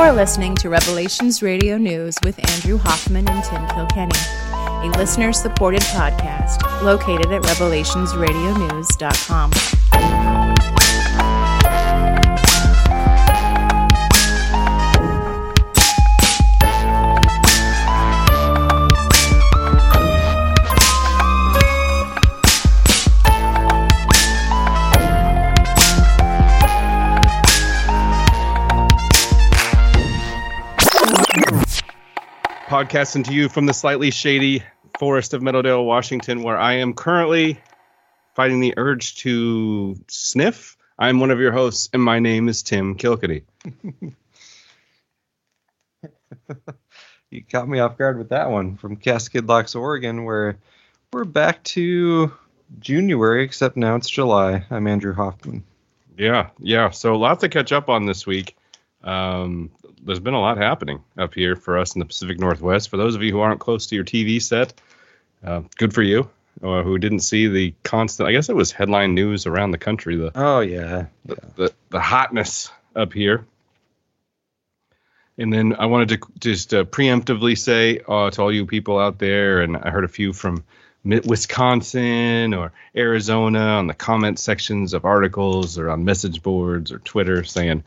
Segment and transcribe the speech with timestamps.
[0.00, 4.16] You're listening to Revelations Radio News with Andrew Hoffman and Tim Kilkenny,
[4.88, 10.39] a listener supported podcast located at revelationsradionews.com.
[32.80, 34.62] podcasting to you from the slightly shady
[34.98, 37.60] forest of Meadowdale, Washington, where I am currently
[38.34, 40.78] fighting the urge to sniff.
[40.98, 43.42] I'm one of your hosts, and my name is Tim Kilkenny.
[47.30, 50.56] you caught me off guard with that one from Cascade Locks, Oregon, where
[51.12, 52.32] we're back to
[52.78, 54.64] January, except now it's July.
[54.70, 55.64] I'm Andrew Hoffman.
[56.16, 56.88] Yeah, yeah.
[56.88, 58.56] So lots to catch up on this week.
[59.04, 59.70] Um,
[60.04, 62.88] there's been a lot happening up here for us in the Pacific Northwest.
[62.88, 64.74] For those of you who aren't close to your TV set,
[65.44, 66.28] uh, good for you.
[66.62, 68.28] Or who didn't see the constant?
[68.28, 70.16] I guess it was headline news around the country.
[70.16, 73.46] The oh yeah, the, the, the hotness up here.
[75.38, 79.18] And then I wanted to just uh, preemptively say uh, to all you people out
[79.18, 80.64] there, and I heard a few from
[81.04, 87.42] Wisconsin or Arizona on the comment sections of articles or on message boards or Twitter
[87.42, 87.84] saying,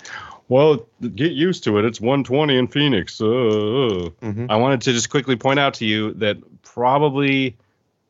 [0.50, 1.86] well, get used to it.
[1.86, 3.20] It's 120 in Phoenix.
[3.22, 4.46] Uh, mm-hmm.
[4.50, 7.58] I wanted to just quickly point out to you that probably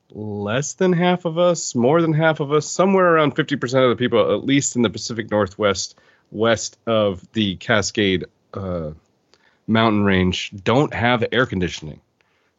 [0.09, 3.95] less than half of us, more than half of us, somewhere around 50% of the
[3.95, 5.97] people, at least in the Pacific Northwest,
[6.31, 8.91] west of the Cascade uh,
[9.67, 12.01] mountain range, don't have air conditioning.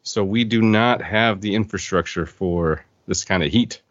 [0.03, 3.81] So we do not have the infrastructure for this kind of heat.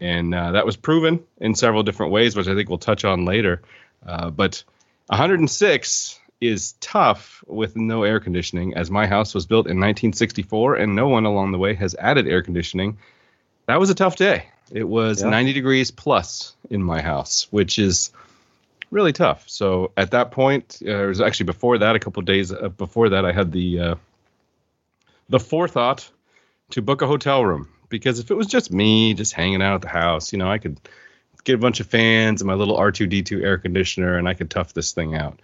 [0.00, 3.24] And uh, that was proven in several different ways, which I think we'll touch on
[3.24, 3.62] later.
[4.06, 4.64] Uh, but
[5.08, 10.94] 106 is tough with no air conditioning, as my house was built in 1964 and
[10.94, 12.98] no one along the way has added air conditioning.
[13.66, 14.46] That was a tough day.
[14.70, 15.30] It was yeah.
[15.30, 18.10] 90 degrees plus in my house, which is
[18.90, 19.44] really tough.
[19.48, 23.10] So at that point, uh, it was actually before that, a couple days uh, before
[23.10, 23.94] that, I had the uh,
[25.28, 26.08] the forethought
[26.70, 29.82] to book a hotel room because if it was just me just hanging out at
[29.82, 30.78] the house, you know, I could
[31.44, 34.74] get a bunch of fans and my little R2D2 air conditioner, and I could tough
[34.74, 35.40] this thing out.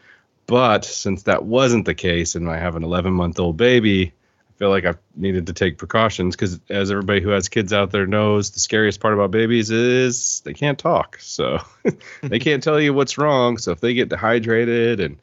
[0.47, 4.59] But since that wasn't the case, and I have an 11 month old baby, I
[4.59, 8.07] feel like I needed to take precautions because, as everybody who has kids out there
[8.07, 11.19] knows, the scariest part about babies is they can't talk.
[11.21, 11.61] So
[12.23, 13.59] they can't tell you what's wrong.
[13.59, 15.19] So if they get dehydrated and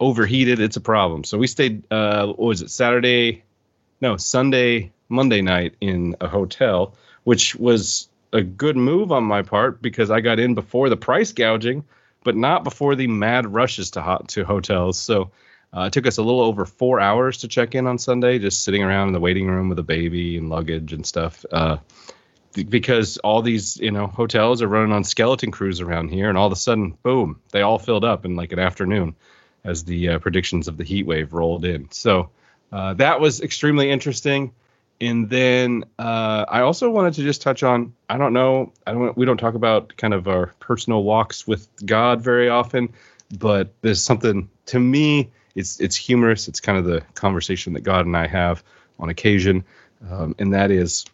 [0.00, 1.24] overheated, it's a problem.
[1.24, 3.44] So we stayed, uh, what was it, Saturday?
[4.00, 6.94] No, Sunday, Monday night in a hotel,
[7.24, 11.32] which was a good move on my part because I got in before the price
[11.32, 11.84] gouging,
[12.24, 14.98] but not before the mad rushes to hot to hotels.
[14.98, 15.30] So
[15.76, 18.64] uh, it took us a little over four hours to check in on Sunday, just
[18.64, 21.44] sitting around in the waiting room with a baby and luggage and stuff.
[21.50, 21.78] Uh,
[22.68, 26.46] because all these you know hotels are running on skeleton crews around here, and all
[26.46, 29.14] of a sudden, boom, they all filled up in like an afternoon
[29.64, 31.90] as the uh, predictions of the heat wave rolled in.
[31.90, 32.30] So
[32.72, 34.52] uh, that was extremely interesting
[35.00, 39.16] and then uh, I also wanted to just touch on I don't know I don't
[39.16, 42.92] we don't talk about kind of our personal walks with God very often,
[43.38, 46.48] but there's something to me it's it's humorous.
[46.48, 48.62] It's kind of the conversation that God and I have
[48.98, 49.64] on occasion,
[50.08, 51.06] um, and that is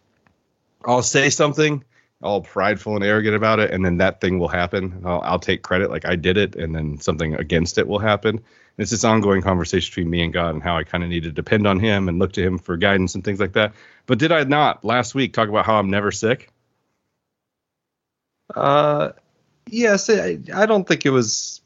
[0.84, 1.84] I'll say something
[2.22, 5.02] all prideful and arrogant about it, and then that thing will happen.
[5.04, 8.42] I'll, I'll take credit like I did it, and then something against it will happen
[8.78, 11.32] it's this ongoing conversation between me and God and how I kind of need to
[11.32, 13.72] depend on Him and look to Him for guidance and things like that.
[14.06, 16.50] But did I not last week talk about how I'm never sick?
[18.54, 19.10] Uh,
[19.66, 20.08] yes.
[20.10, 21.60] I, I don't think it was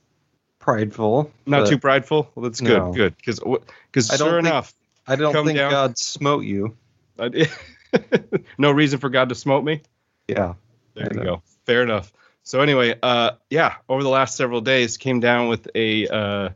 [0.58, 1.32] prideful.
[1.46, 2.30] Not too prideful.
[2.34, 2.78] Well, that's good.
[2.78, 2.92] No.
[2.92, 4.74] Good because because sure think, enough,
[5.06, 6.76] I don't think down, God smote you.
[8.58, 9.82] no reason for God to smote me.
[10.28, 10.54] Yeah.
[10.94, 11.42] There you go.
[11.64, 12.12] Fair enough.
[12.42, 16.48] So anyway, uh, yeah, over the last several days, came down with a uh,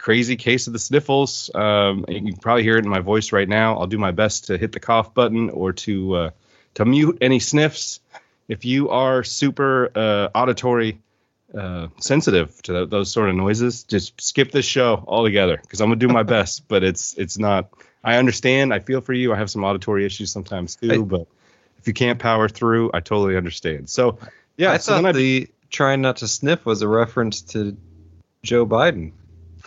[0.00, 1.50] crazy case of the sniffles.
[1.54, 3.78] Um, you can probably hear it in my voice right now.
[3.78, 6.30] I'll do my best to hit the cough button or to uh,
[6.74, 8.00] to mute any sniffs.
[8.48, 11.00] If you are super uh, auditory
[11.56, 15.88] uh, sensitive to th- those sort of noises, just skip this show altogether because I'm
[15.88, 16.66] gonna do my best.
[16.66, 17.68] But it's it's not.
[18.02, 18.72] I understand.
[18.72, 19.34] I feel for you.
[19.34, 20.92] I have some auditory issues sometimes too.
[20.92, 21.26] I, but
[21.78, 23.90] if you can't power through, I totally understand.
[23.90, 24.18] So
[24.56, 27.76] yeah, I so thought the trying not to sniff was a reference to
[28.42, 29.12] Joe Biden.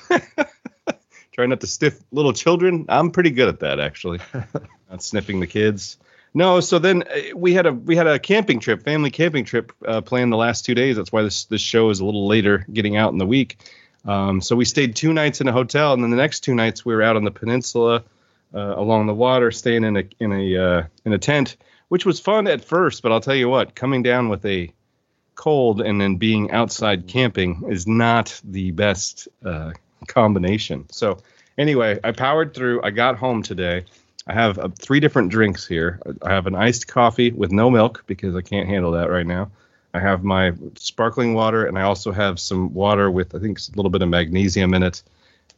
[1.33, 2.85] Trying not to stiff little children.
[2.89, 4.19] I'm pretty good at that actually.
[4.89, 5.97] not sniffing the kids.
[6.35, 9.71] No, so then uh, we had a we had a camping trip, family camping trip
[9.85, 10.95] uh, planned the last two days.
[10.95, 13.57] That's why this this show is a little later getting out in the week.
[14.05, 16.83] Um, so we stayed two nights in a hotel, and then the next two nights
[16.83, 18.03] we were out on the peninsula
[18.53, 21.57] uh, along the water, staying in a in a uh, in a tent,
[21.89, 23.03] which was fun at first.
[23.03, 24.73] But I'll tell you what, coming down with a
[25.35, 29.71] cold and then being outside camping is not the best uh,
[30.07, 30.85] combination.
[30.89, 31.19] So
[31.57, 32.81] anyway, I powered through.
[32.83, 33.85] I got home today.
[34.25, 35.99] I have uh, three different drinks here.
[36.21, 39.51] I have an iced coffee with no milk because I can't handle that right now.
[39.93, 43.75] I have my sparkling water, and I also have some water with I think a
[43.75, 45.03] little bit of magnesium in it,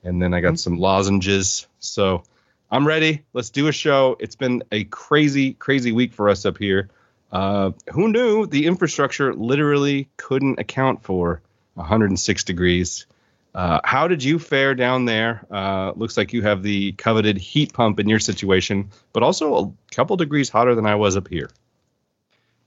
[0.03, 1.67] and then I got some lozenges.
[1.79, 2.23] So
[2.71, 3.23] I'm ready.
[3.33, 4.17] Let's do a show.
[4.19, 6.89] It's been a crazy, crazy week for us up here.
[7.31, 11.41] Uh, who knew the infrastructure literally couldn't account for
[11.75, 13.05] 106 degrees?
[13.55, 15.47] Uh, how did you fare down there?
[15.49, 19.93] Uh, looks like you have the coveted heat pump in your situation, but also a
[19.95, 21.49] couple degrees hotter than I was up here.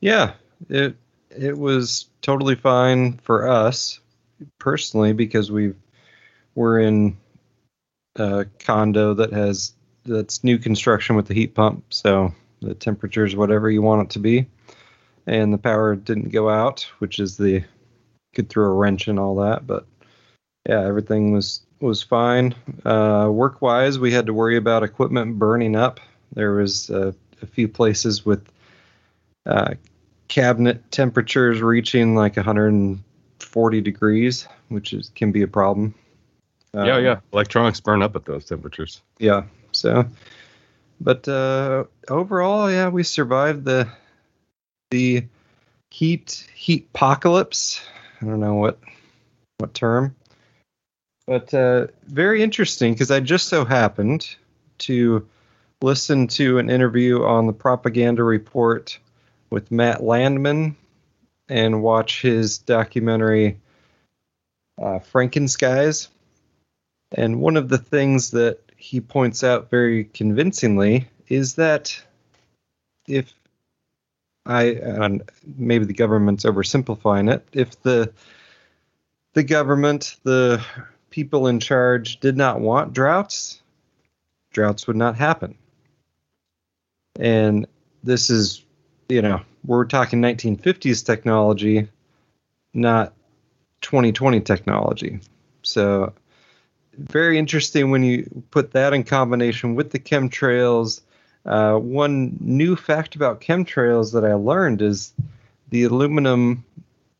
[0.00, 0.32] Yeah,
[0.70, 0.96] it
[1.28, 4.00] it was totally fine for us
[4.58, 5.74] personally because we
[6.54, 7.18] we're in
[8.16, 9.74] a condo that has
[10.06, 12.32] that's new construction with the heat pump, so
[12.62, 14.46] the temperature is whatever you want it to be,
[15.26, 17.62] and the power didn't go out, which is the
[18.34, 19.86] could throw a wrench and all that, but
[20.66, 22.54] yeah, everything was was fine.
[22.84, 26.00] Uh, work wise, we had to worry about equipment burning up.
[26.32, 27.12] There was uh,
[27.42, 28.48] a few places with
[29.46, 29.74] uh,
[30.28, 35.94] cabinet temperatures reaching like 140 degrees, which is can be a problem.
[36.74, 37.20] yeah, Um, yeah.
[37.32, 39.00] Electronics burn up at those temperatures.
[39.18, 39.44] yeah.
[39.72, 40.06] So,
[41.00, 43.88] but uh, overall, yeah, we survived the
[44.90, 45.24] the
[45.90, 47.80] heat heat apocalypse.
[48.20, 48.80] I don't know what
[49.58, 50.16] what term,
[51.28, 54.34] but uh, very interesting because I just so happened
[54.78, 55.28] to
[55.82, 58.98] listen to an interview on the Propaganda Report
[59.50, 60.74] with Matt Landman
[61.46, 63.60] and watch his documentary
[64.80, 66.08] uh, Frankenskies.
[67.12, 72.02] And one of the things that he points out very convincingly is that
[73.06, 73.34] if
[74.46, 78.14] I maybe the government's oversimplifying it, if the
[79.34, 80.64] the government, the
[81.10, 83.60] people in charge did not want droughts,
[84.52, 85.56] droughts would not happen.
[87.18, 87.66] And
[88.02, 88.64] this is,
[89.08, 91.88] you know, we're talking 1950s technology,
[92.72, 93.12] not
[93.82, 95.20] 2020 technology.
[95.62, 96.12] So
[96.96, 101.00] very interesting when you put that in combination with the chemtrails.
[101.44, 105.12] Uh, one new fact about chemtrails that I learned is
[105.70, 106.64] the aluminum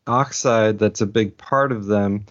[0.07, 2.25] oxide that's a big part of them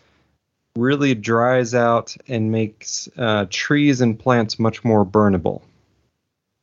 [0.77, 5.63] really dries out and makes uh, trees and plants much more burnable.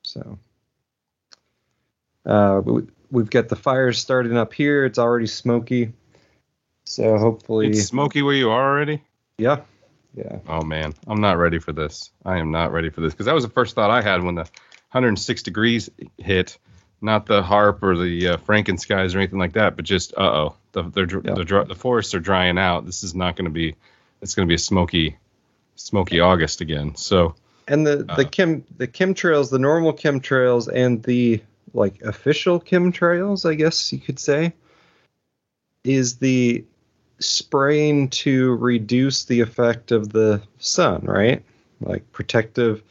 [0.03, 0.37] So
[2.25, 4.85] uh, we, we've got the fires starting up here.
[4.85, 5.93] It's already smoky.
[6.85, 9.01] So hopefully, It's smoky where you are already.
[9.37, 9.61] yeah,
[10.13, 10.39] yeah.
[10.47, 12.11] Oh man, I'm not ready for this.
[12.23, 14.35] I am not ready for this because that was the first thought I had when
[14.35, 14.43] the
[14.91, 16.57] 106 degrees hit.
[17.01, 20.55] Not the harp or the uh, Frankenskies or anything like that, but just uh oh,
[20.71, 20.83] the
[21.25, 21.33] Yeah.
[21.33, 22.85] the the forests are drying out.
[22.85, 23.75] This is not going to be.
[24.25, 25.17] It's going to be a smoky,
[25.75, 26.95] smoky August again.
[26.95, 27.35] So
[27.67, 28.29] And the the Uh.
[28.29, 31.43] chem the chemtrails, the normal chemtrails, and the
[31.75, 34.53] like official chemtrails, I guess you could say,
[35.83, 36.65] is the
[37.19, 41.43] spraying to reduce the effect of the sun, right?
[41.79, 42.81] Like protective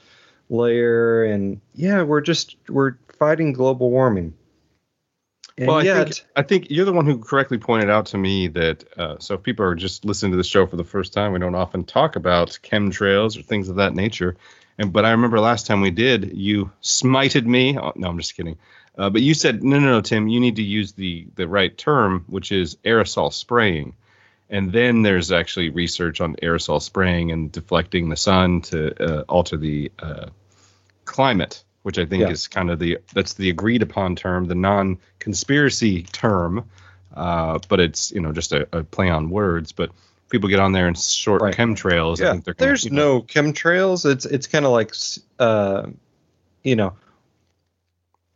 [0.50, 4.34] layer, and yeah, we're just we're fighting global warming.
[5.56, 8.18] And well, I yet, think I think you're the one who correctly pointed out to
[8.18, 11.12] me that uh, so if people are just listening to the show for the first
[11.12, 14.36] time, we don't often talk about chemtrails or things of that nature.
[14.78, 17.78] And but I remember last time we did, you smited me.
[17.78, 18.58] Oh, no, I'm just kidding.
[18.98, 20.26] Uh, but you said no, no, no, Tim.
[20.26, 23.94] You need to use the the right term, which is aerosol spraying.
[24.50, 29.56] And then there's actually research on aerosol spraying and deflecting the sun to uh, alter
[29.56, 30.26] the uh,
[31.04, 32.30] climate, which I think Yeah.
[32.30, 36.68] is kind of the that's the agreed upon term, the non-conspiracy term.
[37.14, 39.70] Uh, but it's you know just a, a play on words.
[39.72, 39.90] But
[40.30, 41.54] people get on there and short Right.
[41.54, 42.20] chemtrails.
[42.20, 44.10] I yeah, think they're gonna, there's you know, no chemtrails.
[44.10, 44.94] It's it's kind of like,
[45.38, 45.86] uh,
[46.62, 46.94] you know,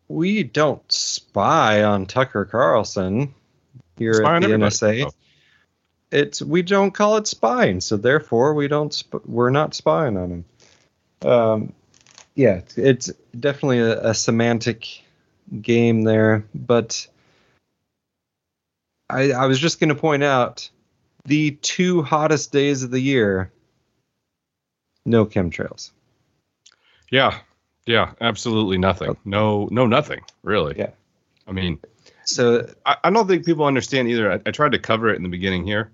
[0.09, 3.35] we don't spy on Tucker Carlson
[3.97, 4.49] here Spy at the.
[4.49, 5.07] NSA.
[5.07, 5.11] Oh.
[6.11, 10.31] It's we don't call it spying, so therefore we don't sp- we're not spying on
[10.31, 10.45] him.
[11.31, 11.73] Um,
[12.38, 15.02] yeah, it's, definitely a, a semantic
[15.61, 17.09] game there, but
[19.11, 20.71] I I was just going to point out
[21.25, 23.50] the two hottest days of the year
[25.04, 25.90] no chemtrails.
[27.11, 27.40] Yeah,
[27.87, 29.11] yeah, absolutely nothing.
[29.11, 29.16] Oh.
[29.25, 30.78] No, no, nothing really.
[30.78, 30.90] Yeah.
[31.49, 31.80] I mean,
[32.25, 34.30] So I, I don't think people understand either.
[34.30, 35.90] I, I tried to cover it in the beginning here.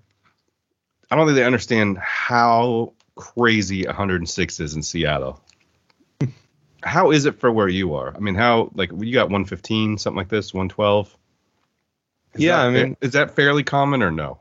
[1.09, 5.41] I don't think they understand how crazy 106 is in Seattle.
[6.85, 8.15] How is it for where you are?
[8.15, 11.15] I mean, how like you got 115, something like this, 112?
[12.35, 14.39] Is Yeah, I mean- is that fairly common or no?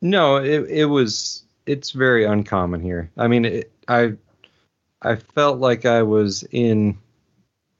[0.00, 3.10] No, it it was it's very uncommon here.
[3.16, 4.14] I mean, it, I
[5.02, 6.98] I felt like I was in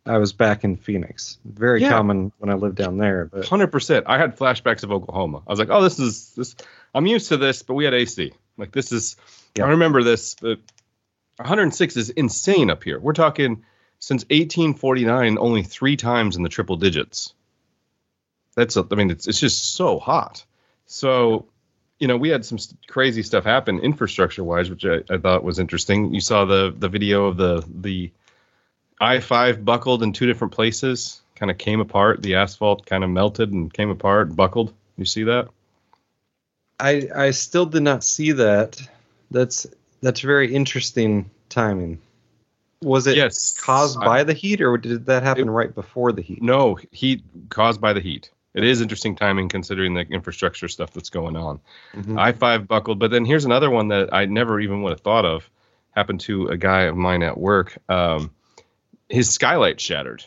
[0.04, 1.38] I was back in Phoenix.
[1.44, 1.90] Very Yeah.
[1.90, 4.06] common when I lived down there, but Hundred percent.
[4.08, 5.42] I had flashbacks of Oklahoma.
[5.46, 6.56] I was like, oh, this is this.
[6.94, 8.32] I'm used to this, but we had AC.
[8.56, 9.14] Like this is.
[9.56, 9.66] Yeah.
[9.66, 10.58] I remember this, but
[11.38, 12.98] 106 is insane up here.
[12.98, 13.64] We're talking
[14.00, 17.32] since 1849, only three times in the triple digits.
[18.56, 18.76] That's.
[18.76, 20.44] A, I mean, it's it's just so hot.
[20.86, 21.46] So,
[21.98, 25.44] you know, we had some st- crazy stuff happen infrastructure wise, which I, I thought
[25.44, 26.12] was interesting.
[26.12, 28.10] You saw the the video of the the
[29.00, 32.20] I five buckled in two different places, kind of came apart.
[32.20, 34.72] The asphalt kind of melted and came apart, buckled.
[34.96, 35.48] You see that?
[36.80, 38.80] I I still did not see that.
[39.30, 39.68] That's
[40.02, 42.00] that's very interesting timing.
[42.82, 43.58] Was it Yes.
[43.58, 46.40] caused I- by the heat, or did that happen It- right before the heat?
[46.42, 48.30] No, heat caused by the heat.
[48.54, 51.60] It is interesting timing considering the infrastructure stuff that's going on.
[51.94, 52.18] Mhm.
[52.18, 55.24] I five buckled, but then here's another one that I never even would have thought
[55.24, 55.48] of.
[55.92, 57.76] Happened to a guy of mine at work.
[57.88, 58.30] Um,
[59.08, 60.24] his skylight shattered.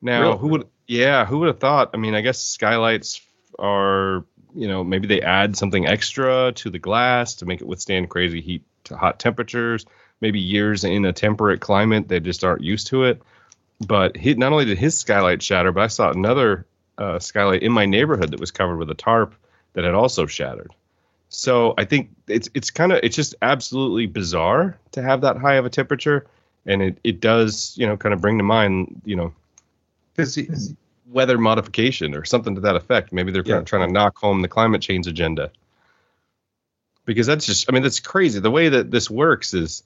[0.00, 0.38] Now, Really?
[0.38, 0.68] who would?
[0.86, 1.90] Yeah, who would have thought?
[1.94, 3.20] I mean, I guess skylights
[3.58, 8.10] are, you know, maybe they add something extra to the glass to make it withstand
[8.10, 9.84] crazy heat to hot temperatures.
[10.20, 13.22] Maybe years in a temperate climate, they just aren't used to it.
[13.86, 17.72] But he, not only did his skylight shatter, but I saw another uh, skylight in
[17.72, 19.34] my neighborhood that was covered with a tarp
[19.72, 20.70] that had also shattered.
[21.28, 25.54] So I think it's it's kind of it's just absolutely bizarre to have that high
[25.54, 26.26] of a temperature,
[26.64, 29.34] and it it does you know kind of bring to mind you know
[30.16, 30.48] 'Cause he-
[31.14, 33.12] weather modification or something to that effect.
[33.12, 33.60] Maybe they're Yeah.
[33.62, 35.50] trying to knock home the climate change agenda.
[37.06, 38.40] Because that's just, I mean, that's crazy.
[38.40, 39.82] The way that this works is,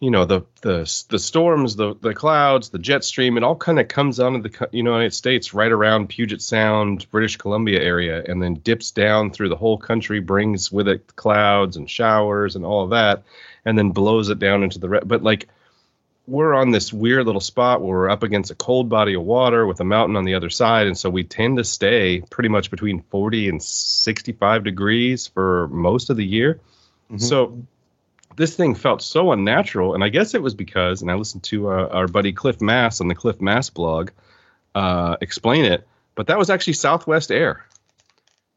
[0.00, 3.78] you know, the the the storms, the the clouds, the jet stream, it all kind
[3.78, 8.42] of comes onto the co- United States right around Puget Sound, British Columbia area, and
[8.42, 12.82] then dips down through the whole country, brings with it clouds and showers and all
[12.82, 13.22] of that,
[13.64, 15.48] and then blows it down into the re- but like
[16.26, 19.66] we're on this weird little spot where we're up against a cold body of water
[19.66, 20.86] with a mountain on the other side.
[20.86, 26.10] And so we tend to stay pretty much between 40 and 65 degrees for most
[26.10, 26.60] of the year.
[27.10, 27.20] Mhm.
[27.20, 27.62] so
[28.36, 29.94] this thing felt so unnatural.
[29.94, 33.00] And i guess it was because and i listened to uh, our buddy cliff mass
[33.02, 34.10] on the cliff mass blog
[34.74, 37.64] uh, explain it but that was actually southwest air.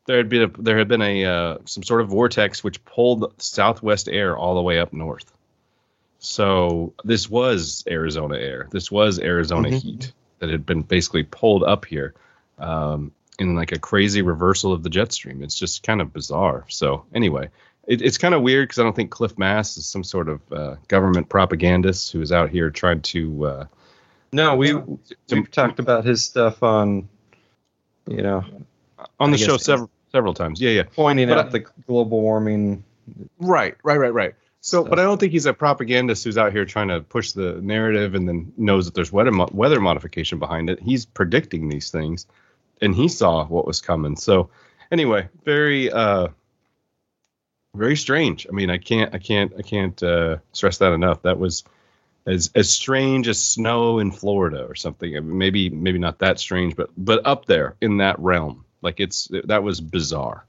[0.05, 3.33] There had been a, there had been a uh, some sort of vortex which pulled
[3.41, 5.31] southwest air all the way up north
[6.19, 8.67] so this was Arizona air.
[8.71, 9.81] This was Arizona Mhm.
[9.81, 12.13] heat that had been basically pulled up here
[12.59, 15.43] um, in like a crazy reversal of the jet stream.
[15.43, 16.65] It's just kind of bizarre.
[16.69, 17.49] So anyway,
[17.87, 20.41] it, it's kind of weird because I don't think Cliff Mass is some sort of
[20.51, 23.45] uh, government propagandist who is out here trying to.
[23.45, 23.65] Uh,
[24.33, 24.99] no, we to-
[25.31, 27.07] we've talked about his stuff on,
[28.07, 28.43] you know,
[29.19, 30.59] on the show several several times.
[30.59, 30.83] Yeah, yeah.
[30.95, 32.83] pointing But out I- the global warming.
[33.39, 34.33] Right, right, right, right.
[34.67, 37.53] So, but I don't think he's a propagandist who's out here trying to push the
[37.61, 40.81] narrative and then knows that there's weather mo- weather modification behind it.
[40.81, 42.27] He's predicting these things,
[42.81, 44.17] and he saw what was coming.
[44.17, 44.49] So,
[44.91, 46.27] anyway, very, uh,
[47.75, 48.45] very strange.
[48.45, 51.21] I mean, I can't, I can't, I can't uh, stress that enough.
[51.21, 51.63] That was
[52.25, 55.15] as as strange as snow in Florida or something.
[55.15, 58.65] I mean, maybe, maybe not that strange, but but up there in that realm.
[58.81, 60.43] Like it's that was bizarre.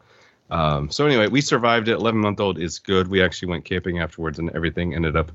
[0.51, 1.95] Um, so anyway, we survived it.
[1.95, 3.09] Eleven month old is good.
[3.09, 5.31] We actually went camping afterwards, and everything ended up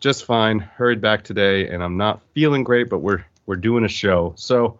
[0.00, 0.58] just fine.
[0.60, 4.32] Hurried back today, and I'm not feeling great, but we're we're doing a show.
[4.36, 4.78] So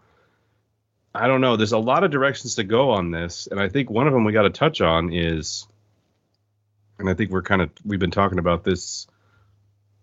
[1.14, 1.56] I don't know.
[1.56, 4.24] There's a lot of directions to go on this, and I think one of them
[4.24, 5.66] we got to touch on is,
[6.98, 9.06] and I think we're kind of we've been talking about this.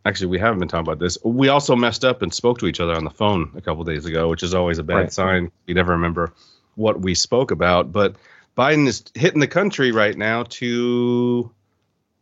[0.07, 1.17] Actually, we haven't been talking about this.
[1.23, 4.05] We also messed up and spoke to each other on the phone a couple days
[4.05, 5.11] ago, which is always a bad Right.
[5.13, 5.51] sign.
[5.65, 6.31] You never remember
[6.75, 8.15] what we spoke about, but
[8.57, 11.51] Biden is hitting the country right now to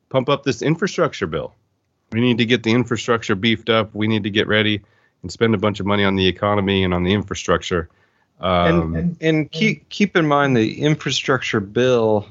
[0.09, 1.53] pump up this infrastructure bill.
[2.11, 3.93] We need to get the infrastructure beefed up.
[3.93, 4.81] We need to get ready
[5.21, 7.89] and spend a bunch of money on the economy and on the infrastructure.
[8.39, 12.27] Um, and and, and keep keep in mind the infrastructure bill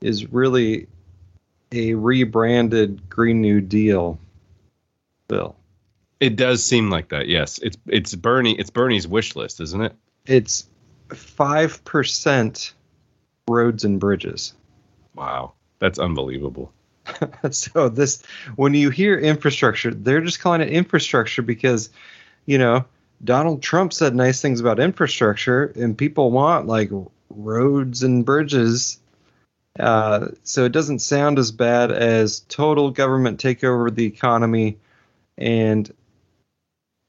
[0.00, 0.88] is really
[1.72, 4.18] a rebranded Green New Deal
[5.28, 5.54] bill.
[6.18, 7.28] it does seem like that.
[7.28, 8.58] Yes, it's it's Bernie.
[8.58, 9.94] It's Bernie's wish list, isn't it?
[10.26, 10.66] It's
[11.14, 12.74] five percent
[13.48, 14.54] roads and bridges.
[15.14, 16.72] Wow, that's unbelievable.
[17.50, 18.22] so this
[18.56, 21.90] when you hear infrastructure, they're just calling it infrastructure because,
[22.46, 22.84] you know,
[23.22, 26.90] Donald Trump said nice things about infrastructure and people want like
[27.28, 28.98] roads and bridges.
[29.78, 34.78] Uh, so it doesn't sound as bad as total government takeover of the economy
[35.38, 35.92] and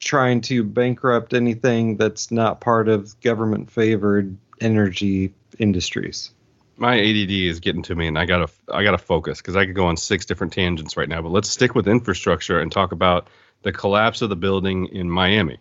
[0.01, 6.31] trying to bankrupt anything that's not part of government favored energy industries.
[6.75, 9.75] My ADD is getting to me, and I gotta I gotta focus because I could
[9.75, 11.21] go on six different tangents right now.
[11.21, 13.27] But let's stick with infrastructure and talk about
[13.61, 15.59] the collapse of the building in Miami.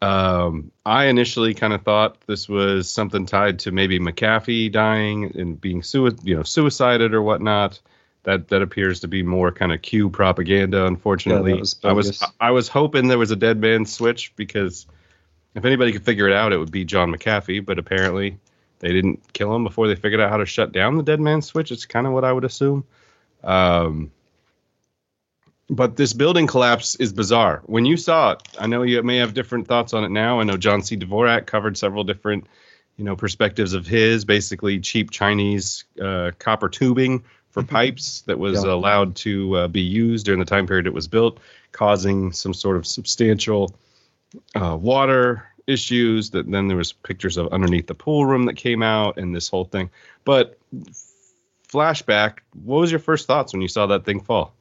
[0.00, 5.60] Um, I initially kind of thought this was something tied to maybe McAfee dying and
[5.60, 7.80] being sui- you know suicided or whatnot.
[8.24, 10.86] That that appears to be more kind of Q propaganda.
[10.86, 12.22] Unfortunately, Yeah, was I was.
[12.40, 14.86] I was hoping there was a dead man switch because
[15.54, 17.64] if anybody could figure it out, it would be John McAfee.
[17.64, 18.38] But apparently,
[18.80, 21.42] they didn't kill him before they figured out how to shut down the dead man
[21.42, 21.70] switch.
[21.70, 22.84] It's kind of what I would assume.
[23.42, 24.10] Um,
[25.70, 27.62] but this building collapse is bizarre.
[27.66, 30.40] When you saw it, I know you may have different thoughts on it now.
[30.40, 30.96] I know John C.
[30.96, 32.46] Dvorak covered several different,
[32.96, 37.24] you know, perspectives of his, basically cheap Chinese uh, copper tubing
[37.54, 38.72] for pipes that was Yeah.
[38.72, 41.38] allowed to uh, be used during the time period it was built,
[41.70, 43.72] causing some sort of substantial
[44.56, 46.30] uh, water issues.
[46.30, 49.48] That then there was pictures of underneath the pool room that came out, and this
[49.48, 49.90] whole thing.
[50.24, 50.58] But
[51.68, 54.52] flashback, what was your first thoughts when you saw that thing fall?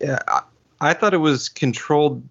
[0.00, 0.42] Yeah, I,
[0.80, 2.26] I thought it was controlled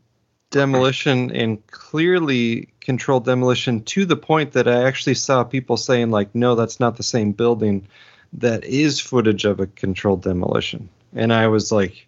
[0.49, 6.33] demolition and clearly controlled demolition to the point that I actually saw people saying like,
[6.33, 7.87] no, that's not the same building.
[8.37, 12.07] That is footage of a controlled demolition, and I was like,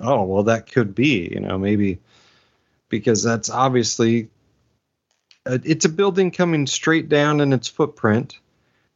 [0.00, 1.98] oh, well, that could be, you know, maybe
[2.88, 4.28] because that's obviously
[5.46, 8.38] uh, it's a building coming straight down in its footprint.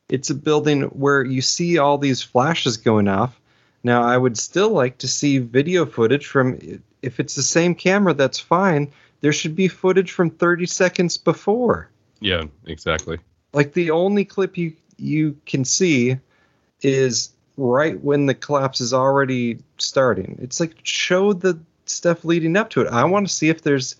[0.08, 3.38] It's a building where you see all these flashes going off.
[3.84, 6.58] Now, I would still like to see video footage from,
[7.02, 8.92] if it's the same camera, that's fine.
[9.20, 11.90] There should be footage from 30 seconds before.
[12.20, 13.18] Yeah, exactly.
[13.52, 16.18] Like the only clip you you can see
[16.82, 20.38] is right when the collapse is already starting.
[20.40, 22.88] It's like show the stuff leading up to it.
[22.88, 23.96] I want to see if there's,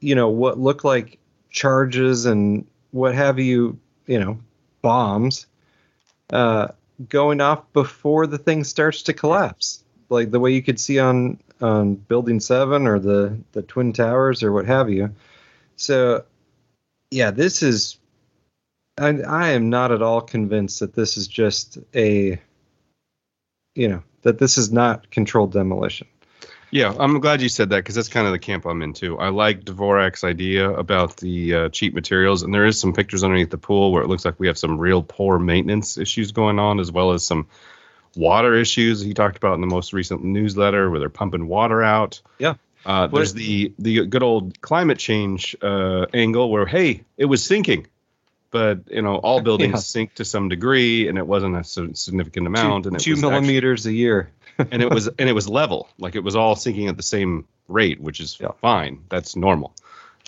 [0.00, 1.18] you know, what look like
[1.50, 4.38] charges and what have you, you know,
[4.80, 5.46] bombs,
[6.32, 6.68] uh,
[7.08, 11.38] going off before the thing starts to collapse, like the way you could see on
[11.60, 15.14] on Building Seven or the the Twin Towers or what have you.
[15.76, 16.24] So,
[17.10, 17.98] yeah, this is.
[18.98, 22.40] I, I am not at all convinced that this is just a,
[23.74, 26.08] you know, that this is not controlled demolition.
[26.70, 29.18] Yeah, I'm glad you said that because that's kind of the camp I'm in too.
[29.18, 33.50] I like Dvorak's idea about the uh, cheap materials, and there is some pictures underneath
[33.50, 36.78] the pool where it looks like we have some real poor maintenance issues going on,
[36.78, 37.46] as well as some
[38.16, 42.20] water issues he talked about in the most recent newsletter where they're pumping water out.
[42.38, 42.54] Yeah.
[42.84, 47.86] Uh, there's the the good old climate change uh, angle where hey, it was sinking,
[48.50, 49.78] but you know all buildings Yeah.
[49.78, 53.18] sink to some degree, and it wasn't a significant amount, two and it two was
[53.24, 54.30] actually- millimeters a year.
[54.72, 55.88] and it was and it was level.
[55.98, 58.48] Like it was all sinking at the same rate which is Yeah.
[58.60, 59.04] fine.
[59.08, 59.74] That's normal.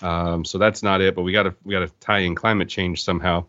[0.02, 2.68] Um, so that's not it but we got to we got to tie in climate
[2.68, 3.44] change somehow.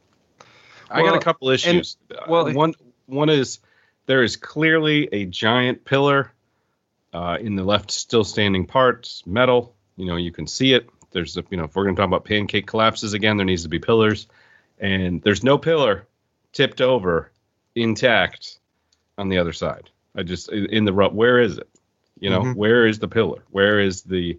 [0.90, 1.98] I got a couple issues.
[2.28, 2.74] well, Uh, one
[3.06, 3.60] one is
[4.08, 6.32] there is clearly a giant pillar
[7.14, 9.00] uh, in the left still standing part.
[9.00, 9.76] It's metal.
[9.98, 10.90] You know you can see it.
[11.12, 13.64] There's a, you know if we're going to talk about pancake collapses again there needs
[13.64, 14.28] to be pillars
[14.82, 16.06] and there's no pillar
[16.52, 17.32] tipped over
[17.76, 18.60] intact
[19.18, 21.70] on the other side i just in the rut where is it
[22.20, 22.56] you know Mhm.
[22.56, 24.38] where is the pillar where is the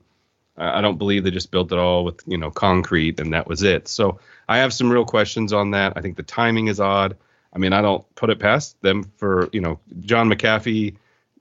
[0.58, 3.46] I I don't believe they just built it all with you know concrete and that
[3.48, 3.88] was it.
[3.88, 5.94] So I have some real questions on that.
[5.96, 7.16] I think the timing is odd.
[7.54, 10.96] I mean, I don't put it past them for you know John McAfee,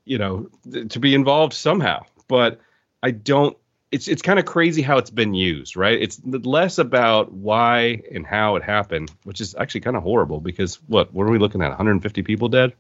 [0.06, 2.06] you know, th- to be involved somehow.
[2.30, 2.62] But
[3.04, 3.58] I don't.
[3.92, 6.02] It's it's kind of crazy how it's been used, right?
[6.02, 10.76] It's less about why and how it happened, which is actually kind of horrible because
[10.88, 11.70] what what are we looking at?
[11.70, 12.74] 150 people dead.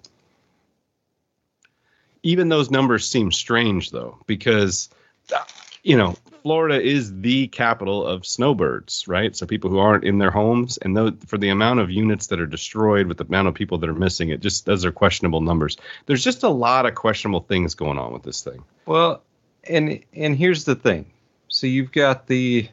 [2.24, 4.90] Even those numbers seem strange though, because
[5.36, 5.44] uh,
[5.84, 9.36] you know, Florida is the capital of snowbirds, right?
[9.36, 12.40] So people who aren't in their homes, and though for the amount of units that
[12.40, 15.42] are destroyed, with the amount of people that are missing, it just those are questionable
[15.42, 15.78] numbers.
[16.06, 18.64] There's just a lot of questionable things going on with this thing.
[18.86, 19.24] Well,
[19.68, 21.12] and and here's the thing.
[21.48, 22.68] So you've got the,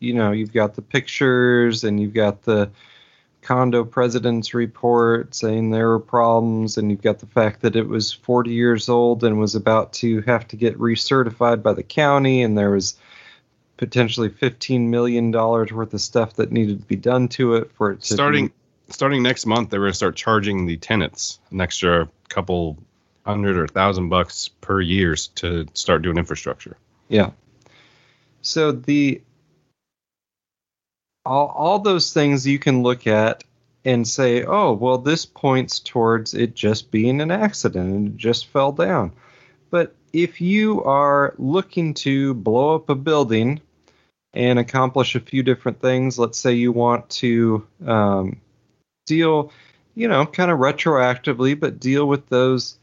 [0.00, 2.70] you know, you've got the pictures, and you've got the
[3.42, 8.12] condo president's report saying there were problems, and you've got the fact that it was
[8.12, 12.56] 40 years old and was about to have to get recertified by the county, and
[12.56, 12.96] there was
[13.76, 17.90] potentially 15 million dollars worth of stuff that needed to be done to it for
[17.90, 18.52] it starting be,
[18.88, 22.78] starting next month, they're going to start charging the tenants an extra couple
[23.24, 26.76] hundred or thousand bucks per year to start doing infrastructure.
[27.08, 27.30] Yeah.
[28.42, 29.22] So the
[31.24, 33.44] all, all those things you can look at
[33.84, 38.46] and say, oh, well, this points towards it just being an accident and it just
[38.46, 39.12] fell down.
[39.70, 43.60] But if you are looking to blow up a building
[44.32, 48.40] and accomplish a few different things, let's say you want to um,
[49.06, 49.52] deal,
[49.94, 52.78] you know, kind of retroactively, but deal with those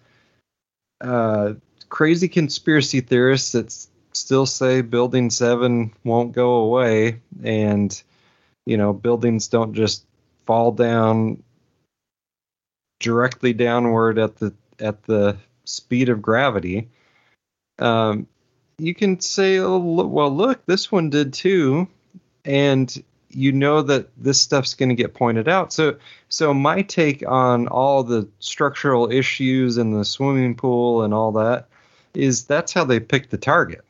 [1.02, 1.54] uh,
[1.90, 3.76] crazy conspiracy theorists that
[4.14, 8.02] still say Building 7 won't go away and,
[8.66, 10.06] you know, buildings don't just
[10.46, 11.44] fall down
[13.00, 16.90] directly downward at the at the speed of gravity.
[17.80, 18.28] Um,
[18.78, 21.88] you can say, oh, well, look, this one did too,
[22.46, 25.74] and you know that this stuff's going to get pointed out.
[25.74, 25.98] So,
[26.30, 31.68] so my take on all the structural issues in the swimming pool and all that
[32.14, 33.84] is that's how they pick the target.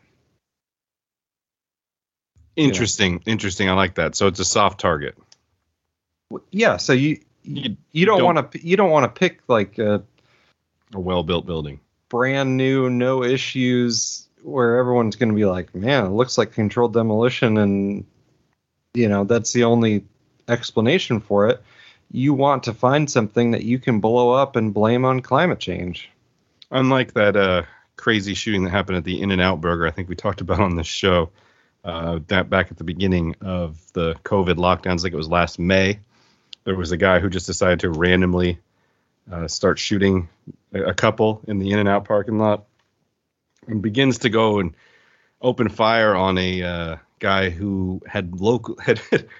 [2.56, 3.69] Interesting, interesting.
[3.69, 4.15] I like that.
[4.15, 5.17] So it's a soft target.
[6.51, 6.77] Yeah.
[6.77, 10.04] So you you, you don't, don't want to you don't want to pick like a,
[10.93, 16.06] a well built building, brand new, no issues, where everyone's going to be like, man,
[16.06, 18.06] it looks like controlled demolition, and
[18.93, 20.06] you know that's the only
[20.47, 21.62] explanation for it.
[22.12, 26.10] You want to find something that you can blow up and blame on climate change.
[26.69, 27.63] Unlike that uh,
[27.95, 30.60] crazy shooting that happened at the In and Out Burger, I think we talked about
[30.60, 31.30] on this show.
[31.84, 35.99] Uh, that back at the beginning of the COVID lockdowns, like it was last May,
[36.63, 38.60] there was a guy who just decided to randomly
[39.32, 40.30] uh, start shooting
[40.73, 42.65] a, couple in the In and Out parking lot,
[43.67, 44.75] and begins to go and
[45.41, 48.99] open fire on a uh, guy who had local had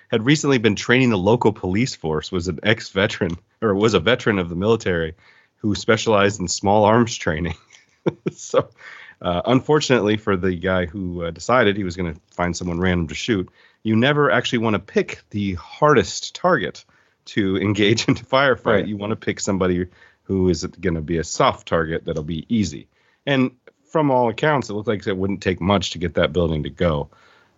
[0.10, 4.00] had recently been training the local police force was an ex veteran or was a
[4.00, 5.16] veteran of the military
[5.58, 7.56] who specialized in small arms training.
[8.32, 8.68] So
[9.22, 13.10] uh, unfortunately for the guy who uh, decided he was going to find someone random
[13.10, 13.48] to shoot
[13.84, 16.84] you never actually want to pick the hardest target
[17.26, 18.66] to engage into firefight.
[18.66, 18.88] Right.
[18.88, 19.86] you want to pick somebody
[20.24, 22.88] who is going to be a soft target that'll be easy.
[23.28, 23.52] And
[23.92, 26.72] from all accounts it looked like it wouldn't take much to get that building to
[26.72, 27.12] go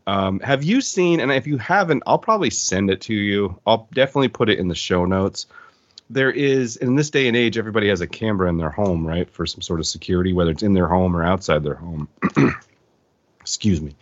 [0.05, 3.59] um, have you seen, and if you haven't, I'll probably send it to you.
[3.65, 5.45] I'll definitely put it in the show notes.
[6.09, 9.29] There is, in this day and age, everybody has a camera in their home, right,
[9.29, 12.09] for some sort of security, whether it's in their home or outside their home.
[13.41, 13.95] Excuse me.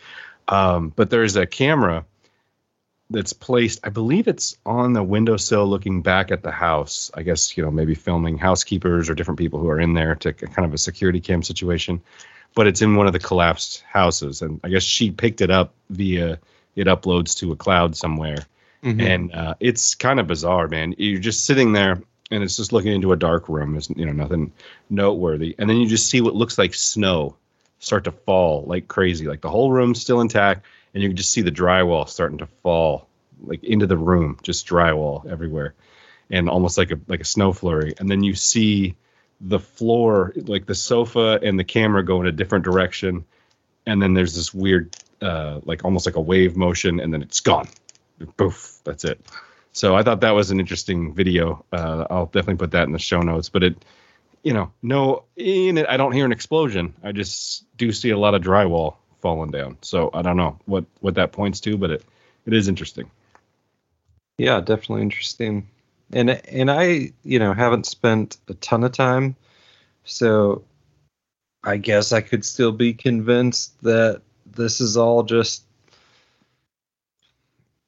[0.47, 2.05] Um, but there's a camera
[3.11, 7.11] that's placed, I believe it's on the windowsill looking back at the house.
[7.13, 10.33] I guess, you know, maybe filming housekeepers or different people who are in there to
[10.33, 12.01] kind of a security cam situation
[12.55, 14.41] but it's in one of the collapsed houses.
[14.41, 16.39] And I guess she picked it up via
[16.75, 18.45] it uploads to a cloud somewhere.
[18.83, 19.01] Mm-hmm.
[19.01, 20.95] And uh, it's kind of bizarre, man.
[20.97, 23.73] You're just sitting there and it's just looking into a dark room.
[23.73, 24.51] There's you know nothing
[24.89, 27.35] noteworthy, and then you just see what looks like snow
[27.79, 29.27] start to fall like crazy.
[29.27, 32.47] Like the whole room's still intact, and you can just see the drywall starting to
[32.63, 33.07] fall
[33.43, 35.73] like into the room, just drywall everywhere,
[36.29, 37.93] and almost like a like a snow flurry.
[37.99, 38.95] And then you see
[39.41, 43.25] the floor, like the sofa and the camera go in a different direction,
[43.85, 47.39] and then there's this weird, uh, like almost like a wave motion, and then it's
[47.39, 47.67] gone.
[48.37, 49.19] Poof, that's it.
[49.73, 51.65] So I thought that was an interesting video.
[51.71, 53.49] Uh, I'll definitely put that in the show notes.
[53.49, 53.85] But it,
[54.43, 56.93] you know, no, in it, I don't hear an explosion.
[57.03, 59.77] I just do see a lot of drywall falling down.
[59.81, 62.05] So I don't know what what that points to, but it
[62.45, 63.09] it is interesting.
[64.37, 65.67] Yeah, definitely interesting
[66.13, 69.35] and and I you know haven't spent a ton of time,
[70.03, 70.63] so
[71.63, 75.63] I guess I could still be convinced that this is all just.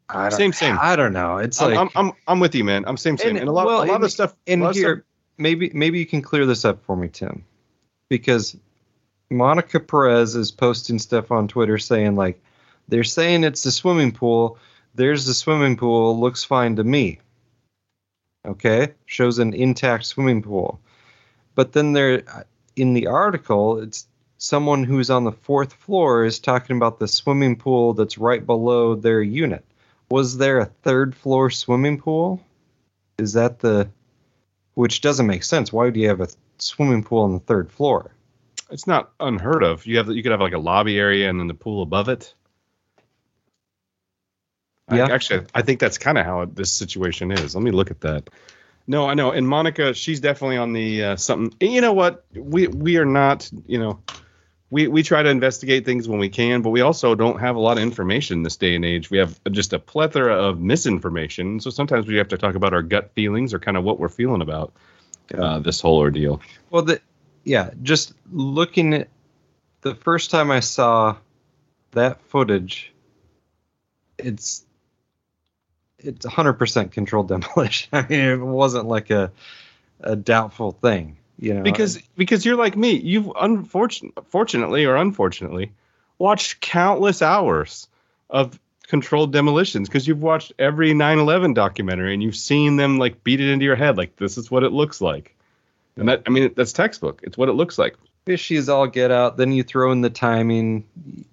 [0.09, 0.77] I don't, same, same.
[0.79, 1.37] I don't know.
[1.37, 2.83] It's I'm, like I'm, I'm, I'm with you, man.
[2.85, 3.31] I'm same, same.
[3.31, 4.35] And, and a lot, well, a lot and, of stuff.
[4.45, 5.05] And here, stuff.
[5.37, 7.45] maybe, maybe you can clear this up for me, Tim,
[8.09, 8.55] because
[9.31, 12.39] Monica Perez is posting stuff on Twitter saying like,
[12.89, 14.59] they're saying it's a swimming pool.
[14.93, 16.19] There's the swimming pool.
[16.19, 17.19] Looks fine to me
[18.45, 20.79] okay shows an intact swimming pool.
[21.55, 22.23] But then there
[22.75, 27.55] in the article it's someone who's on the fourth floor is talking about the swimming
[27.55, 29.63] pool that's right below their unit.
[30.09, 32.41] Was there a third floor swimming pool?
[33.17, 33.89] Is that the
[34.73, 35.71] which doesn't make sense.
[35.71, 36.27] Why would you have a
[36.57, 38.11] swimming pool on the third floor?
[38.71, 39.85] It's not unheard of.
[39.85, 42.33] You have you could have like a lobby area and then the pool above it
[44.91, 45.05] yeah.
[45.05, 47.55] I, actually, I think that's kind of how this situation is.
[47.55, 48.29] Let me look at that.
[48.85, 49.31] No, I know.
[49.31, 51.71] And Monica, she's definitely on the uh, something.
[51.71, 52.25] You know what?
[52.35, 53.49] We we are not.
[53.65, 53.99] You know,
[54.69, 57.59] we we try to investigate things when we can, but we also don't have a
[57.59, 59.09] lot of information this day and age.
[59.09, 61.61] We have just a plethora of misinformation.
[61.61, 64.09] So sometimes we have to talk about our gut feelings or kind of what we're
[64.09, 64.73] feeling about
[65.33, 66.41] uh, this whole ordeal.
[66.69, 67.01] Well, the
[67.45, 69.09] yeah, just looking at
[69.81, 71.17] the first time I saw
[71.91, 72.91] that footage,
[74.17, 74.65] it's
[76.03, 77.89] it's 100% controlled demolition.
[77.93, 79.31] I mean, it wasn't like a
[80.05, 81.61] a doubtful thing, you know.
[81.61, 85.71] because because you're like me you've unfortunately fortunately or unfortunately
[86.17, 87.87] watched countless hours
[88.29, 93.39] of controlled demolitions because you've watched every 9-11 documentary and you've seen them like beat
[93.39, 95.33] it into your head like this is what it looks like
[95.95, 99.11] and that i mean that's textbook it's what it looks like fishy as all get
[99.11, 99.37] out.
[99.37, 100.85] Then you throw in the timing.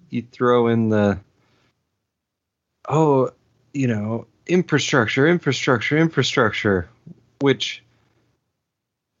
[0.09, 1.19] You throw in the
[2.87, 3.31] oh,
[3.73, 6.89] you know, infrastructure, infrastructure, infrastructure,
[7.39, 7.83] which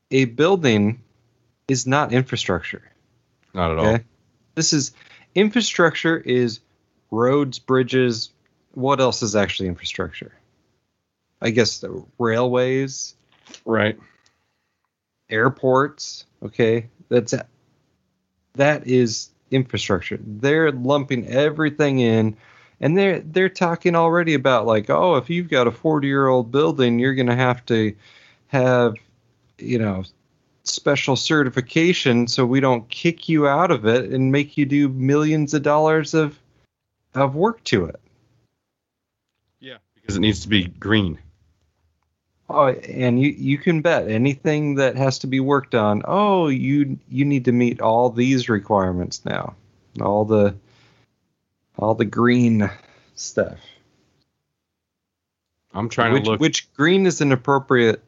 [0.09, 1.01] a building
[1.67, 2.83] is not infrastructure.
[3.53, 3.99] not at all
[4.55, 4.91] This is
[5.35, 6.59] infrastructure is
[7.09, 8.31] roads, bridges.
[8.73, 10.33] What else is actually infrastructure?
[11.41, 13.15] I guess the railways,
[13.65, 13.97] right
[15.31, 16.25] airports.
[16.43, 17.33] Okay, that's
[18.55, 20.19] that is infrastructure.
[20.21, 22.37] They're lumping everything in,
[22.81, 26.51] and they're they're talking already about like, oh, if you've got a forty year old
[26.51, 27.95] building, you're gonna have to
[28.47, 28.95] have,
[29.57, 30.03] you know,
[30.63, 35.53] special certification so we don't kick you out of it and make you do millions
[35.53, 36.37] of dollars of
[37.15, 37.99] of work to it.
[39.59, 41.17] yeah because it needs to be green
[42.53, 46.01] Oh, and you you can bet anything that has to be worked on.
[46.03, 49.55] Oh, you you need to meet all these requirements now.
[50.01, 50.53] All the
[51.81, 52.69] all the green
[53.15, 53.59] stuff.
[55.73, 58.01] i'm trying which, to look which green is an appropriate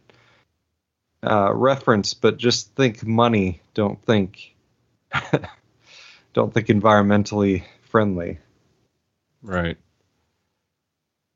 [1.23, 3.61] uh, reference, but just think money.
[3.73, 4.53] Don't think
[6.33, 8.39] don't think environmentally friendly.
[9.41, 9.77] right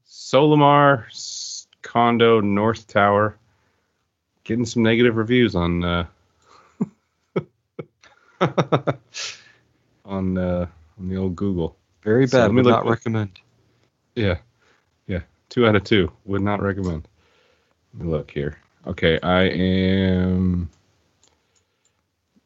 [0.06, 1.06] solamar
[1.82, 3.38] condo north tower
[4.44, 6.06] getting some negative reviews on uh
[10.06, 12.52] on uh on the old google Very bad.
[12.54, 13.38] me Would not at- recommend.
[14.16, 14.38] Yeah.
[15.08, 15.24] Yeah.
[15.50, 16.10] Two out of two.
[16.24, 17.06] Would not recommend.
[17.94, 18.58] Let me look here.
[18.86, 20.70] Okay, I am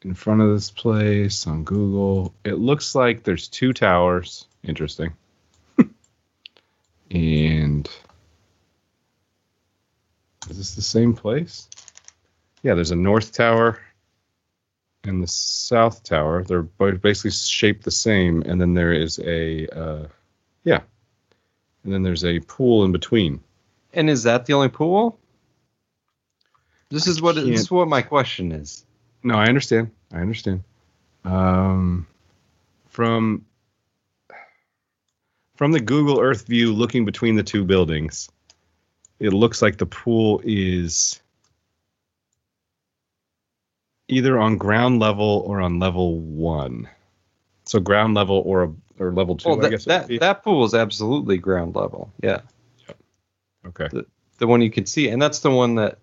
[0.01, 2.33] in front of this place on Google.
[2.43, 4.47] It looks like there's two towers.
[4.63, 5.13] Interesting.
[7.11, 7.87] and
[10.49, 11.69] is this the same place?
[12.63, 13.79] Yeah, there's a north tower
[15.03, 16.43] and the south tower.
[16.43, 20.07] They're both basically shaped the same, and then there is a uh,
[20.63, 20.81] yeah,
[21.83, 23.41] and then there's a pool in between.
[23.93, 25.19] And is that the only pool?
[26.89, 28.85] This is what this can't- is what my question is.
[29.23, 29.91] No, I understand.
[30.11, 30.63] I understand.
[31.23, 32.07] Um,
[32.89, 33.45] from
[35.55, 38.29] from the Google Earth view, looking between the two buildings,
[39.19, 41.21] it looks like the pool is
[44.11, 46.87] either on ground level or on level one.
[47.65, 49.49] So ground level or a, or level two.
[49.49, 52.11] Well, I that guess that, that pool is absolutely ground level.
[52.21, 52.41] Yeah,
[53.65, 53.87] okay.
[54.37, 55.99] the one you can see, and that's the one that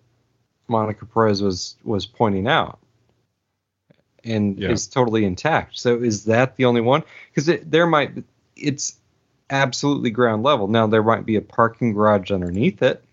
[0.67, 2.79] Monica Perez was was pointing out,
[4.23, 4.71] and Yeah.
[4.71, 5.77] is totally intact.
[5.77, 7.03] So is that the only one?
[7.33, 8.23] Because there might be-
[8.55, 8.97] it's
[9.49, 10.67] absolutely ground level.
[10.67, 13.03] Now there might be a parking garage underneath it,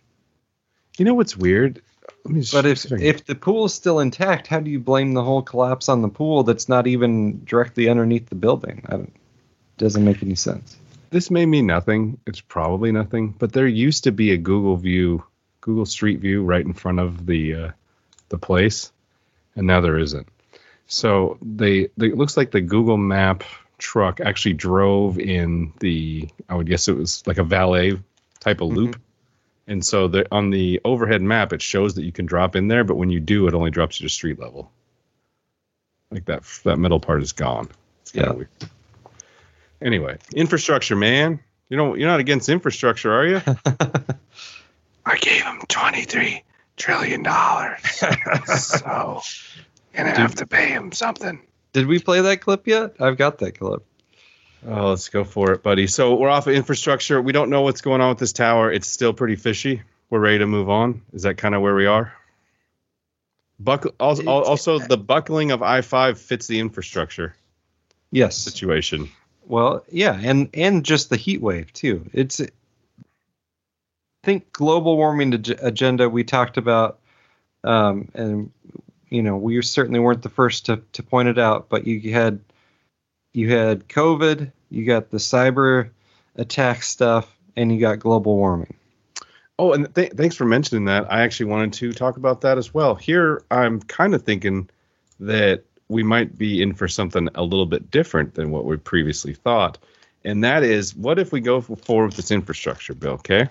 [0.98, 1.82] You know what's weird?
[2.26, 4.60] Let me just but if see I can- if the pool is still intact, how
[4.60, 8.34] do you blame the whole collapse on the pool that's not even directly underneath the
[8.34, 8.82] building?
[8.86, 9.12] I don't,
[9.78, 10.76] doesn't make any sense.
[11.10, 12.18] this may mean nothing.
[12.26, 15.22] It's probably nothing, but there used to be a Google View,
[15.60, 17.70] Google Street View right in front of the uh,
[18.28, 18.90] the place,
[19.54, 20.26] and now there isn't.
[20.88, 23.44] So they, they it looks like the Google Map
[23.78, 27.98] truck actually drove in the I would guess it was like a valet
[28.40, 29.00] type of loop.
[29.66, 32.84] And so the, on the overhead map, it shows that you can drop in there,
[32.84, 34.70] but when you do, it only drops you to street level.
[36.10, 37.68] Like that, that middle part is gone.
[38.02, 38.34] It's kinda Yeah.
[38.34, 38.48] weird.
[39.82, 41.40] Anyway, infrastructure, man.
[41.68, 43.42] You know, you're not against infrastructure, are you?
[45.04, 46.42] I gave him twenty-three
[46.76, 47.80] trillion dollars,
[48.46, 49.20] so
[49.94, 51.40] gonna have to pay him something.
[51.72, 52.94] Did we play that clip yet?
[53.00, 53.84] I've got that clip.
[54.68, 55.86] Oh, let's go for it, buddy.
[55.86, 57.22] So we're off of infrastructure.
[57.22, 58.72] We don't know what's going on with this tower.
[58.72, 59.82] It's still pretty fishy.
[60.10, 61.02] We're ready to move on.
[61.12, 62.12] Is that kind of where we are?
[63.60, 67.34] Buck, also, also, the buckling of I five fits the infrastructure
[68.10, 68.36] Yes.
[68.36, 69.08] situation.
[69.46, 72.04] Well, yeah, and and just the heat wave too.
[72.12, 72.46] It's I
[74.24, 76.98] think global warming ag- agenda we talked about,
[77.64, 78.50] um, and
[79.08, 81.68] you know we certainly weren't the first to to point it out.
[81.68, 82.40] But you had
[83.32, 85.90] you had COVID, you got the cyber
[86.36, 88.74] attack stuff, and you got global warming.
[89.58, 91.10] Oh, and th- thanks for mentioning that.
[91.10, 92.94] I actually wanted to talk about that as well.
[92.94, 94.68] Here, I'm kind of thinking
[95.20, 99.32] that we might be in for something a little bit different than what we previously
[99.32, 99.78] thought.
[100.24, 103.48] And that is, what if we go forward with this infrastructure bill, okay?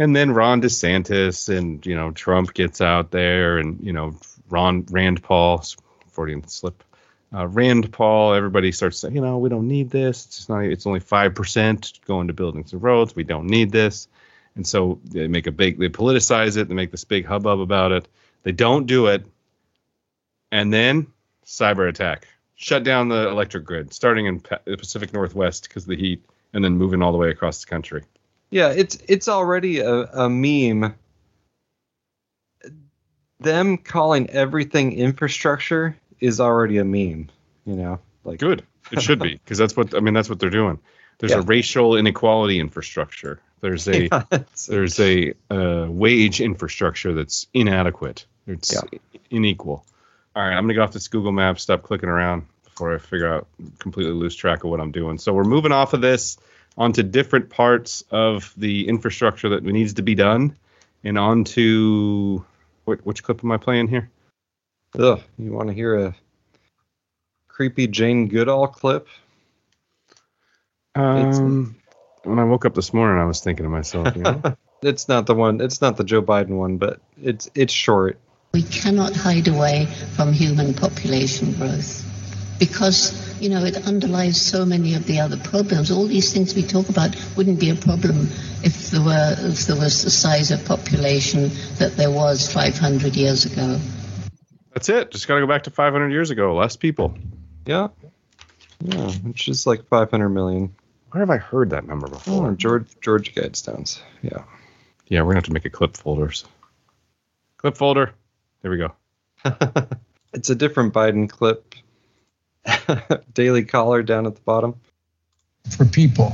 [0.00, 4.16] and then Ron DeSantis and you know Trump gets out there, and you know
[4.48, 5.62] Ron Rand Paul,
[6.10, 6.82] Freudian slip.
[7.32, 10.26] Uh, Rand Paul, everybody starts saying, you know, we don't need this.
[10.26, 10.64] It's not.
[10.64, 13.14] It's only five percent going to buildings and roads.
[13.14, 14.08] We don't need this,
[14.56, 15.78] and so they make a big.
[15.78, 16.68] They politicize it.
[16.68, 18.08] They make this big hubbub about it.
[18.42, 19.24] They don't do it,
[20.50, 21.06] and then
[21.46, 25.96] cyber attack, shut down the electric grid, starting in the Pacific Northwest because of the
[25.96, 28.02] heat, and then moving all the way across the country.
[28.50, 30.96] Yeah, it's it's already a, a meme.
[33.38, 37.30] Them calling everything infrastructure is already a meme.
[37.64, 38.64] You know, like Good.
[38.92, 40.14] It should be because that's what I mean.
[40.14, 40.78] That's what they're doing.
[41.18, 41.38] There's Yeah.
[41.38, 43.40] a racial inequality infrastructure.
[43.60, 44.22] There's a Yeah,
[44.68, 48.24] there's a uh, wage infrastructure that's inadequate.
[48.46, 48.98] It's Yeah.
[49.30, 49.84] unequal.
[50.34, 51.62] All right, I'm gonna go off this Google Maps.
[51.62, 53.46] Stop clicking around before I figure out
[53.78, 55.18] completely lose track of what I'm doing.
[55.18, 56.38] So we're moving off of this
[56.78, 60.56] onto different parts of the infrastructure that needs to be done,
[61.04, 62.42] and onto
[62.84, 64.08] what which clip am I playing here?
[64.98, 66.14] Ugh, you want to hear a
[67.48, 69.08] creepy Jane Goodall clip?
[70.94, 71.76] Um,
[72.24, 74.42] when I woke up this morning, I was thinking to myself, you know,
[74.82, 75.60] It's not the one.
[75.60, 78.18] It's not the Joe Biden one, but it's it's short.
[78.54, 82.04] We cannot hide away from human population growth
[82.58, 85.90] because, you know, it underlies so many of the other problems.
[85.90, 88.28] All these things we talk about wouldn't be a problem
[88.64, 93.44] if there were if there was the size of population that there was 500 years
[93.44, 93.78] ago.
[94.72, 95.10] That's it.
[95.10, 96.54] Just got to go back to 500 years ago.
[96.54, 97.16] Less people.
[97.66, 97.88] Yeah,
[98.82, 99.12] yeah.
[99.26, 100.74] It's just like 500 million.
[101.10, 102.48] Where have I heard that number before?
[102.48, 104.00] Oh, George Georgia Guidestones.
[104.22, 104.44] Yeah.
[105.08, 106.44] Yeah, we're gonna have to make a clip folders.
[107.56, 108.14] Clip folder.
[108.62, 108.92] There we go.
[110.32, 111.74] it's a different Biden clip.
[113.34, 114.80] Daily Caller down at the bottom.
[115.76, 116.32] for people.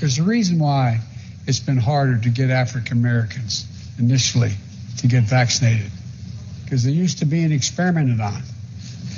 [0.00, 1.00] There's a reason why
[1.46, 3.66] it's been harder to get African Americans
[3.98, 4.52] initially
[4.98, 5.90] to get vaccinated
[6.70, 8.42] because they used to being experimented on.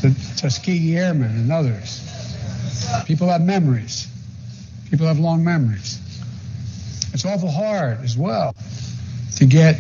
[0.01, 2.01] The Tuskegee Airmen and others.
[3.05, 4.09] People have memories.
[4.91, 6.01] People have long memories.
[7.13, 8.57] It's awful hard as well
[9.37, 9.77] to get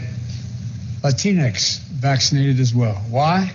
[1.00, 2.96] Latinx vaccinated as well.
[3.08, 3.50] Why?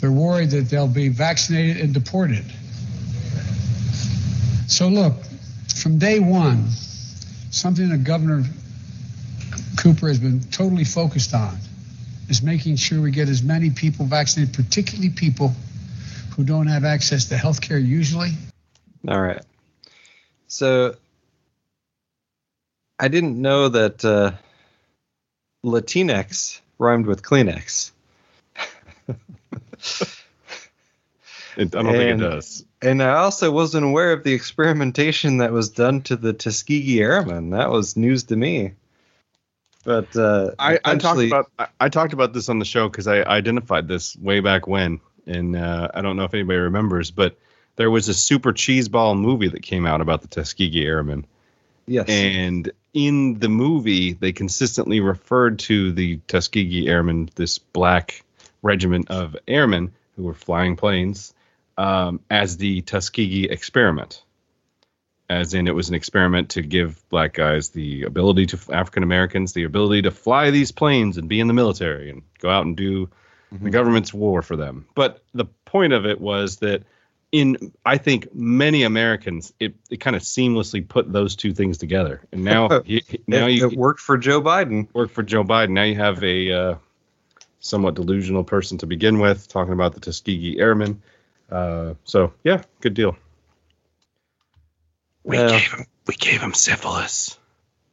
[0.00, 2.44] They're worried that they'll be vaccinated and deported.
[4.66, 5.14] So look,
[5.76, 6.68] from day one,
[7.50, 8.44] something that Governor
[9.78, 11.56] Cooper has been totally focused on
[12.30, 15.52] is making sure we get as many people vaccinated, particularly people
[16.36, 18.30] who don't have access to health care usually.
[19.06, 19.42] All right.
[20.46, 20.94] So
[22.98, 24.32] I didn't know that uh,
[25.64, 27.90] Latinx rhymed with Kleenex.
[31.56, 32.64] It, I don't think it does.
[32.80, 37.50] And I also wasn't aware of the experimentation that was done to the Tuskegee Airmen.
[37.50, 38.74] That was news to me.
[39.84, 43.06] But uh, I, I talked about I, I talked about this on the show because
[43.06, 47.38] I identified this way back when, and uh, I don't know if anybody remembers, but
[47.76, 51.26] there was a Super Cheeseball movie that came out about the Tuskegee Airmen.
[51.86, 58.22] yes, And in the movie, they consistently referred to the Tuskegee Airmen, this black
[58.62, 61.32] regiment of airmen who were flying planes,
[61.78, 64.22] um, as the Tuskegee experiment.
[65.30, 69.52] As in, it was an experiment to give black guys the ability to African Americans
[69.52, 72.76] the ability to fly these planes and be in the military and go out and
[72.76, 73.08] do
[73.52, 74.86] the government's war for them.
[74.94, 76.82] But the point of it was that
[77.32, 82.20] in I think many Americans it, it kind of seamlessly put those two things together.
[82.32, 84.88] And now you, now it, you it worked for Joe Biden.
[84.94, 85.70] Worked for Joe Biden.
[85.70, 86.74] Now you have a uh,
[87.60, 91.00] somewhat delusional person to begin with talking about the Tuskegee Airmen.
[91.50, 93.16] Uh, so yeah, good deal.
[95.24, 95.48] We Yeah.
[95.48, 97.38] gave him we gave him syphilis.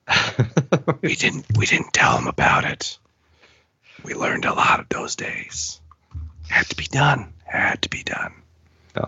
[1.02, 2.98] we didn't we didn't tell him about it.
[4.04, 5.82] We learned a lot of those days.
[6.50, 7.34] Had to be done.
[7.46, 8.34] Had to be done.
[8.96, 9.02] Yeah.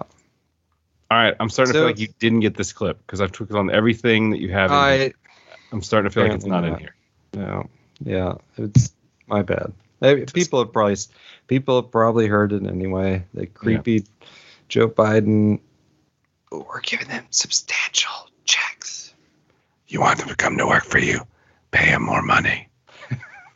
[1.12, 3.52] All right, I'm starting to feel like you didn't get this clip because I've took
[3.54, 4.72] on everything that you have.
[4.72, 5.14] I
[5.72, 6.88] I'm starting to feel like it's not Apparently
[7.34, 7.48] in here.
[7.48, 7.70] no,
[8.04, 8.94] yeah, it's
[9.28, 9.74] my bad.
[10.34, 10.96] People have probably
[11.48, 13.24] people have probably heard it anyway.
[13.34, 14.06] The creepy
[14.68, 15.60] Joe Biden.
[16.52, 18.12] We're giving them substantial
[18.46, 19.14] checks.
[19.88, 21.22] You want them to come to work for you,
[21.72, 22.70] pay them more money.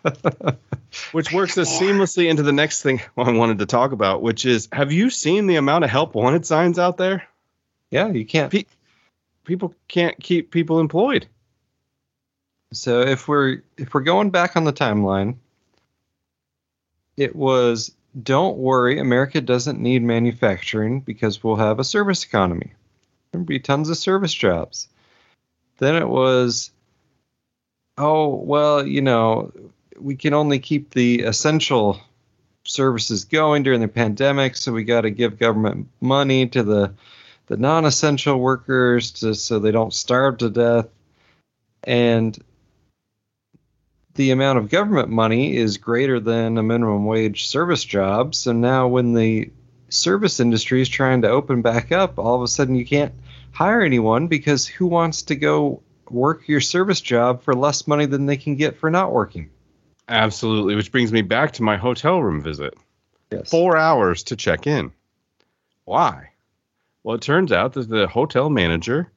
[1.12, 4.68] which works as seamlessly into the next thing I wanted to talk about, which is
[4.72, 7.24] have you seen the amount of help wanted signs out there?
[7.90, 8.52] Yeah, you can't.
[8.52, 8.66] Pe-
[9.46, 11.28] People can't keep people employed.
[12.72, 15.36] So if we're if we're going back on the timeline,
[17.18, 22.74] it was don't worry, America doesn't need manufacturing because we'll have a service economy.
[23.34, 24.88] There'll be tons of service jobs.
[25.80, 26.72] Then it was
[27.98, 29.52] oh well, you know,
[30.00, 32.00] we can only keep the essential
[32.64, 36.94] services going during the pandemic, so we got to give government money to the
[37.48, 40.88] the non-essential workers to, so they don't starve to death.
[41.84, 42.38] And
[44.16, 48.36] the amount of government money is greater than a minimum wage service job.
[48.36, 49.52] So now when the
[49.94, 53.14] service industry is trying to open back up, all of a sudden you can't
[53.52, 58.26] hire anyone because who wants to go work your service job for less money than
[58.26, 59.50] they can get for not working?
[60.08, 60.76] Absolutely.
[60.76, 62.74] Which brings me back to my hotel room visit.
[63.32, 63.50] Yes.
[63.50, 64.92] Four hours to check in.
[65.86, 66.30] Why?
[67.04, 69.12] Well, it turns out that the hotel manager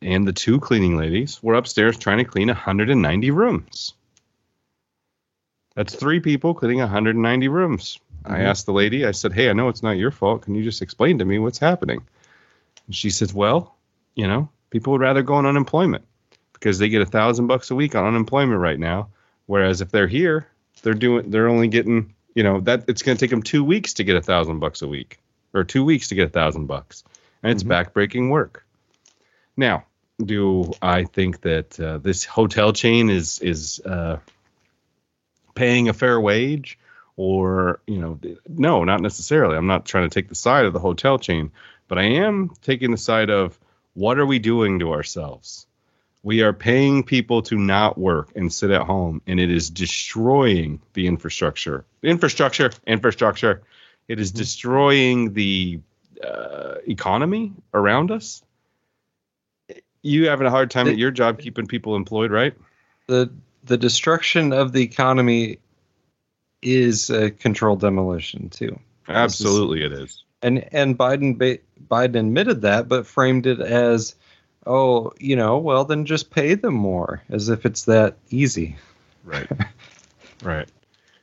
[0.00, 3.94] and the two cleaning ladies were upstairs trying to clean 190 rooms.
[5.74, 7.98] That's three people cleaning 190 rooms.
[8.24, 8.44] I Mhm.
[8.44, 10.42] asked the lady, I said, Hey, I know it's not your fault.
[10.42, 12.02] Can you just explain to me what's happening?
[12.86, 13.74] And she says, Well,
[14.14, 16.04] you know, people would rather go on unemployment
[16.52, 19.08] because they get a thousand bucks a week on unemployment right now.
[19.46, 20.46] Whereas if they're here,
[20.82, 23.94] they're doing, they're only getting, you know, that it's going to take them two weeks
[23.94, 25.18] to get a thousand bucks a week
[25.54, 27.04] or two weeks to get a thousand bucks.
[27.42, 27.68] And it's Mhm.
[27.92, 28.66] backbreaking work.
[29.56, 29.84] Now,
[30.22, 34.18] do I think that uh, this hotel chain is is uh,
[35.54, 36.78] paying a fair wage,
[37.18, 39.56] or you know, no, not necessarily.
[39.56, 41.50] I'm not trying to take the side of the hotel chain,
[41.88, 43.58] but I am taking the side of
[43.94, 45.66] what are we doing to ourselves?
[46.22, 50.80] We are paying people to not work and sit at home, and it is destroying
[50.92, 51.84] the infrastructure.
[52.04, 53.62] Infrastructure, infrastructure.
[54.06, 55.80] It is destroying the
[56.22, 58.42] uh, economy around us.
[60.02, 62.54] You having a hard time The- at your job keeping people employed, right?
[63.08, 63.30] the
[63.64, 65.58] the destruction of the economy
[66.62, 68.78] is a controlled demolition too.
[69.08, 70.22] Absolutely, it is.
[70.42, 74.14] And and Biden ba- Biden admitted that, but framed it as,
[74.66, 78.76] oh, you know, well then just pay them more, as if it's that easy.
[79.24, 79.48] Right.
[80.42, 80.68] right.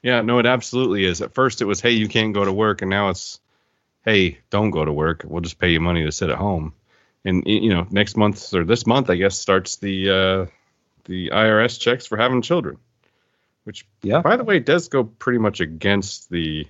[0.03, 1.21] Yeah, no, it absolutely is.
[1.21, 3.39] At first it was, hey, you can't go to work, and now it's,
[4.03, 5.23] hey, don't go to work.
[5.25, 6.73] We'll just pay you money to sit at home.
[7.23, 10.45] And you know, next month or this month, I guess, starts the uh,
[11.05, 12.77] the IRS checks for having children,
[13.65, 14.21] which, Yeah.
[14.21, 16.65] by the way, does go pretty much against the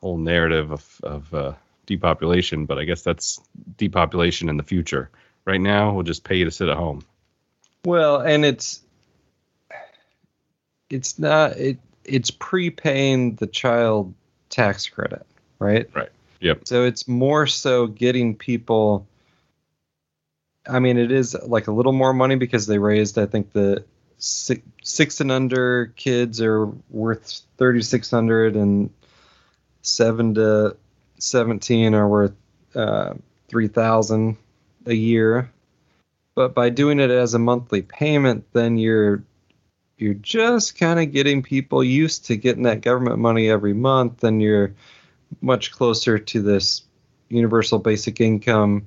[0.00, 1.52] whole narrative of of uh,
[1.86, 2.66] depopulation.
[2.66, 3.40] But I guess that's
[3.78, 5.10] depopulation in the future.
[5.44, 7.04] Right now, we'll just pay you to sit at home.
[7.84, 8.80] Well, and it's
[10.90, 14.14] it's not it it's prepaying the child
[14.50, 15.26] tax credit,
[15.58, 15.88] right?
[15.94, 16.10] Right.
[16.40, 16.66] Yep.
[16.66, 19.06] So it's more so getting people.
[20.66, 23.18] I mean, it is like a little more money because they raised.
[23.18, 23.84] I think the
[24.18, 28.90] six, six and under kids are worth thirty six hundred, and
[29.82, 30.76] seven to
[31.18, 32.34] seventeen are worth
[32.74, 33.14] uh,
[33.48, 34.36] three thousand
[34.86, 35.50] a year.
[36.34, 39.22] But by doing it as a monthly payment, then you're
[39.96, 44.42] you're just kind of getting people used to getting that government money every month, and
[44.42, 44.74] you're
[45.40, 46.82] much closer to this
[47.28, 48.86] universal basic income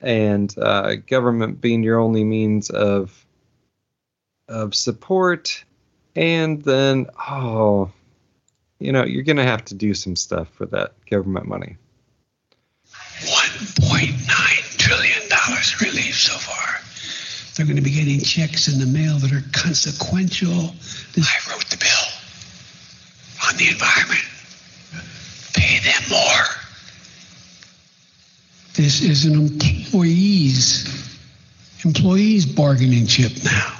[0.00, 3.26] and uh, government being your only means of
[4.48, 5.64] of support
[6.16, 7.90] and then oh
[8.78, 11.76] you know you're gonna have to do some stuff for that government money
[13.20, 15.28] $1.9 trillion
[15.80, 16.80] relief so far.
[17.54, 20.74] They're going to be getting checks in the mail that are consequential.
[21.16, 22.06] I wrote the bill
[23.48, 24.24] on the environment.
[25.54, 26.44] Pay them more.
[28.74, 30.94] This is an employees
[31.84, 33.77] employees bargaining chip now.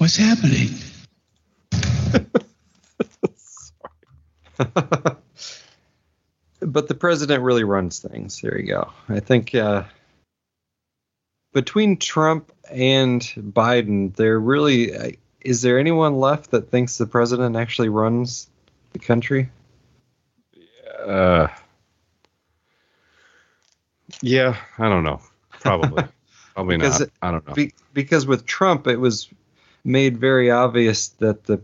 [0.00, 0.70] What's happening?
[6.60, 9.84] but the president really runs things there you go i think uh,
[11.52, 17.56] between trump and biden there really uh, is there anyone left that thinks the president
[17.56, 18.48] actually runs
[18.92, 19.50] the country
[21.06, 21.48] Uh,
[24.20, 25.20] yeah, I don't know.
[25.60, 26.04] Probably,
[26.54, 27.08] probably Because not.
[27.08, 27.54] it- I don't know.
[27.54, 29.30] Be- because with Trump, it was
[29.84, 31.60] made very obvious that the,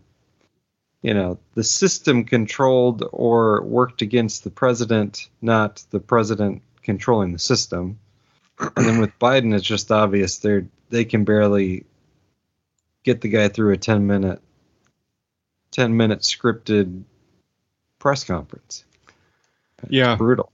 [1.03, 7.39] you know, the system controlled or worked against the president, not the president controlling the
[7.39, 7.99] system.
[8.59, 11.85] And then with Biden, it's just obvious they're they can barely
[13.03, 14.41] get the guy through a ten minute,
[15.71, 17.03] ten minute scripted
[17.99, 18.85] press conference.
[19.89, 20.51] yeah, Brutal.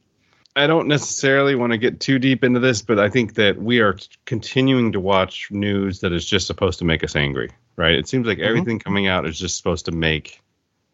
[0.54, 3.80] I don't necessarily want to get too deep into this, but I think that we
[3.80, 3.96] are
[4.26, 7.94] continuing to watch news that is just supposed to make us angry, right?
[7.94, 8.48] It seems like Mm-hmm.
[8.48, 10.42] everything coming out is just supposed to make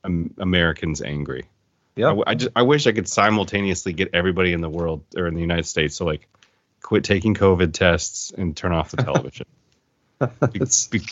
[0.04, 1.42] um, Americans angry.
[1.42, 2.06] I, Yeah.
[2.06, 5.34] w- I just I wish I could simultaneously get everybody in the world or in
[5.34, 6.28] the United States to like
[6.80, 9.46] quit taking COVID tests and turn off the television.
[10.20, 11.02] Be- It's- be-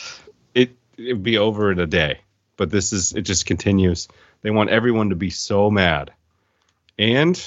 [0.53, 2.21] it would be over in a day.
[2.55, 4.07] But this is it just continues.
[4.41, 6.11] They want everyone to be so mad,
[6.97, 7.37] and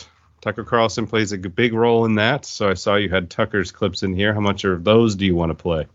[0.41, 2.45] Tucker Carlson plays a big role in that.
[2.45, 4.33] So I saw you had Tucker's clips in here.
[4.33, 5.87] How much of those do you want to play?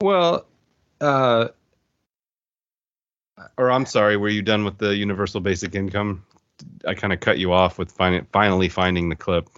[0.00, 0.46] Well,
[1.00, 1.48] uh,
[3.56, 6.24] or I'm sorry, were you done with the universal basic income?
[6.86, 9.48] I kind of cut you off with fin- finally finding the clip.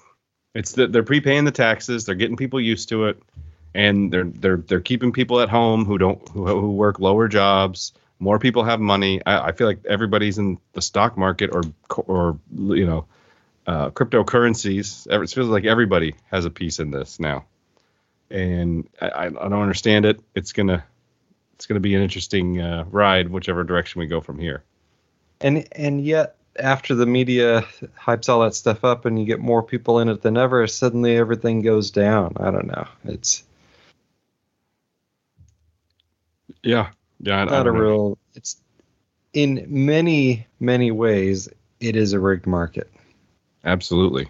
[0.54, 3.22] It's that they're prepaying the taxes, they're getting people used to it,
[3.74, 7.92] and they're they're they're keeping people at home who don't who, who work lower jobs.
[8.22, 9.20] More people have money.
[9.26, 11.62] I, I feel like everybody's in the stock market or
[11.96, 13.06] or you know
[13.66, 15.08] uh, cryptocurrencies.
[15.10, 17.46] It feels like everybody has a piece in this now,
[18.30, 20.20] and I, I don't understand it.
[20.36, 20.84] It's gonna
[21.54, 24.62] it's gonna be an interesting uh, ride, whichever direction we go from here.
[25.40, 27.66] And and yet after the media
[28.00, 31.16] hypes all that stuff up and you get more people in it than ever, suddenly
[31.16, 32.34] everything goes down.
[32.36, 32.86] I don't know.
[33.04, 33.42] It's
[36.62, 36.90] yeah,
[37.22, 38.18] yeah, not a real.
[38.34, 38.60] It's
[39.32, 41.48] in many many ways
[41.80, 42.90] it is a rigged market.
[43.64, 44.28] Absolutely,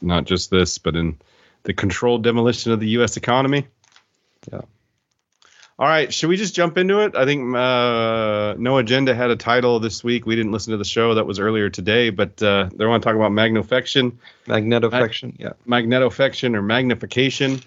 [0.00, 1.18] not just this, but in
[1.64, 3.16] the controlled demolition of the U.S.
[3.16, 3.66] economy.
[4.50, 4.62] Yeah.
[5.80, 7.14] All right, should we just jump into it?
[7.14, 10.26] I think uh, No Agenda had a title this week.
[10.26, 13.06] We didn't listen to the show that was earlier today, but uh, they want to
[13.08, 14.16] talk about magnofection.
[14.46, 15.52] Magnetofection, yeah.
[15.68, 17.60] Magnetofection or magnification.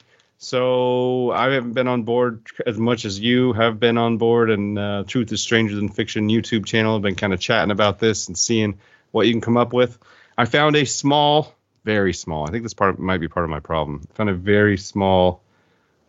[0.44, 4.78] So I haven't been on board as much as you have been on board, and
[4.78, 6.96] uh, Truth is Stranger Than Fiction YouTube channel.
[6.96, 8.80] I've been kind of chatting about this and seeing
[9.12, 10.00] what you can come up with.
[10.38, 11.54] I found a small,
[11.86, 12.48] very small.
[12.48, 14.08] I think this part might be part of my problem.
[14.12, 15.42] I found a very small,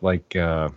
[0.01, 0.35] like.
[0.35, 0.70] Uh,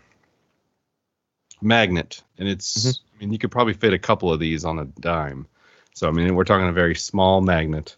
[1.62, 2.86] magnet, and it's.
[2.86, 2.90] Mm-hmm.
[2.90, 5.48] I mean, you could probably fit a couple of these on a dime.
[5.94, 7.96] So I mean, we're talking a very small magnet,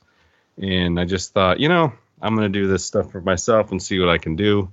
[0.61, 3.99] and I just thought, you know, I'm gonna do this stuff for myself and see
[3.99, 4.71] what I can do.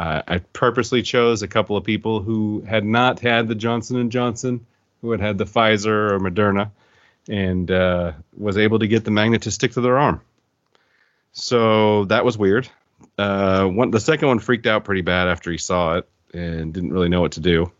[0.00, 4.10] Uh, I purposely chose a couple of people who had not had the Johnson and
[4.10, 4.64] Johnson,
[5.02, 6.70] who had had the Pfizer or Moderna,
[7.28, 10.22] and uh, was able to get the magnet to stick to their arm.
[11.32, 12.66] So that was weird.
[13.18, 16.94] Uh, one, the second one freaked out pretty bad after he saw it and didn't
[16.94, 17.70] really know what to do.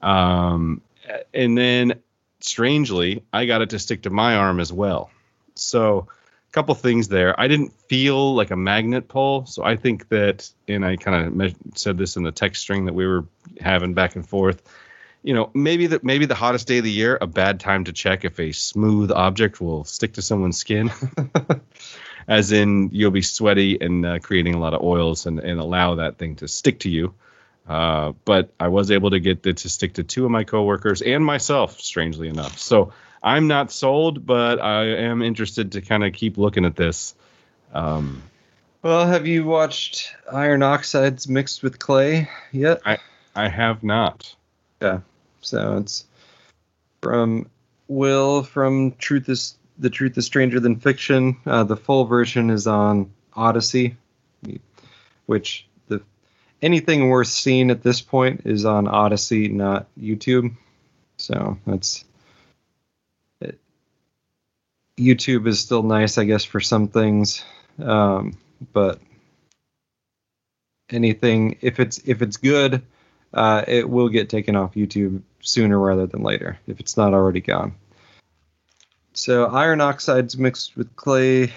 [0.00, 0.80] Um,
[1.34, 2.00] and then
[2.38, 5.10] strangely, I got it to stick to my arm as well.
[5.56, 6.06] So
[6.58, 7.40] couple things there.
[7.40, 11.32] I didn't feel like a magnet pull, so I think that, and I kind of
[11.32, 13.26] me- said this in the text string that we were
[13.60, 14.60] having back and forth.
[15.22, 17.92] You know, maybe the maybe the hottest day of the year, a bad time to
[17.92, 20.90] check if a smooth object will stick to someone's skin.
[22.28, 25.94] As in, you'll be sweaty and uh, creating a lot of oils and, and allow
[25.94, 27.14] that thing to stick to you.
[27.68, 31.02] Uh, but I was able to get it to stick to two of my coworkers
[31.02, 32.58] and myself, strangely enough.
[32.58, 32.92] So
[33.22, 37.14] I'm not sold, but I am interested to kind of keep looking at this.
[37.72, 38.22] Um,
[38.82, 42.80] well, have you watched Iron Oxides mixed with clay yet?
[42.86, 42.98] I
[43.34, 44.34] I have not.
[44.80, 45.00] Yeah.
[45.40, 46.06] So it's
[47.00, 47.48] from
[47.88, 51.36] Will from Truth is the Truth is Stranger Than Fiction.
[51.44, 53.96] Uh, the full version is on Odysee,
[55.26, 56.02] which the
[56.62, 60.54] anything worth seeing at this point is on Odysee, not YouTube.
[61.16, 62.04] So that's.
[64.98, 67.44] YouTube is still nice, I guess, for some things,
[67.82, 68.36] um,
[68.72, 69.00] but
[70.90, 72.82] anything if it's if it's good,
[73.32, 77.40] uh, it will get taken off YouTube sooner rather than later if it's not already
[77.40, 77.74] gone.
[79.12, 81.52] So iron oxides mixed with clay,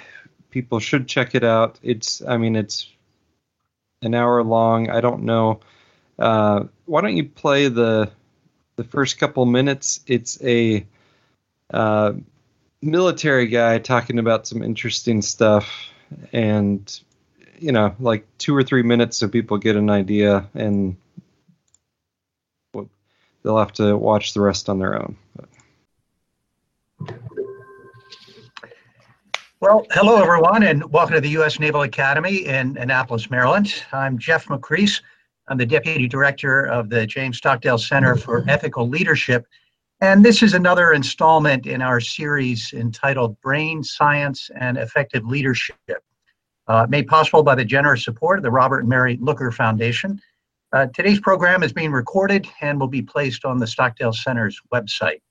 [0.50, 1.80] people should check it out.
[1.84, 2.90] It's I mean it's
[4.02, 4.90] an hour long.
[4.90, 5.62] I don't know.
[6.18, 8.12] Uh, why don't you play the
[8.76, 10.02] the first couple minutes?
[10.08, 10.86] It's a
[11.74, 12.14] uh,
[12.82, 15.72] military guy talking about some interesting stuff,
[16.34, 17.00] and
[17.60, 20.96] you know, like two or three minutes so people get an idea, and
[23.44, 25.16] they'll have to watch the rest on their own.
[29.60, 31.60] Well, hello, everyone, and welcome to the U.S.
[31.60, 33.84] Naval Academy in Annapolis, Maryland.
[33.92, 35.02] I'm Jeff McCrease.
[35.48, 39.46] I'm the Deputy Director of the James Stockdale Center for Ethical Leadership.
[40.04, 45.78] And this is another installment in our series entitled Brain Science and Effective Leadership,
[46.68, 50.20] uh, made possible by the generous support of the Robert and Mary Looker Foundation.
[50.74, 55.22] Uh, today's program is being recorded and will be placed on the Stockdale Center's website.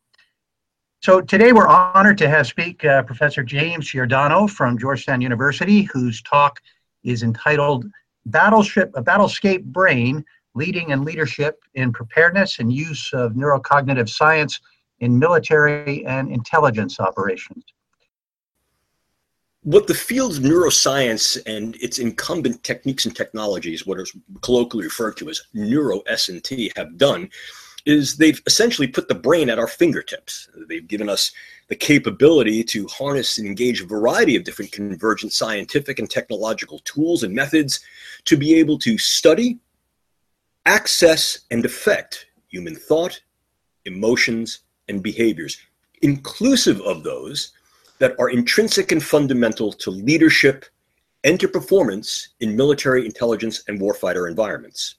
[1.03, 6.23] So today we're honored to have speak uh, Professor James Giordano from Georgetown University, whose
[6.23, 6.61] talk
[7.03, 7.87] is entitled
[8.27, 10.25] Battleship, a Battlescape Brain,
[10.55, 14.61] Leading and Leadership in Preparedness and Use of Neurocognitive Science
[14.99, 17.65] in Military and Intelligence Operations.
[19.63, 25.17] what the field of neuroscience and its incumbent techniques and technologies, what is colloquially referred
[25.19, 27.29] to as neuro S&T, have done
[27.87, 30.49] is they've essentially put the brain at our fingertips.
[30.69, 31.33] They've given us
[31.69, 37.23] the capability to harness and engage a variety of different convergent scientific and technological tools
[37.23, 37.81] and methods
[38.25, 39.59] to be able to study,
[40.67, 43.21] access, and affect human thought,
[43.85, 45.59] emotions, and behaviors,
[46.03, 47.53] inclusive of those
[47.99, 50.65] that are intrinsic and fundamental to leadership
[51.25, 54.97] and to performance in military intelligence and warfighter environments.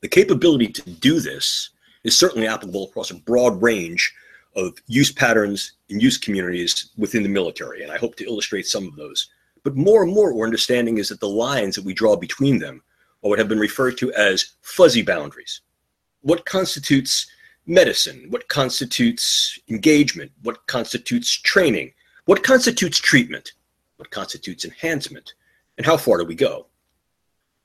[0.00, 1.70] The capability to do this
[2.04, 4.14] is certainly applicable across a broad range
[4.54, 8.86] of use patterns and use communities within the military, and I hope to illustrate some
[8.86, 9.28] of those.
[9.64, 12.82] But more and more, we're understanding is that the lines that we draw between them
[13.26, 15.60] are what have been referred to as fuzzy boundaries.
[16.20, 17.26] What constitutes
[17.66, 18.26] medicine?
[18.30, 20.30] What constitutes engagement?
[20.42, 21.92] What constitutes training?
[22.26, 23.52] What constitutes treatment?
[23.96, 25.34] What constitutes enhancement?
[25.76, 26.66] And how far do we go?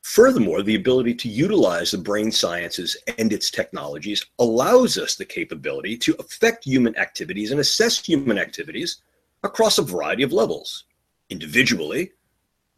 [0.01, 5.95] Furthermore, the ability to utilize the brain sciences and its technologies allows us the capability
[5.97, 9.03] to affect human activities and assess human activities
[9.43, 10.85] across a variety of levels
[11.29, 12.11] individually,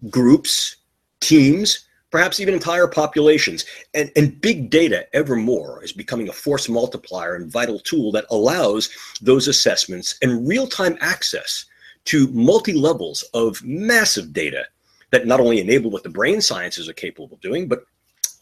[0.10, 0.76] groups,
[1.22, 3.66] teams, perhaps even entire populations.
[3.96, 8.28] And, and big data, ever more, is becoming a force multiplier and vital tool that
[8.30, 11.66] allows those assessments and real time access
[12.06, 14.66] to multi levels of massive data
[15.10, 17.84] that not only enable what the brain sciences are capable of doing, but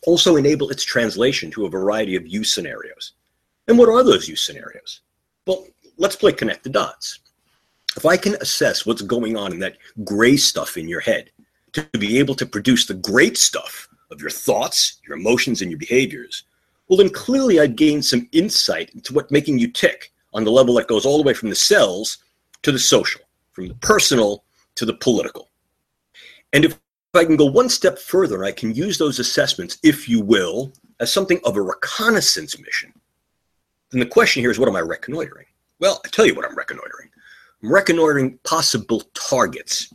[0.05, 3.13] also enable its translation to a variety of use scenarios.
[3.69, 4.99] And what are those use scenarios?
[5.47, 5.65] Well,
[5.97, 7.19] let's play connect the dots.
[7.95, 11.29] If I can assess what's going on in that gray stuff in your head
[11.73, 15.79] to be able to produce the great stuff of your thoughts, your emotions, and your
[15.79, 16.43] behaviors,
[16.87, 20.75] well, then clearly I've gained some insight into what's making you tick on the level
[20.75, 22.17] that goes all the way from the cells
[22.63, 24.43] to the social from the personal
[24.75, 25.49] to the political.
[26.53, 26.79] And if
[27.13, 31.13] I can go one step further, I can use those assessments, if you will, as
[31.13, 32.93] something of a reconnaissance mission.
[33.91, 35.47] Then the question here is what am I reconnoitering?
[35.79, 37.09] Well, I tell you what I'm reconnoitering.
[37.63, 39.93] I'm reconnoitering possible targets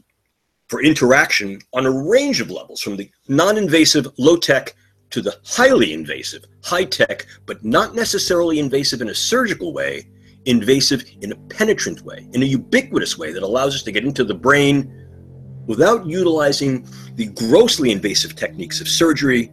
[0.69, 4.75] for interaction on a range of levels, from the non invasive, low tech
[5.11, 10.09] to the highly invasive, high tech, but not necessarily invasive in a surgical way,
[10.47, 14.25] invasive in a penetrant way, in a ubiquitous way that allows us to get into
[14.25, 14.93] the brain
[15.67, 19.51] without utilizing the grossly invasive techniques of surgery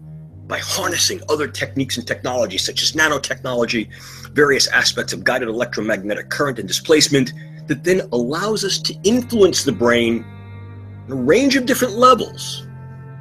[0.48, 3.90] by harnessing other techniques and technologies such as nanotechnology,
[4.34, 7.34] various aspects of guided electromagnetic current and displacement
[7.68, 10.26] that then allows us to influence the brain
[11.10, 12.68] a range of different levels.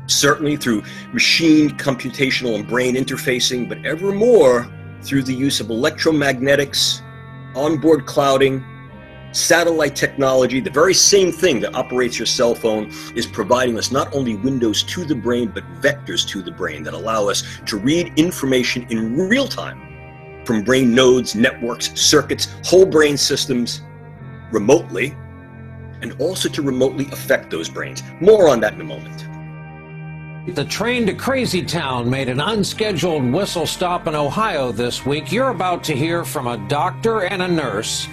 [0.07, 4.71] Certainly through machine, computational, and brain interfacing, but ever more
[5.03, 7.03] through the use of electromagnetics,
[7.55, 8.65] onboard clouding,
[9.33, 14.15] satellite technology, the very same thing that operates your cell phone, is providing us not
[14.15, 18.13] only windows to the brain, but vectors to the brain that allow us to read
[18.17, 23.83] information in real time from brain nodes, networks, circuits, whole brain systems
[24.51, 25.17] remotely,
[26.03, 28.03] and also to remotely affect those brains.
[28.21, 29.27] More on that in a moment.
[30.57, 35.31] The train to Crazy Town made an unscheduled whistle stop in Ohio this week.
[35.31, 38.09] You're about to hear from a doctor and a nurse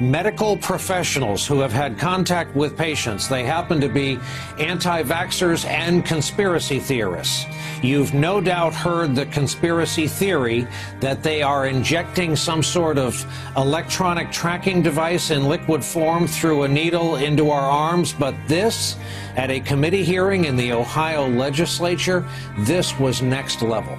[0.00, 3.28] medical professionals who have had contact with patients.
[3.28, 4.18] They happen to be
[4.58, 7.44] anti vaxxers and conspiracy theorists.
[7.82, 10.66] You've no doubt heard the conspiracy theory
[11.00, 13.24] that they are injecting some sort of
[13.56, 18.96] electronic tracking device in liquid form through a needle into our arms, but this,
[19.36, 22.26] at a committee hearing in the Ohio legislature,
[22.58, 23.98] this was next level.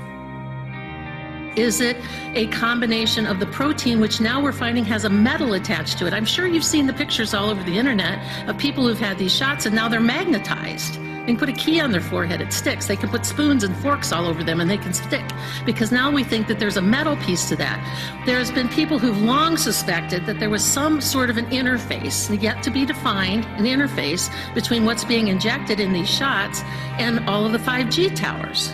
[1.56, 1.97] Is it
[2.34, 6.14] a combination of the protein, which now we're finding has a metal attached to it?
[6.14, 9.36] I'm sure you've seen the pictures all over the internet of people who've had these
[9.36, 10.97] shots and now they're magnetized.
[11.22, 12.88] They can put a key on their forehead, it sticks.
[12.88, 15.24] They can put spoons and forks all over them and they can stick.
[15.66, 18.24] Because now we think that there's a metal piece to that.
[18.26, 22.64] There's been people who've long suspected that there was some sort of an interface, yet
[22.64, 26.62] to be defined, an interface between what's being injected in these shots
[26.97, 28.72] and all of the 5G towers.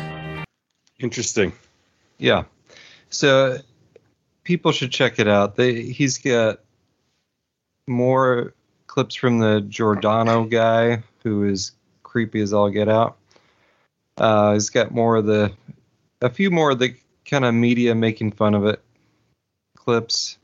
[1.00, 1.52] Interesting.
[2.18, 2.44] Yeah.
[3.10, 3.58] So
[4.44, 5.56] people should check it out.
[5.56, 6.60] They, he's got
[7.88, 8.54] more
[8.88, 11.72] clips from the Giordano guy, who is
[12.04, 13.18] creepy as all get out.
[14.18, 15.54] Uh, he's got more of the,
[16.22, 16.96] a few more of the
[17.26, 18.82] kind of media making fun of it
[19.76, 20.38] clips,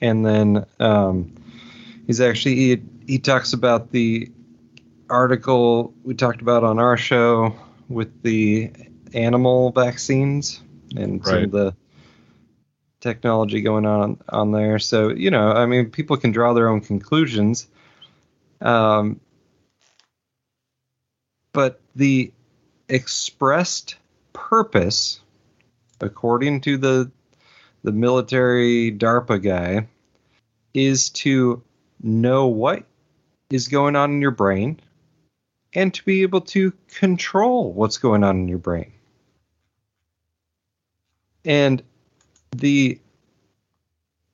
[0.00, 1.34] and then um,
[2.06, 4.30] he's actually he, he talks about the
[5.08, 7.54] article we talked about on our show
[7.88, 8.70] with the
[9.14, 10.60] animal vaccines
[10.96, 11.74] and some of the
[13.00, 14.78] technology going on on there.
[14.78, 17.66] So you know, I mean, people can draw their own conclusions.
[18.60, 19.20] Um,
[21.52, 22.32] but the
[22.88, 23.96] expressed
[24.32, 25.20] purpose,
[26.00, 27.10] according to the
[27.82, 29.86] the military DARPA guy,
[30.74, 31.62] is to
[32.02, 32.84] know what
[33.50, 34.80] is going on in your brain
[35.72, 38.92] and to be able to control what's going on in your brain.
[41.44, 41.82] And
[42.58, 42.98] the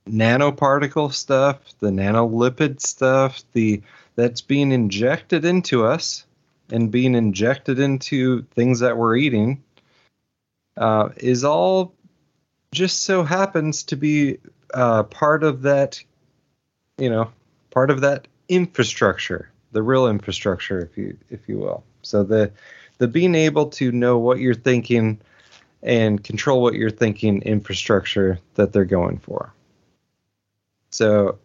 [0.08, 3.82] nanoparticle stuff, the nanolipid stuff, the
[4.14, 6.26] that's being injected into us
[6.70, 9.62] and being injected into things that we're eating
[10.76, 11.94] uh, is all
[12.72, 14.38] just so happens to be
[14.74, 16.02] uh, part of that,
[16.98, 17.30] you know,
[17.70, 21.84] part of that infrastructure, the real infrastructure, if you if you will.
[22.02, 22.52] So the
[22.98, 25.20] the being able to know what you're thinking
[25.82, 29.52] and control what you're thinking infrastructure that they're going for.
[30.90, 31.38] So,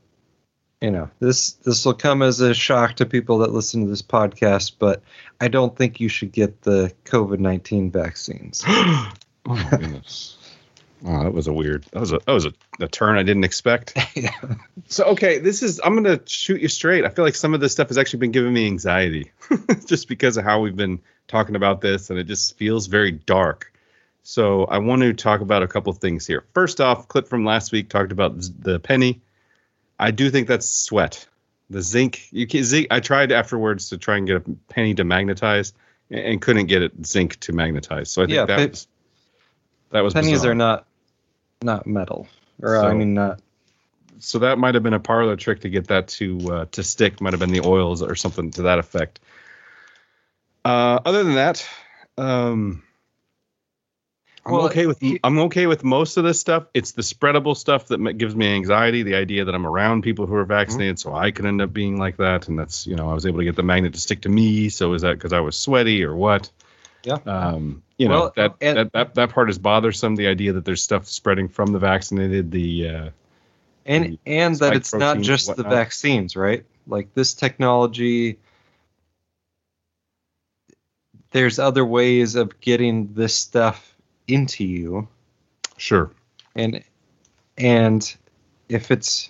[0.81, 4.01] you know, this this will come as a shock to people that listen to this
[4.01, 5.01] podcast, but
[5.41, 8.63] I don't think you should get the COVID nineteen vaccines.
[8.67, 9.11] oh
[9.45, 10.37] my goodness.
[11.05, 11.85] Oh, that was a weird.
[11.91, 13.97] That was a that was a, a turn I didn't expect.
[14.15, 14.31] yeah.
[14.87, 17.05] So okay, this is I'm gonna shoot you straight.
[17.05, 19.31] I feel like some of this stuff has actually been giving me anxiety,
[19.85, 23.71] just because of how we've been talking about this, and it just feels very dark.
[24.29, 26.43] So I want to talk about a couple things here.
[26.53, 29.21] First off, clip from last week talked about the penny.
[29.99, 31.25] I do think that's sweat.
[31.69, 32.87] The zinc, you can zinc.
[32.91, 35.71] I tried afterwards to try and get a penny to magnetize,
[36.11, 38.11] and, couldn't get it zinc to magnetize.
[38.11, 38.87] So I think Yeah, that pe- was
[39.91, 40.51] that was Pennies bizarre.
[40.51, 40.87] are not
[41.61, 42.27] not metal,
[42.61, 43.39] or uh, I mean not.
[44.19, 47.21] so that might have been a parlor trick to get that to uh, to stick.
[47.21, 49.21] Might have been the oils or something to that effect.
[50.65, 51.65] Uh, other than that,
[52.17, 52.83] um,
[54.47, 56.67] I'm Well, okay with I'm okay with most of this stuff.
[56.73, 59.03] It's the spreadable stuff that gives me anxiety.
[59.03, 61.97] The idea that I'm around people who are vaccinated, so I could end up being
[61.99, 64.21] like that, and that's you know I was able to get the magnet to stick
[64.21, 64.69] to me.
[64.69, 66.49] So is that because I was sweaty or what?
[67.03, 67.17] Yeah.
[67.25, 70.15] Um, you know Well, that, and- that that that part is bothersome.
[70.15, 72.49] The idea that there's stuff spreading from the vaccinated.
[72.49, 73.09] The uh,
[73.85, 76.63] and the and that it's not just the vaccines, right?
[76.87, 78.39] Like this technology,
[81.31, 83.93] there's other ways of getting this stuff
[84.27, 85.07] into you,
[85.77, 86.11] sure.
[86.55, 86.83] and
[87.57, 88.15] and
[88.69, 89.29] if it's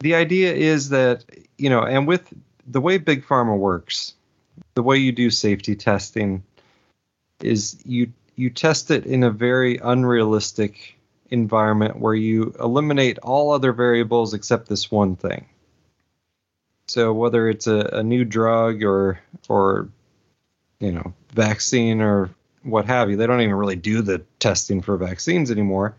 [0.00, 1.24] the idea is that
[1.56, 2.32] you know, and with
[2.66, 4.14] the way big pharma works,
[4.74, 6.42] the way you do safety testing
[7.40, 10.96] is you you test it in a very unrealistic
[11.30, 15.44] environment where you eliminate all other variables except this one thing.
[16.86, 19.88] So whether it's a, a new drug or or
[20.80, 22.30] you know vaccine or
[22.62, 25.96] what have you, they don't even really do the testing for vaccines anymore.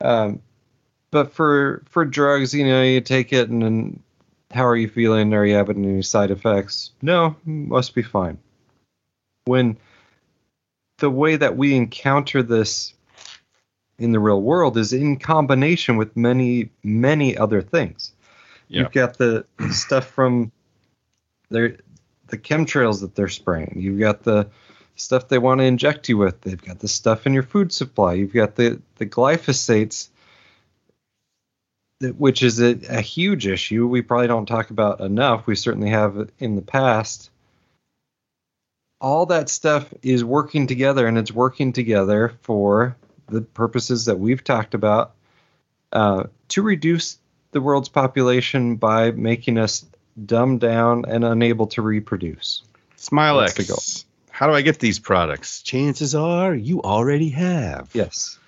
[0.00, 0.40] Um,
[1.10, 4.02] but for for drugs, you know, you take it and then
[4.50, 5.32] how are you feeling?
[5.34, 6.90] Are you having any side effects?
[7.02, 8.38] No, must be fine.
[9.44, 9.76] When
[10.98, 12.94] the way that we encounter this
[13.98, 18.12] in the real world is in combination with many, many other things.
[18.68, 18.82] Yeah.
[18.82, 20.52] You've got the stuff from
[21.50, 21.76] their
[22.28, 23.74] the chemtrails that they're spraying.
[23.76, 24.48] You've got the
[25.00, 26.40] stuff they want to inject you with.
[26.40, 28.14] They've got the stuff in your food supply.
[28.14, 30.08] You've got the the glyphosates,
[32.00, 33.86] which is a, a huge issue.
[33.86, 35.46] We probably don't talk about enough.
[35.46, 37.30] We certainly have in the past.
[39.00, 42.96] All that stuff is working together, and it's working together for
[43.28, 45.12] the purposes that we've talked about
[45.92, 47.18] uh, to reduce
[47.52, 49.86] the world's population by making us
[50.26, 52.62] dumbed down and unable to reproduce.
[52.96, 54.04] Smylex.
[54.40, 54.52] That's the goal.
[54.52, 55.62] How do I get these products?
[55.62, 57.90] Chances are you already have.
[57.92, 58.38] Yes.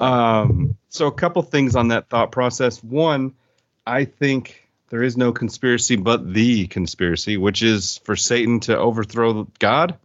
[0.00, 2.82] Um, so a couple things on that thought process.
[2.82, 3.34] One,
[3.86, 9.48] I think there is no conspiracy but the conspiracy, which is for Satan to overthrow
[9.58, 9.98] God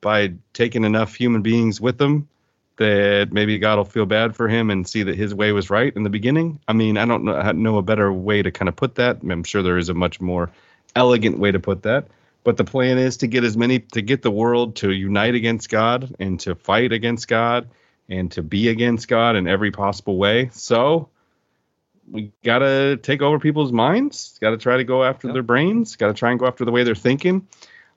[0.00, 2.28] by taking enough human beings with him
[2.76, 5.94] that maybe God will feel bad for him and see that his way was right
[5.94, 6.60] in the beginning.
[6.66, 9.18] I mean, I don't know, know a better way to kind of put that.
[9.22, 10.50] I'm sure there is a much more
[10.96, 12.06] elegant way to put that.
[12.42, 15.68] But the plan is to get as many to get the world to unite against
[15.68, 17.68] God and to fight against God
[18.08, 20.50] and to be against God in every possible way.
[20.52, 21.10] So
[22.10, 25.34] we got to take over people's minds, got to try to go after Yep.
[25.34, 27.46] their brains, got to try and go after the way they're thinking.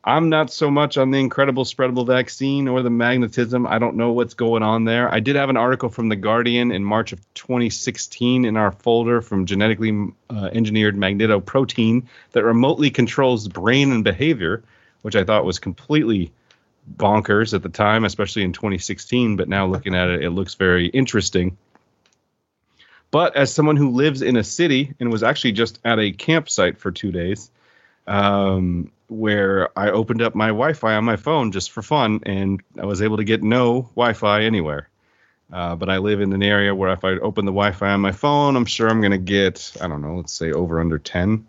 [0.06, 3.66] I'm not so much on the incredible spreadable vaccine or the magnetism.
[3.66, 5.14] I don't know what's going on there.
[5.14, 9.22] I did have an article from The Guardian in March of 2016 in our folder
[9.22, 14.64] from genetically uh, engineered magnetoprotein that remotely controls brain and behavior,
[15.04, 16.34] which I thought was completely
[16.98, 19.38] bonkers at the time, especially in 2016.
[19.38, 21.58] But now looking at it, it looks very interesting.
[23.10, 26.80] But as someone who lives in a city and was actually just at a campsite
[26.80, 27.50] for two days,
[28.06, 32.86] um, where I opened up my Wi-Fi on my phone just for fun, and I
[32.86, 34.90] was able to get no Wi-Fi anywhere.
[35.52, 38.12] Uh, but I live in an area where if I open the Wi-Fi on my
[38.12, 41.48] phone, I'm sure I'm going to get I don't know, let's say over under 10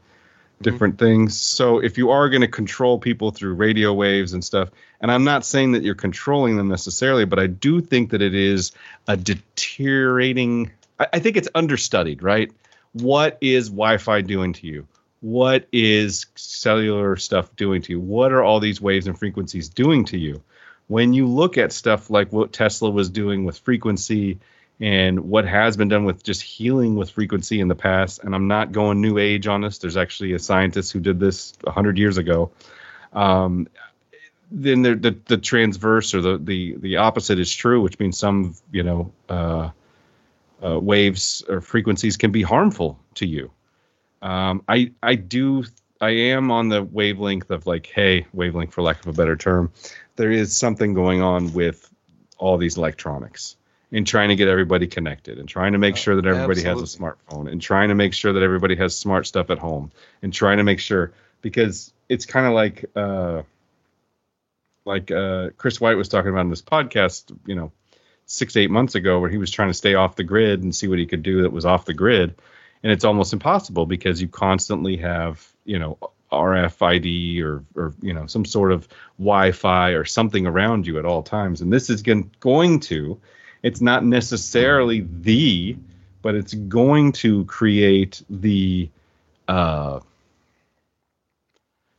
[0.63, 1.39] different things.
[1.39, 5.25] So if you are going to control people through radio waves and stuff, and I'm
[5.25, 8.73] not saying that you're controlling them necessarily, but I do think that it is
[9.07, 10.71] a deteriorating.
[10.99, 12.51] I, I think it's understudied, right?
[12.93, 14.87] What is Wi-Fi doing to you?
[15.25, 18.01] What is cellular stuff doing to you?
[18.01, 20.43] What are all these waves and frequencies doing to you?
[20.89, 24.39] When you look at stuff like what Tesla was doing with frequency
[24.81, 28.23] and what has been done with just healing with frequency in the past.
[28.23, 29.79] And I'm not going new age on this.
[29.79, 32.51] There's actually a scientist who did this 100 years ago.
[33.15, 33.67] Um,
[34.51, 38.55] then the, the, the transverse or the, the the opposite is true, which means some
[38.71, 39.71] you know uh,
[40.63, 43.51] uh, waves or frequencies can be harmful to you.
[44.25, 45.65] Um, I I do
[46.01, 49.71] I am on the wavelength of like, hey, wavelength for lack of a better term.
[50.17, 51.89] There is something going on with
[52.39, 53.57] all these electronics
[53.93, 56.99] and trying to get everybody connected and trying to make sure that everybody has a
[56.99, 60.57] smartphone and trying to make sure that everybody has smart stuff at home and trying
[60.57, 61.13] to make sure
[61.43, 63.43] because it's kind of like uh
[64.87, 67.73] like uh Chris White was talking about in this podcast, you know,
[68.25, 70.89] 6 8 months ago where he was trying to stay off the grid and see
[70.89, 72.35] what he could do that was off the grid
[72.85, 75.99] and it's almost impossible because you constantly have, you know,
[76.31, 81.23] RFID or or you know some sort of Wi-Fi or something around you at all
[81.23, 83.21] times and this is going to
[83.65, 85.79] it's not necessarily the,
[86.21, 88.91] but it's going to create the
[89.49, 90.01] uh,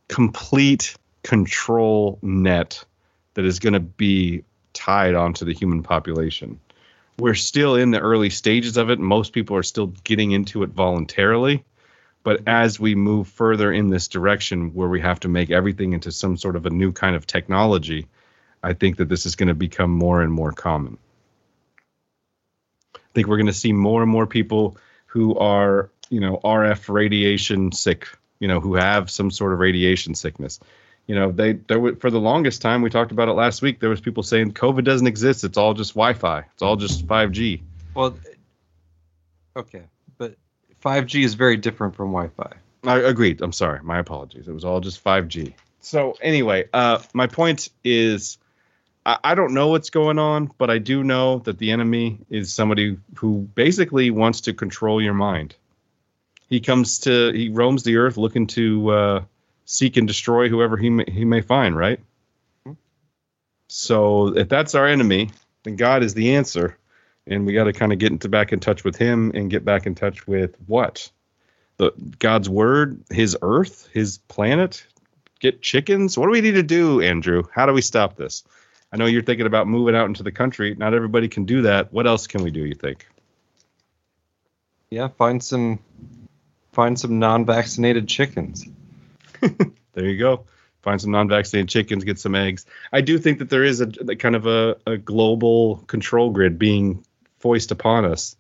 [0.07, 2.85] complete control net
[3.33, 6.59] that is going to be tied onto the human population.
[7.17, 8.99] We're still in the early stages of it.
[8.99, 11.63] Most people are still getting into it voluntarily.
[12.23, 16.11] But as we move further in this direction where we have to make everything into
[16.11, 18.07] some sort of a new kind of technology,
[18.63, 20.97] I think that this is going to become more and more common
[23.15, 26.93] I think we're going to see more and more people who are, you know, RF
[26.93, 28.09] radiation sick,
[28.39, 30.59] you know, who have some sort of radiation sickness.
[31.07, 33.79] You know, they there were, for the longest time we talked about it last week.
[33.79, 35.43] There was people saying COVID doesn't exist.
[35.43, 36.39] It's all just Wi-Fi.
[36.39, 37.61] It's all just 5G.
[37.93, 38.17] Well,
[39.55, 39.83] okay,
[40.17, 40.35] but
[40.83, 42.53] 5G is very different from Wi-Fi.
[42.83, 43.41] I agreed.
[43.41, 43.81] I'm sorry.
[43.83, 44.47] My apologies.
[44.47, 45.53] It was all just 5G.
[45.79, 48.39] So anyway, uh, my point is
[49.05, 52.53] I, I don't know what's going on, but I do know that the enemy is
[52.53, 55.55] somebody who basically wants to control your mind.
[56.49, 59.23] He comes to he roams the earth looking to uh,
[59.65, 61.75] seek and destroy whoever he may, he may find.
[61.75, 61.99] Right.
[63.67, 65.31] So if that's our enemy,
[65.63, 66.77] then God is the answer,
[67.27, 69.65] and we got to kind of get into back in touch with Him and get
[69.65, 71.11] back in touch with what
[71.77, 74.85] the God's word, His earth, His planet.
[75.39, 76.17] Get chickens.
[76.17, 77.43] What do we need to do, Andrew?
[77.51, 78.43] How do we stop this?
[78.91, 80.75] I know you're thinking about moving out into the country.
[80.75, 81.91] Not everybody can do that.
[81.91, 82.65] What else can we do?
[82.65, 83.05] You think?
[84.89, 85.79] Yeah, find some
[86.71, 88.65] find some non-vaccinated chickens.
[89.93, 90.45] there you go.
[90.81, 92.65] Find some non-vaccinated chickens, get some eggs.
[92.93, 96.59] I do think that there is a, a kind of a, a, global control grid
[96.59, 97.03] being
[97.39, 98.35] foisted upon us,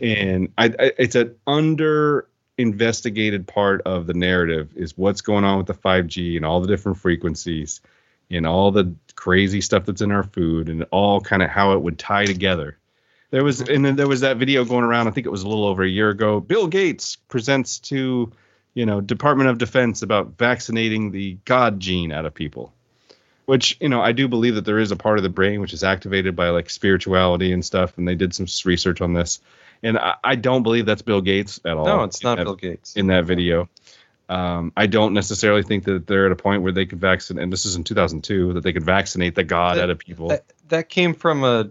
[0.00, 2.28] and I, I, it's an under
[2.58, 6.68] investigated part of the narrative is what's going on with the 5G and all the
[6.68, 7.80] different frequencies
[8.30, 11.82] and all the crazy stuff that's in our food and all kind of how it
[11.82, 12.78] would tie together.
[13.30, 15.08] There was and then there was that video going around.
[15.08, 16.40] I think it was a little over a year ago.
[16.40, 18.32] Bill Gates presents to,
[18.76, 22.72] you know, Department of Defense about vaccinating the God gene out of people.
[23.46, 25.72] Which you know, I do believe that there is a part of the brain which
[25.72, 29.40] is activated by like spirituality and stuff, and they did some research on this.
[29.82, 31.86] And I, I don't believe that's Bill Gates at all.
[31.86, 33.68] No, it's not that, Bill Gates in that video.
[34.28, 37.52] Um, I don't necessarily think that they're at a point where they could vaccinate, and
[37.52, 40.28] this is in 2002, that they could vaccinate the god that, out of people.
[40.28, 41.70] That, that came from a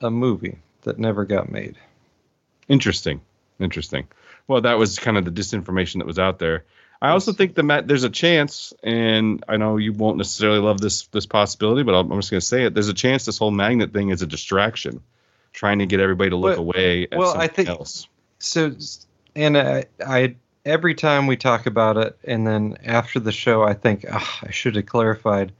[0.00, 1.76] a movie that never got made.
[2.66, 3.20] Interesting,
[3.60, 4.08] interesting.
[4.46, 6.64] Well, that was kind of the disinformation that was out there.
[7.00, 10.80] I also think the that there's a chance, and I know you won't necessarily love
[10.80, 12.74] this this possibility, but I'm just going to say it.
[12.74, 15.02] There's a chance this whole magnet thing is a distraction,
[15.52, 17.08] trying to get everybody to look but, away.
[17.12, 18.06] well, I think else.
[18.38, 18.74] so.
[19.36, 23.74] And I, I every time we talk about it, and then after the show, I
[23.74, 25.52] think oh, I should have clarified.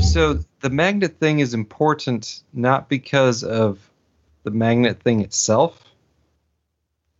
[0.00, 3.78] So the magnet thing is important not because of
[4.42, 5.82] the magnet thing itself.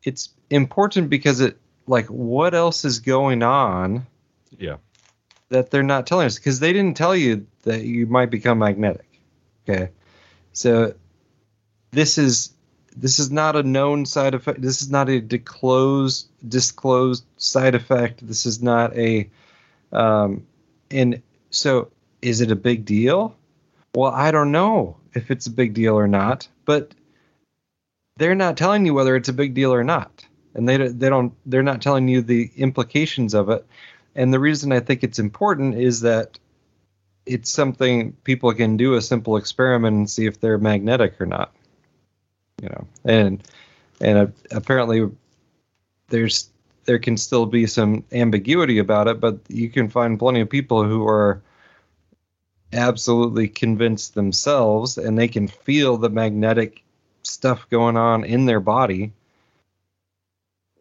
[0.02, 4.06] It's important because it like what else is going on?
[4.58, 4.76] Yeah.
[5.50, 9.06] That they're not telling us because they didn't tell you that you might become magnetic.
[9.68, 9.90] Okay.
[10.52, 10.94] So
[11.90, 12.52] this is
[12.96, 14.62] this is not a known side effect.
[14.62, 18.26] This is not a disclosed disclosed side effect.
[18.26, 19.28] This is not a
[19.92, 20.46] um,
[20.90, 21.90] and so
[22.22, 23.36] is it a big deal?
[23.94, 26.94] Well, I don't know if it's a big deal or not, but
[28.16, 30.23] they're not telling you whether it's a big deal or not,
[30.54, 33.66] and they they don't they're not telling you the implications of it.
[34.14, 36.38] And the reason I think it's important is that
[37.26, 41.54] it's something people can do a simple experiment and see if they're magnetic or not.
[42.62, 43.42] You know, and
[44.00, 45.10] and apparently
[46.08, 46.50] there's
[46.84, 50.84] there can still be some ambiguity about it, but you can find plenty of people
[50.84, 51.42] who are
[52.72, 56.82] absolutely convinced themselves and they can feel the magnetic
[57.22, 59.12] stuff going on in their body.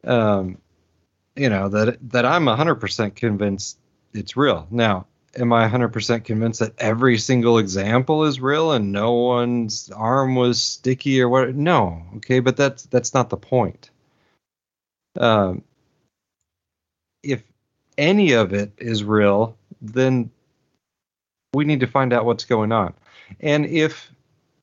[0.03, 0.57] Um,
[1.35, 3.77] you know that that I'm 100% convinced
[4.13, 4.67] it's real.
[4.69, 10.35] Now, am I 100% convinced that every single example is real and no one's arm
[10.35, 11.55] was sticky or what?
[11.55, 13.89] No, okay, but that's that's not the point.
[15.19, 15.63] Um,
[17.23, 17.43] if
[17.97, 20.31] any of it is real, then
[21.53, 22.93] we need to find out what's going on.
[23.39, 24.11] And if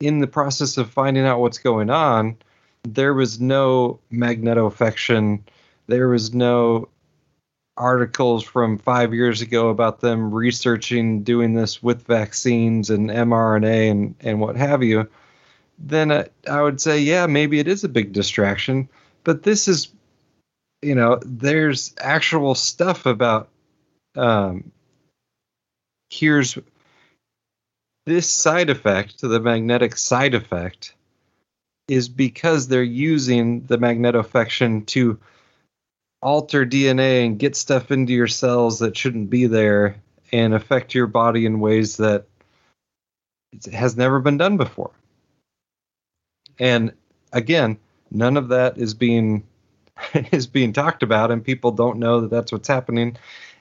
[0.00, 2.36] in the process of finding out what's going on,
[2.84, 5.40] there was no magnetofection,
[5.86, 6.88] there was no
[7.76, 14.14] articles from five years ago about them researching doing this with vaccines and mRNA and,
[14.20, 15.08] and what have you,
[15.78, 18.88] then I, I would say, yeah, maybe it is a big distraction.
[19.24, 19.88] But this is
[20.82, 23.48] you know, there's actual stuff about
[24.16, 24.72] um,
[26.08, 26.58] here's
[28.06, 30.94] this side effect, to the magnetic side effect,
[31.90, 35.18] is because they're using the magnetofection to
[36.22, 39.96] alter DNA and get stuff into your cells that shouldn't be there
[40.30, 42.26] and affect your body in ways that
[43.72, 44.92] has never been done before.
[46.60, 46.92] And
[47.32, 47.76] again,
[48.08, 49.42] none of that is being
[50.14, 53.16] is being talked about, and people don't know that that's what's happening.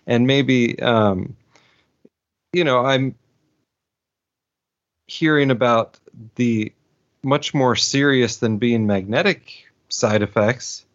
[0.06, 1.36] And maybe, um,
[2.54, 3.16] you know, I'm
[5.08, 5.98] hearing about
[6.36, 6.72] the
[7.24, 10.86] much more serious than being magnetic side effects.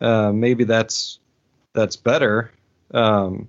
[0.00, 1.18] Uh, maybe that's
[1.72, 2.50] that's better.
[2.92, 3.48] Um,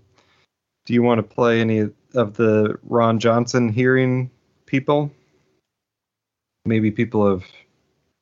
[0.85, 4.31] do you want to play any of the Ron Johnson hearing
[4.65, 5.11] people?
[6.65, 7.43] Maybe people have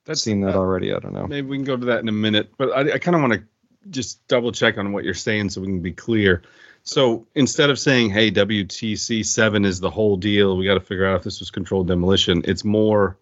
[0.06, 0.94] that's seen that uh, already.
[0.94, 1.28] I don't know.
[1.28, 3.34] Maybe we can go to that in a minute, but I, I kind of want
[3.34, 3.44] to
[3.90, 6.42] just double check on what you're saying so we can be clear.
[6.84, 11.06] So instead of saying, "Hey, WTC seven is the whole deal," we got to figure
[11.06, 12.42] out if this was controlled demolition.
[12.46, 13.18] It's more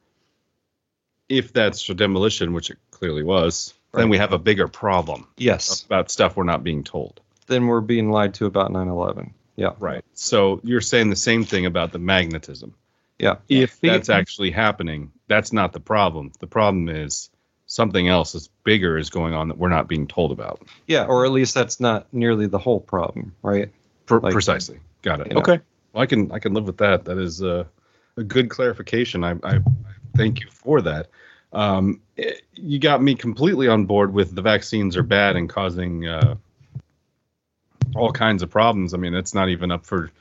[1.31, 3.73] if that's for demolition, which it clearly was.
[3.91, 4.01] Right.
[4.01, 5.27] Then we have a bigger problem.
[5.37, 7.19] Yes, about stuff we're not being told.
[7.47, 9.31] Then we're being lied to about 9/11.
[9.55, 9.71] Yeah.
[9.79, 10.03] Right.
[10.13, 12.73] So you're saying the same thing about the magnetism.
[13.19, 13.35] Yeah.
[13.49, 16.31] If that's actually happening, that's not the problem.
[16.39, 17.29] The problem is
[17.65, 20.61] something else is bigger is going on that we're not being told about.
[20.87, 23.71] Yeah, or at least that's not nearly the whole problem, right?
[24.09, 24.79] like, precisely.
[25.01, 25.33] Got it.
[25.35, 25.55] Okay.
[25.57, 25.61] Know.
[25.93, 27.05] Well, I can I can live with that.
[27.05, 27.67] That is a,
[28.17, 29.23] a good clarification.
[29.23, 31.07] I, I, I thank you for that.
[31.53, 36.07] Um, it, you got me completely on board with the vaccines are bad and causing
[36.07, 36.35] uh,
[37.95, 38.93] all kinds of problems.
[38.93, 40.11] I mean, it's not even up for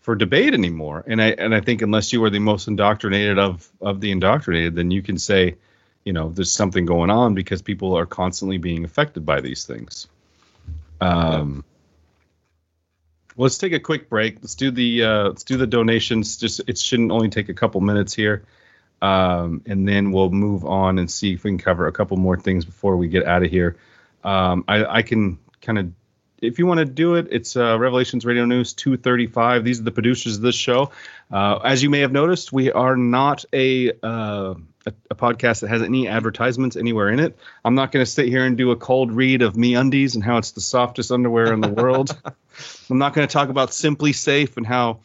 [0.00, 1.04] for debate anymore.
[1.06, 4.74] And I and I think unless you are the most indoctrinated of of the indoctrinated,
[4.74, 5.56] then you can say,
[6.04, 10.08] you know, there's something going on because people are constantly being affected by these things.
[11.00, 11.64] Um,
[13.36, 14.36] let's take a quick break.
[14.42, 16.36] Let's do the uh, let's do the donations.
[16.36, 18.44] Just it shouldn't only take a couple minutes here,
[19.02, 22.36] um, and then we'll move on and see if we can cover a couple more
[22.36, 23.76] things before we get out of here.
[24.22, 25.92] Um, I, I can kind of
[26.40, 29.64] if you want to do it, it's uh, Revelations Radio News 235.
[29.64, 30.90] These are the producers of this show.
[31.30, 34.54] Uh, as you may have noticed, we are not a, uh,
[34.86, 37.38] a, a podcast that has any advertisements anywhere in it.
[37.64, 40.38] I'm not going to sit here and do a cold read of MeUndies and how
[40.38, 42.16] it's the softest underwear in the world.
[42.90, 45.00] I'm not going to talk about SimpliSafe and how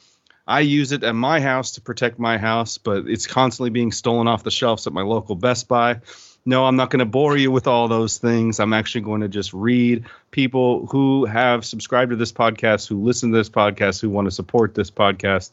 [0.48, 4.28] I use it at my house to protect my house, but it's constantly being stolen
[4.28, 6.02] off the shelves at my local Best Buy
[6.46, 8.60] no, I'm not going to bore you with all those things.
[8.60, 13.32] I'm actually going to just read people who have subscribed to this podcast, who listen
[13.32, 15.52] to this podcast, who want to support this podcast.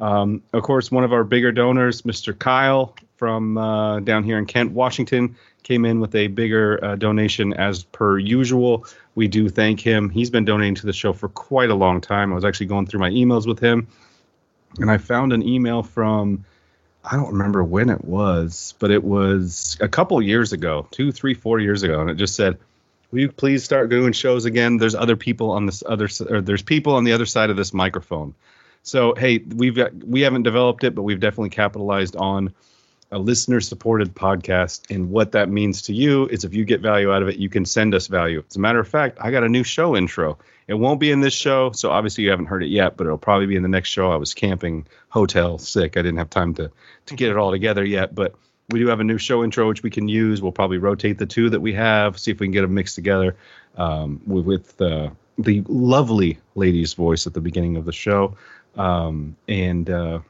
[0.00, 2.36] Um, of course, one of our bigger donors, Mr.
[2.36, 7.52] Kyle from uh, down here in Kent, Washington, came in with a bigger uh, donation
[7.52, 8.84] as per usual.
[9.14, 10.10] We do thank him.
[10.10, 12.32] He's been donating to the show for quite a long time.
[12.32, 13.86] I was actually going through my emails with him,
[14.78, 16.44] and I found an email from
[17.04, 21.34] I don't remember when it was, but it was a couple years ago, two, three,
[21.34, 22.58] four years ago, and it just said,
[23.10, 26.62] "Will you please start doing shows again?" There's other people on this other, or there's
[26.62, 28.34] people on the other side of this microphone.
[28.84, 32.52] So hey, we've got we haven't developed it, but we've definitely capitalized on
[33.10, 34.90] a listener supported podcast.
[34.90, 37.48] And what that means to you is if you get value out of it, you
[37.48, 38.42] can send us value.
[38.48, 40.38] As a matter of fact, I got a new show intro.
[40.68, 43.18] It won't be in this show, so obviously you haven't heard it yet, but it'll
[43.18, 44.10] probably be in the next show.
[44.10, 45.96] I was camping, hotel, sick.
[45.96, 46.70] I didn't have time to
[47.06, 48.34] to get it all together yet, but
[48.70, 50.40] we do have a new show intro which we can use.
[50.40, 52.94] We'll probably rotate the two that we have, see if we can get them mixed
[52.94, 53.36] together
[53.76, 58.36] um, with, uh, the lovely lady's voice at the beginning of the show.
[58.76, 60.20] Um, and uh,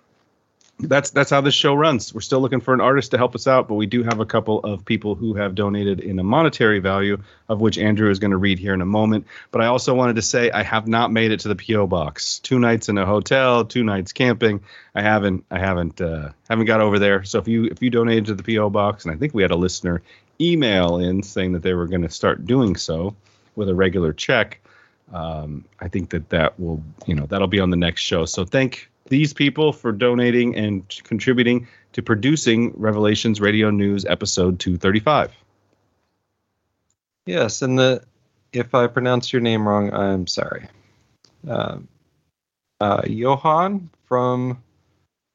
[0.83, 2.13] that's that's how this show runs.
[2.15, 4.27] We're still looking for an artist to help us out, but we do have a
[4.27, 7.19] couple of people who have donated in a monetary value,
[7.49, 9.27] of which Andrew is going to read here in a moment.
[9.51, 12.39] But I also wanted to say I have not made it to the PO box.
[12.41, 14.61] Two nights in a hotel, two nights camping.
[14.95, 17.25] I haven't I haven't uh, haven't got over there.
[17.25, 19.51] So if you if you donated to the PO box, and I think we had
[19.51, 20.03] a listener
[20.41, 23.15] email in saying that they were going to start doing so
[23.57, 24.61] with a regular check.
[25.13, 28.25] Um, I think that that will you know that'll be on the next show.
[28.25, 35.33] So thank these people for donating and contributing to producing Revelations Radio News episode 235.
[37.27, 38.03] Yes, and the
[38.53, 40.69] if I pronounce your name wrong, I'm sorry.
[41.49, 41.79] Uh,
[42.81, 44.63] uh, Johan from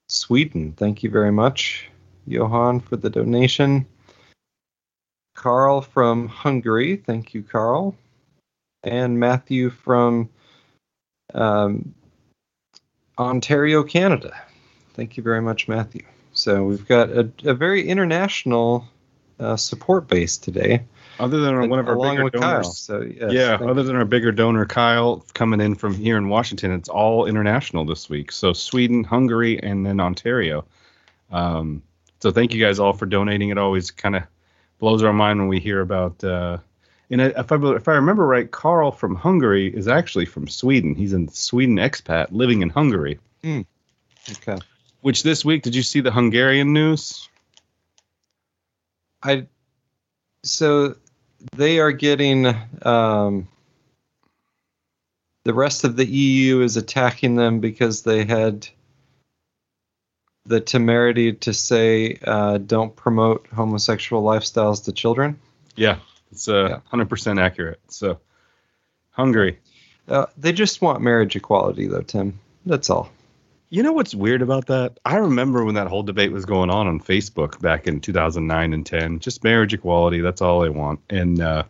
[0.07, 1.89] Sweden, thank you very much,
[2.27, 3.87] Johan, for the donation.
[5.35, 7.95] Carl from Hungary, thank you, Carl.
[8.83, 10.29] And Matthew from
[11.33, 11.93] um,
[13.17, 14.39] Ontario, Canada.
[14.93, 16.03] Thank you very much, Matthew.
[16.33, 18.87] So we've got a, a very international
[19.39, 20.85] uh, support base today.
[21.19, 22.39] Other than one of our bigger donors.
[22.39, 22.63] Kyle.
[22.63, 26.71] So yes, yeah, other than our bigger donor Kyle coming in from here in Washington,
[26.71, 28.31] it's all international this week.
[28.31, 30.65] So Sweden, Hungary, and then Ontario.
[31.31, 31.81] Um,
[32.19, 33.49] so thank you guys all for donating.
[33.49, 34.23] It always kind of
[34.77, 36.23] blows our mind when we hear about.
[36.23, 36.59] Uh,
[37.09, 40.95] and if I if I remember right, Carl from Hungary is actually from Sweden.
[40.95, 43.19] He's a Sweden expat living in Hungary.
[44.31, 44.57] Okay.
[45.01, 47.29] Which this week, did you see the Hungarian news?
[49.23, 49.47] I
[50.43, 50.95] so
[51.55, 52.47] they are getting
[52.81, 53.47] um,
[55.43, 58.67] the rest of the EU is attacking them because they had
[60.45, 65.39] the temerity to say uh, don't promote homosexual lifestyles to children.
[65.75, 65.99] Yeah,
[66.31, 67.79] it's uh, 100% accurate.
[67.89, 68.19] So
[69.11, 69.59] Hungary.
[70.07, 72.39] Uh, they just want marriage equality, though, Tim.
[72.65, 73.09] That's all.
[73.69, 74.97] You know what's weird about that?
[75.03, 78.85] I remember when that whole debate was going on on Facebook back in 2009 and
[78.85, 79.19] 10.
[79.19, 81.01] Just marriage equality, that's all they want.
[81.09, 81.63] And uh,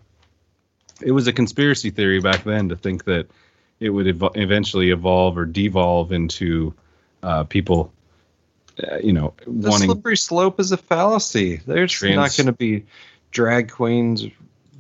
[1.01, 3.27] it was a conspiracy theory back then to think that
[3.79, 6.73] it would ev- eventually evolve or devolve into
[7.23, 7.91] uh, people,
[8.87, 9.87] uh, you know, The wanting.
[9.89, 11.57] slippery slope is a fallacy.
[11.65, 12.85] There's Trans- not going to be
[13.31, 14.25] drag queens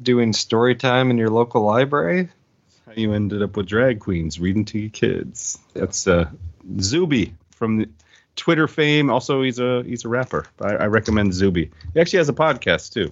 [0.01, 2.29] doing story time in your local library.
[2.85, 5.59] How you ended up with drag queens reading to your kids.
[5.73, 6.29] That's uh,
[6.79, 7.89] Zuby from the
[8.35, 9.09] Twitter fame.
[9.09, 10.45] Also, he's a he's a rapper.
[10.61, 11.71] I, I recommend Zuby.
[11.93, 13.11] He actually has a podcast too.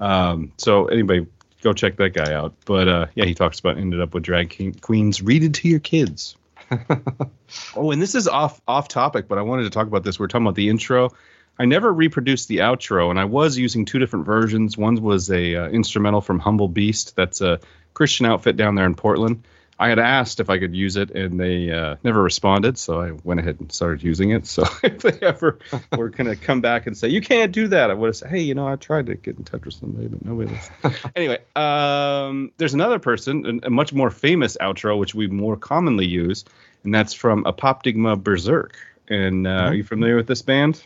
[0.00, 1.26] Um, so anybody
[1.62, 2.54] go check that guy out.
[2.64, 5.22] But uh, yeah, he talks about ended up with drag queens.
[5.22, 6.36] Read it to your kids.
[7.76, 10.18] oh, and this is off off topic, but I wanted to talk about this.
[10.18, 11.12] We're talking about the intro.
[11.60, 14.78] I never reproduced the outro, and I was using two different versions.
[14.78, 17.14] One was a uh, instrumental from Humble Beast.
[17.16, 17.60] That's a
[17.92, 19.44] Christian outfit down there in Portland.
[19.78, 22.78] I had asked if I could use it, and they uh, never responded.
[22.78, 24.46] So I went ahead and started using it.
[24.46, 25.58] So if they ever
[25.98, 28.30] were going to come back and say you can't do that, I would have said,
[28.30, 30.58] hey, you know, I tried to get in touch with somebody, but nobody.
[31.14, 36.06] Anyway, um, there's another person, a, a much more famous outro, which we more commonly
[36.06, 36.46] use,
[36.84, 38.76] and that's from Apoptygma Berserk.
[39.08, 40.82] And uh, are you familiar with this band?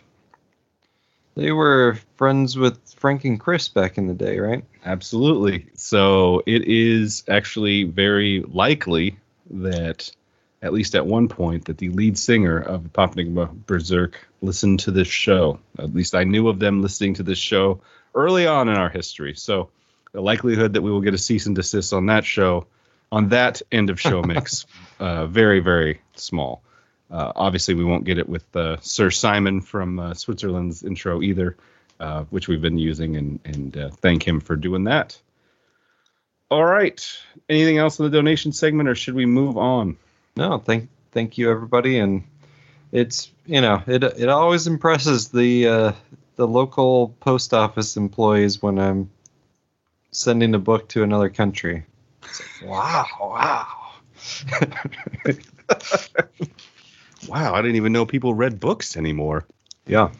[1.37, 4.65] They were friends with Frank and Chris back in the day, right?
[4.85, 5.67] Absolutely.
[5.75, 9.19] So it is actually very likely
[9.51, 10.11] that,
[10.63, 14.91] at least at one point, that the lead singer of Pop Popnigma Berserk listened to
[14.93, 15.59] this show.
[15.79, 17.81] At least I knew of them listening to this show
[18.15, 19.35] early on in our history.
[19.35, 19.71] So
[20.13, 22.67] the likelihood that we will get a cease and desist on that show,
[23.11, 24.67] on that end of show mix,
[25.01, 26.63] uh, very, very small.
[27.11, 31.57] Uh, obviously, we won't get it with uh, Sir Simon from uh, Switzerland's intro either,
[32.01, 35.19] uh, which we've been using, and, and uh, thank him for doing that.
[36.51, 37.07] All right.
[37.49, 39.97] Anything else in the donation segment, or should we move on?
[40.37, 42.25] No, thank thank you everybody, and
[42.93, 45.93] it's you know it it always impresses the uh,
[46.37, 49.11] the local post office employees when I'm
[50.11, 51.85] sending a book to another country.
[52.23, 53.67] Like, wow, wow.
[57.29, 59.47] Wow, I didn't even know people read books anymore.
[59.87, 60.11] Yeah,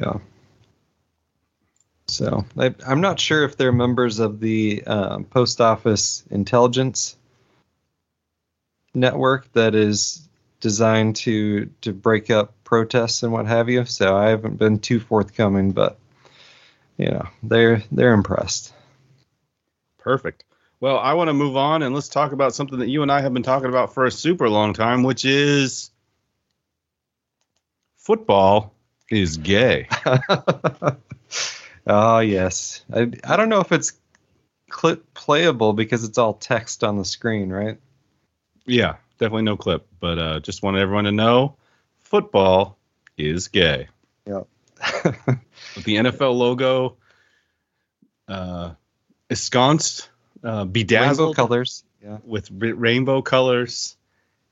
[0.00, 0.18] yeah.
[2.08, 7.16] So I, I'm not sure if they're members of the um, post office intelligence
[8.94, 10.26] network that is
[10.60, 13.84] designed to to break up protests and what have you.
[13.84, 15.98] So I haven't been too forthcoming, but
[16.96, 18.72] you know they're they're impressed.
[19.98, 20.44] Perfect.
[20.78, 23.20] Well, I want to move on and let's talk about something that you and I
[23.20, 25.90] have been talking about for a super long time, which is
[28.06, 28.72] football
[29.10, 29.88] is gay.
[31.88, 33.94] oh yes, I, I don't know if it's
[34.70, 37.78] clip playable because it's all text on the screen, right?
[38.64, 41.56] Yeah, definitely no clip, but uh, just wanted everyone to know
[41.98, 42.78] football
[43.18, 43.88] is gay.
[44.26, 44.46] Yep.
[45.74, 46.96] The NFL logo
[48.28, 48.72] uh,
[49.28, 50.08] ensconced,
[50.44, 51.84] uh, bedazzled Rainbow colors.
[52.02, 52.18] Yeah.
[52.24, 53.96] with rainbow colors.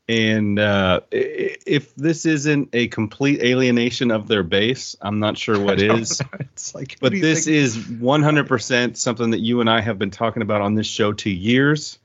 [0.07, 5.81] And uh, if this isn't a complete alienation of their base, I'm not sure what
[5.81, 6.21] is.
[6.41, 10.43] it's like, But this think- is 100% something that you and I have been talking
[10.43, 11.99] about on this show to years.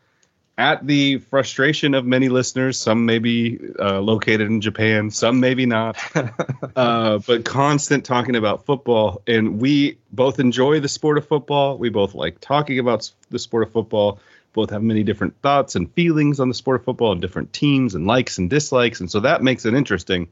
[0.57, 5.65] At the frustration of many listeners, some may be uh, located in Japan, some maybe
[5.65, 5.97] not,
[6.75, 9.21] uh, but constant talking about football.
[9.25, 11.77] And we both enjoy the sport of football.
[11.77, 14.19] We both like talking about the sport of football.
[14.53, 17.95] Both have many different thoughts and feelings on the sport of football and different teams
[17.95, 18.99] and likes and dislikes.
[18.99, 20.27] And so that makes it interesting.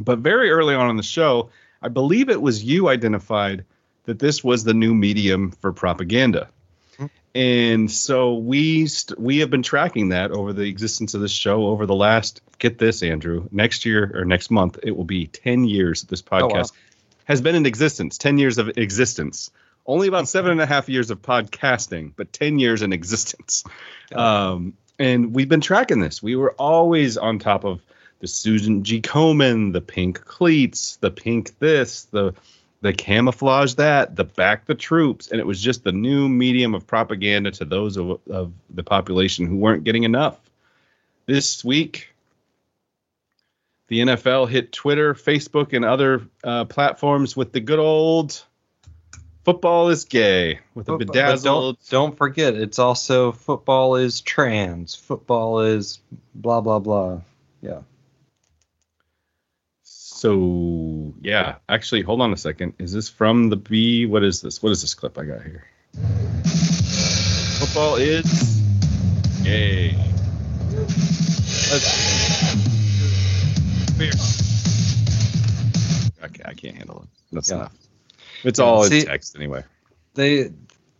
[0.00, 1.50] But very early on in the show,
[1.82, 3.64] I believe it was you identified
[4.04, 6.48] that this was the new medium for propaganda.
[6.94, 7.06] Mm-hmm.
[7.34, 11.66] And so we st- we have been tracking that over the existence of this show
[11.66, 15.64] over the last get this Andrew next year or next month it will be 10
[15.64, 16.48] years that this oh, wow.
[16.48, 16.72] podcast
[17.24, 19.50] has been in existence 10 years of existence
[19.86, 23.64] only about seven and a half years of podcasting but 10 years in existence.
[24.14, 26.22] Um, and we've been tracking this.
[26.22, 27.82] We were always on top of
[28.20, 29.00] the Susan G.
[29.00, 32.34] Komen, the pink cleats, the pink this, the
[32.82, 36.86] the camouflage that, the back the troops, and it was just the new medium of
[36.86, 40.38] propaganda to those of, of the population who weren't getting enough.
[41.24, 42.14] This week,
[43.88, 48.44] the NFL hit Twitter, Facebook, and other uh, platforms with the good old
[49.46, 51.78] football is gay with a bedazzled.
[51.78, 54.96] Don't, don't forget, it's also football is trans.
[54.96, 56.00] Football is
[56.34, 57.20] blah blah blah.
[57.62, 57.82] Yeah.
[59.84, 62.74] So yeah, actually, hold on a second.
[62.80, 64.04] Is this from the B?
[64.06, 64.62] What is this?
[64.62, 65.64] What is this clip I got here?
[67.60, 68.60] Football is
[69.44, 69.94] gay.
[76.24, 77.08] Okay, I can't handle it.
[77.32, 77.56] That's Yeah.
[77.56, 77.85] enough.
[78.46, 79.64] It's all see- in text anyway.
[80.14, 80.50] They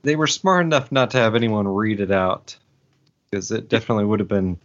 [0.02, 2.56] they were smart enough not to have anyone read it out
[3.31, 4.59] because it definitely would have been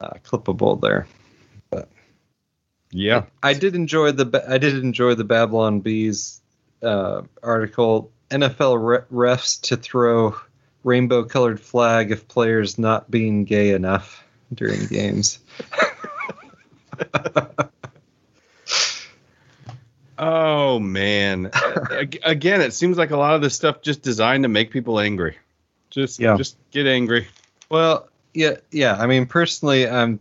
[0.00, 1.06] uh, clippable there.
[2.92, 3.24] Yeah.
[3.42, 6.40] I did enjoy the I did enjoy the Babylon Bees
[6.82, 8.10] uh, article.
[8.30, 10.36] NFL refs to throw
[10.84, 14.24] rainbow colored flag if players not being gay enough
[14.54, 15.40] during games.
[20.70, 21.50] Oh man.
[22.22, 25.36] Again, it seems like a lot of this stuff just designed to make people angry.
[25.90, 26.36] Just Yeah.
[26.36, 27.26] just get angry.
[27.68, 28.94] Well, yeah, yeah.
[28.94, 30.20] I mean, personally, I'm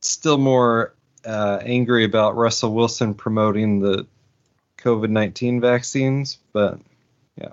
[0.00, 0.94] still more
[1.26, 4.06] uh, angry about Russell Wilson promoting the
[4.78, 6.78] COVID nineteen vaccines, but
[7.38, 7.52] Yeah,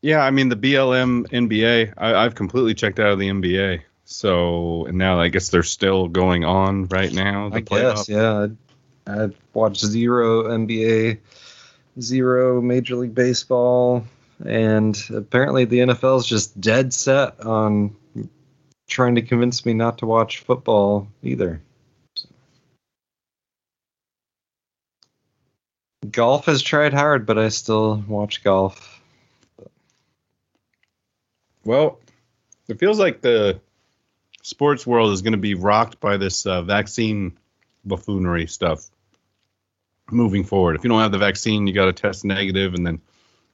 [0.00, 1.92] Yeah, I mean the BLM NBA.
[1.98, 3.82] I, I've completely checked out of the NBA.
[4.06, 7.50] So and now I guess they're still going on right now.
[7.50, 8.46] The I guess, yeah.
[9.08, 11.18] I, I watched zero NBA,
[12.00, 14.04] zero Major League Baseball,
[14.44, 17.96] and apparently the NFL is just dead set on
[18.86, 21.60] trying to convince me not to watch football either.
[26.10, 29.02] Golf has tried hard, but I still watch golf.
[31.64, 31.98] Well,
[32.68, 33.60] it feels like the
[34.42, 37.36] sports world is going to be rocked by this uh, vaccine
[37.84, 38.88] buffoonery stuff
[40.10, 40.76] moving forward.
[40.76, 43.00] If you don't have the vaccine, you got to test negative, and then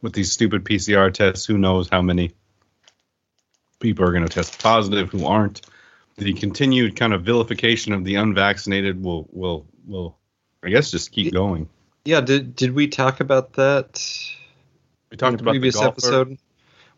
[0.02, 2.32] with these stupid PCR tests, who knows how many
[3.81, 5.62] people are going to test positive who aren't.
[6.16, 10.16] The continued kind of vilification of the unvaccinated will will will
[10.62, 11.68] I guess just keep going.
[12.05, 14.01] Yeah, did did we talk about that?
[15.10, 16.39] We talked about previous episode.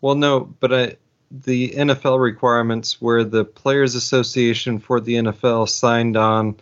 [0.01, 0.97] Well, no, but I,
[1.31, 6.57] the NFL requirements where the Players Association for the NFL signed on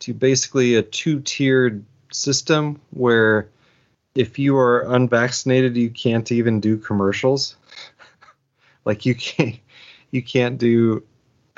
[0.00, 1.84] to basically a two-tiered
[2.16, 3.48] system where
[4.14, 7.56] if you are unvaccinated, you can't even do commercials.
[8.84, 9.58] like you can't,
[10.10, 11.04] you can't do,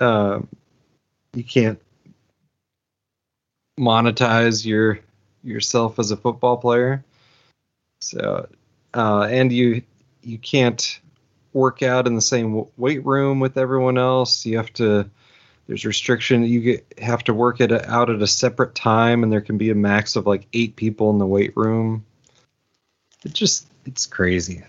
[0.01, 0.49] um,
[1.35, 1.81] you can't
[3.79, 4.99] monetize your
[5.45, 7.05] yourself as a football player.
[8.01, 8.49] So,
[8.95, 9.83] uh, and you
[10.23, 11.01] you can't
[11.53, 14.45] work out in the same weight room with everyone else.
[14.45, 15.09] You have to.
[15.69, 16.45] There's restriction.
[16.45, 19.69] You get, have to work it out at a separate time, and there can be
[19.69, 22.07] a max of like eight people in the weight room.
[23.23, 24.65] It just it's crazy.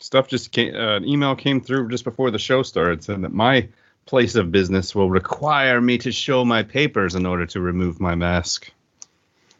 [0.00, 0.74] stuff just came.
[0.74, 3.68] Uh, an email came through just before the show started saying that my
[4.06, 8.14] place of business will require me to show my papers in order to remove my
[8.14, 8.72] mask.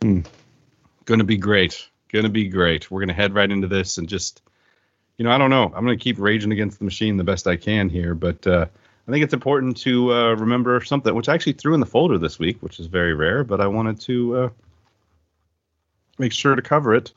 [0.00, 0.20] Hmm.
[1.04, 1.86] Going to be great.
[2.10, 2.90] Going to be great.
[2.90, 4.40] We're to head right into this and just,
[5.18, 5.64] you know, I don't know.
[5.64, 8.66] I'm to keep raging against the machine the best I can here, but uh,
[9.08, 12.18] I think it's important to uh, remember something, which I actually threw in the folder
[12.18, 14.48] this week, which is very rare, but I wanted to uh,
[16.18, 17.14] make sure to cover it.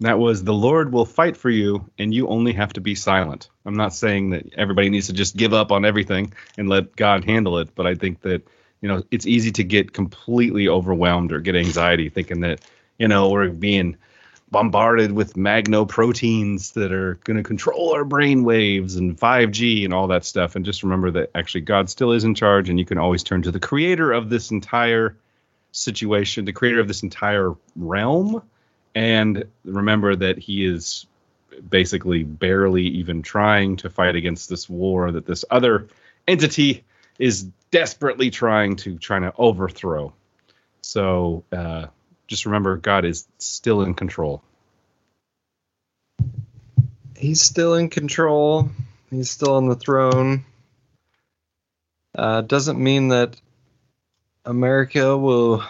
[0.00, 3.50] That was the Lord will fight for you, and you only have to be silent.
[3.66, 7.24] I'm not saying that everybody needs to just give up on everything and let God
[7.24, 8.48] handle it, but I think that
[8.80, 12.62] you know it's easy to get completely overwhelmed or get anxiety thinking that
[12.98, 13.98] you know we're being
[14.54, 19.92] bombarded with magno proteins that are going to control our brain waves and 5G and
[19.92, 20.54] all that stuff.
[20.54, 23.42] And just remember that actually God still is in charge, and you can always turn
[23.42, 25.16] to the creator of this entire
[25.72, 28.42] situation, the creator of this entire realm,
[28.94, 31.04] and remember that he is
[31.68, 35.88] basically barely even trying to fight against this war that this other
[36.28, 36.84] entity
[37.18, 40.12] is desperately trying to trying to overthrow.
[40.80, 41.86] So uh,
[42.26, 44.42] just remember, God is still in control.
[47.16, 48.70] He's still in control.
[49.10, 50.44] He's still on the throne.
[52.14, 53.40] Uh, doesn't mean that
[54.44, 55.64] America will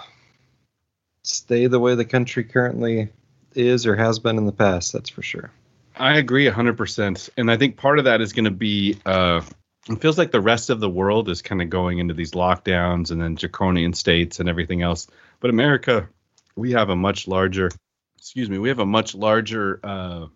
[1.23, 3.09] stay the way the country currently
[3.55, 4.93] is or has been in the past.
[4.93, 5.51] That's for sure.
[5.97, 7.31] I agree 100%.
[7.37, 9.43] And I think part of that is going to be uh,
[9.89, 13.11] it feels like the rest of the world is kind of going into these lockdowns
[13.11, 15.07] and then draconian states and everything else.
[15.41, 16.09] But America,
[16.57, 17.71] we have a much larger,
[18.19, 20.27] excuse me, we have a much larger uh,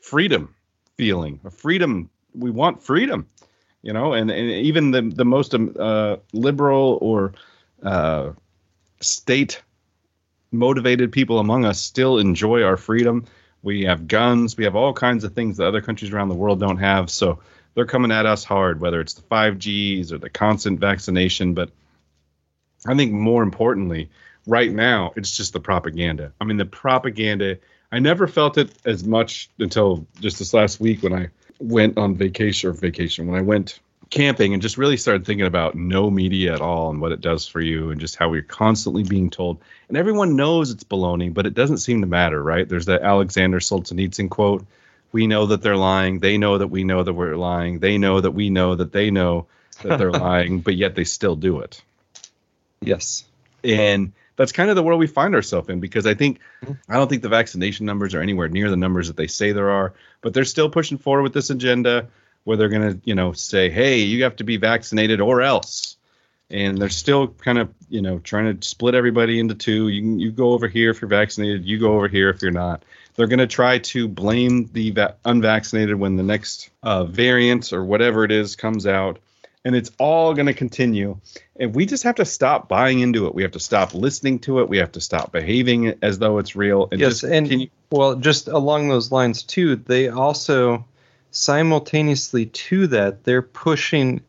[0.00, 0.54] freedom
[0.96, 2.10] feeling, a freedom.
[2.34, 3.28] We want freedom,
[3.82, 7.32] you know, and, and even the the most um, uh, liberal or
[7.82, 8.30] uh,
[9.00, 9.62] state
[10.50, 13.24] motivated people among us still enjoy our freedom.
[13.62, 16.60] We have guns, we have all kinds of things that other countries around the world
[16.60, 17.10] don't have.
[17.10, 17.38] So
[17.74, 21.54] they're coming at us hard, whether it's the 5Gs or the constant vaccination.
[21.54, 21.70] But
[22.86, 24.10] I think more importantly,
[24.46, 26.32] right now, it's just the propaganda.
[26.40, 27.58] I mean, the propaganda,
[27.90, 31.28] I never felt it as much until just this last week when I
[31.58, 35.74] went on vacation or vacation, when I went camping and just really started thinking about
[35.74, 39.02] no media at all and what it does for you and just how we're constantly
[39.02, 39.58] being told.
[39.88, 42.68] And everyone knows it's baloney, but it doesn't seem to matter, right?
[42.68, 44.66] There's that Alexander Solzhenitsyn quote
[45.12, 46.18] we know that they're lying.
[46.18, 47.78] They know that we know that we're lying.
[47.78, 49.46] They know that we know that they know
[49.82, 51.82] that they're lying, but yet they still do it.
[52.80, 53.24] Yes.
[53.62, 56.40] And that's kind of the world we find ourselves in because I think
[56.88, 59.70] I don't think the vaccination numbers are anywhere near the numbers that they say there
[59.70, 62.08] are, but they're still pushing forward with this agenda
[62.44, 65.96] where they're going to, you know, say, "Hey, you have to be vaccinated or else."
[66.50, 69.88] And they're still kind of, you know, trying to split everybody into two.
[69.88, 72.50] You can, you go over here if you're vaccinated, you go over here if you're
[72.50, 72.84] not.
[73.14, 77.84] They're going to try to blame the va- unvaccinated when the next uh, variant or
[77.84, 79.18] whatever it is comes out.
[79.64, 81.18] And it's all going to continue.
[81.58, 83.34] And we just have to stop buying into it.
[83.34, 84.68] We have to stop listening to it.
[84.68, 86.88] We have to stop behaving as though it's real.
[86.90, 87.68] And yes, and continue.
[87.90, 90.84] well, just along those lines too, they also
[91.30, 94.20] simultaneously to that they're pushing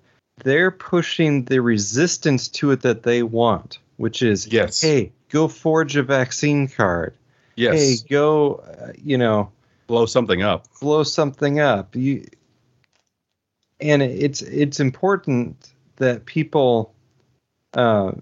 [0.44, 5.96] they're pushing the resistance to it that they want, which is yes, hey, go forge
[5.96, 7.14] a vaccine card.
[7.56, 7.80] Yes.
[7.80, 9.52] Hey, go, uh, you know,
[9.88, 10.66] blow something up.
[10.82, 11.96] Blow something up.
[11.96, 12.26] You
[13.84, 16.96] and it's it's important that people
[17.76, 18.14] uh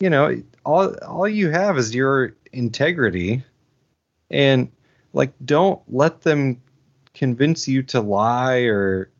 [0.00, 3.42] you know, all all you have is your integrity
[4.30, 4.70] and
[5.12, 6.60] like don't let them
[7.14, 9.10] convince you to lie or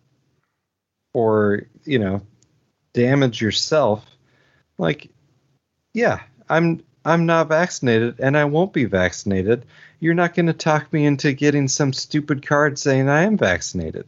[1.14, 2.22] or, you know,
[2.92, 4.04] damage yourself.
[4.78, 5.10] Like
[5.94, 9.64] yeah, I'm I'm not vaccinated and I won't be vaccinated.
[10.00, 14.06] You're not going to talk me into getting some stupid card saying I am vaccinated.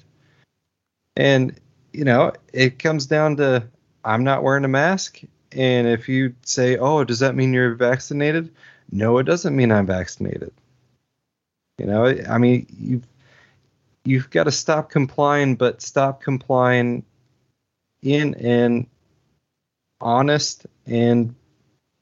[1.16, 1.58] And,
[1.92, 3.66] you know, it comes down to
[4.04, 5.20] I'm not wearing a mask.
[5.52, 8.54] And if you say, oh, does that mean you're vaccinated?
[8.90, 10.52] No, it doesn't mean I'm vaccinated.
[11.78, 13.06] You know, I mean, you've,
[14.04, 17.04] you've got to stop complying, but stop complying
[18.02, 18.86] in an
[20.00, 21.34] honest and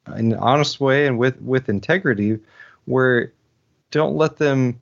[0.06, 2.39] an honest way and with with integrity
[2.85, 3.32] where
[3.90, 4.80] don't let them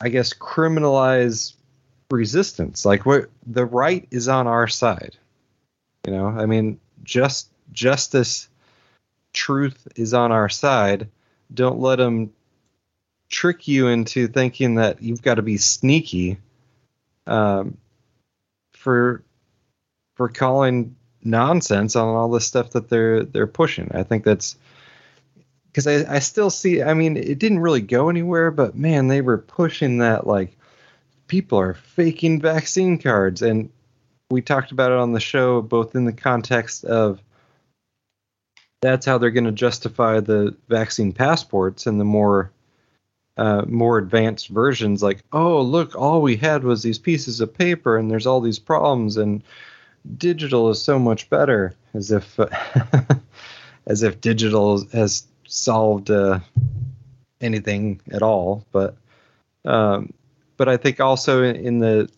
[0.00, 1.54] i guess criminalize
[2.12, 5.16] resistance like what the right is on our side
[6.06, 8.48] you know i mean just justice
[9.32, 11.08] truth is on our side
[11.52, 12.32] don't let them
[13.28, 16.38] trick you into thinking that you've got to be sneaky
[17.26, 17.76] um,
[18.72, 19.22] for
[20.14, 20.94] for calling
[21.24, 23.90] nonsense on all the stuff that they're they're pushing.
[23.94, 24.56] I think that's
[25.66, 26.82] because I, I still see.
[26.82, 30.56] I mean, it didn't really go anywhere, but man, they were pushing that like
[31.32, 33.40] people are faking vaccine cards.
[33.40, 33.70] And
[34.30, 37.22] we talked about it on the show, both in the context of
[38.82, 42.52] that's how they're going to justify the vaccine passports and the more
[43.38, 47.96] uh, more advanced versions like oh look all we had was these pieces of paper
[47.96, 49.42] and there's all these problems and
[50.18, 52.46] digital is so much better as if uh,
[53.86, 56.40] as if digital has solved uh,
[57.40, 58.96] anything at all but
[59.64, 60.12] um,
[60.62, 62.08] but I think also in, the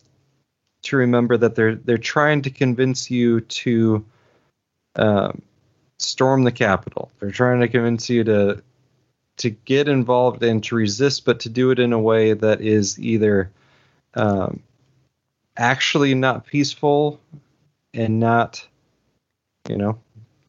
[0.83, 4.05] to remember that they're they're trying to convince you to
[4.97, 5.41] um,
[5.97, 7.09] storm the Capitol.
[7.19, 8.61] They're trying to convince you to
[9.37, 12.99] to get involved and to resist, but to do it in a way that is
[12.99, 13.49] either
[14.13, 14.61] um,
[15.57, 17.19] actually not peaceful
[17.95, 18.63] and not,
[19.67, 19.97] you know,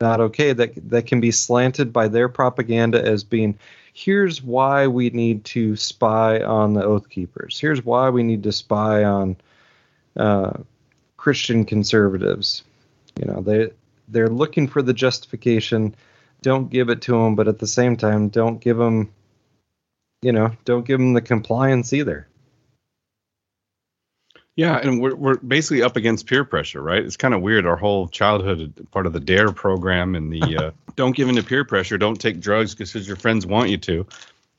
[0.03, 0.53] not okay.
[0.53, 3.59] That that can be slanted by their propaganda as being,
[3.97, 7.59] here's why we need to spy on the Oath Keepers.
[7.59, 9.37] Here's why we need to spy on
[10.19, 10.53] uh,
[11.17, 12.63] Christian conservatives.
[13.19, 13.71] You know, they
[14.09, 15.95] they're looking for the justification.
[16.43, 19.11] Don't give it to them, but at the same time, don't give them,
[20.21, 22.29] you know, don't give them the compliance either.
[24.57, 27.05] Yeah, and we're we're basically up against peer pressure, right?
[27.05, 27.67] It's kind of weird.
[27.67, 31.43] Our whole childhood, part of the Dare program, and the uh, don't give in to
[31.43, 34.07] peer pressure, don't take drugs because your friends want you to.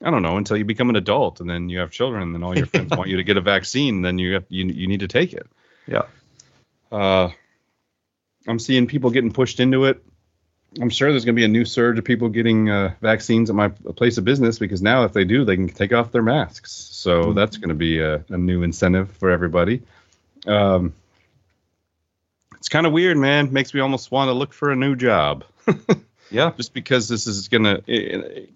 [0.04, 2.44] I don't know until you become an adult, and then you have children, and then
[2.44, 5.00] all your friends want you to get a vaccine, then you have, you you need
[5.00, 5.48] to take it.
[5.88, 6.04] Yeah.
[6.92, 7.32] Uh,
[8.48, 10.04] I'm seeing people getting pushed into it.
[10.80, 13.56] I'm sure there's going to be a new surge of people getting uh, vaccines at
[13.56, 16.72] my place of business because now, if they do, they can take off their masks.
[16.72, 17.34] So mm-hmm.
[17.34, 19.82] that's going to be a, a, new incentive for everybody.
[20.46, 20.94] Um,
[22.56, 23.54] it's kind of weird, man.
[23.54, 25.44] Makes me almost want to look for a new job.
[26.32, 27.82] yeah, just because this is gonna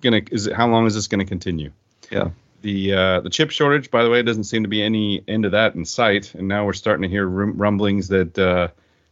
[0.01, 1.71] gonna is it, how long is this going to continue?
[2.11, 2.29] Yeah.
[2.61, 5.53] The uh, the chip shortage, by the way, doesn't seem to be any end of
[5.53, 8.67] that in sight, and now we're starting to hear rumblings that uh,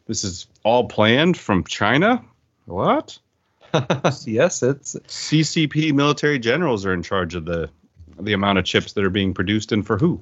[0.05, 2.23] this is all planned from China.
[2.69, 3.17] What?
[3.73, 7.69] yes, it's CCP military generals are in charge of the
[8.19, 10.21] the amount of chips that are being produced and for who.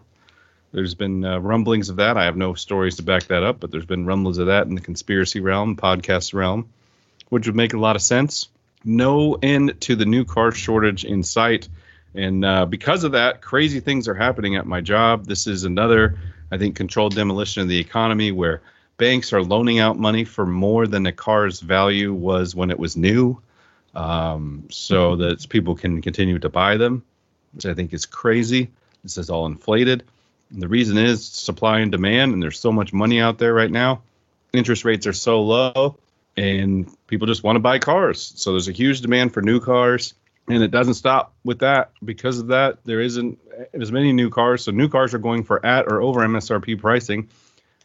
[0.71, 2.17] There's been uh, rumblings of that.
[2.17, 4.75] I have no stories to back that up, but there's been rumblings of that in
[4.75, 6.69] the conspiracy realm, podcast realm,
[7.29, 8.49] which would make a lot of sense.
[8.85, 11.67] No end to the new car shortage in sight.
[12.13, 15.25] And uh, because of that, crazy things are happening at my job.
[15.25, 16.19] This is another,
[16.51, 18.61] I think, controlled demolition of the economy where
[18.97, 22.97] banks are loaning out money for more than a car's value was when it was
[22.97, 23.41] new,
[23.95, 25.21] um, so mm-hmm.
[25.21, 27.03] that people can continue to buy them,
[27.53, 28.69] which I think is crazy.
[29.03, 30.03] This is all inflated.
[30.51, 33.71] And the reason is supply and demand, and there's so much money out there right
[33.71, 34.01] now.
[34.53, 35.97] Interest rates are so low,
[36.35, 38.33] and people just want to buy cars.
[38.35, 40.13] So there's a huge demand for new cars
[40.49, 43.39] and it doesn't stop with that because of that there isn't
[43.73, 47.29] as many new cars so new cars are going for at or over msrp pricing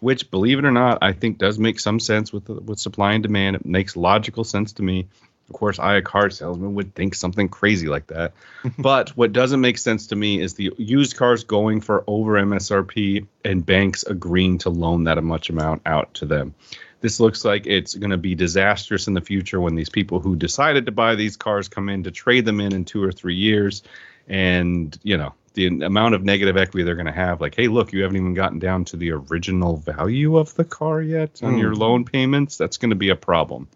[0.03, 3.23] which believe it or not i think does make some sense with with supply and
[3.23, 3.57] demand.
[3.57, 5.09] It makes logical sense to me.
[5.49, 8.33] Of course i a car salesman would think something crazy like that.
[8.79, 13.27] But what doesn't make sense to me is the used cars going for over msrp
[13.45, 16.55] and banks agreeing to loan that much amount out to them.
[17.01, 20.37] This looks like it's going to be disastrous in the future when these people who
[20.37, 23.35] decided to buy these cars come in to trade them in in two or three
[23.35, 23.83] years.
[24.29, 27.93] And you know the amount of negative equity they're going to have like hey look
[27.93, 31.61] you haven't even gotten down to the original value of the car yet on mm.
[31.61, 33.69] your loan payments that's going to be a problem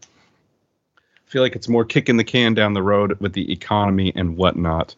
[0.97, 4.36] i feel like it's more kicking the can down the road with the economy and
[4.36, 4.94] whatnot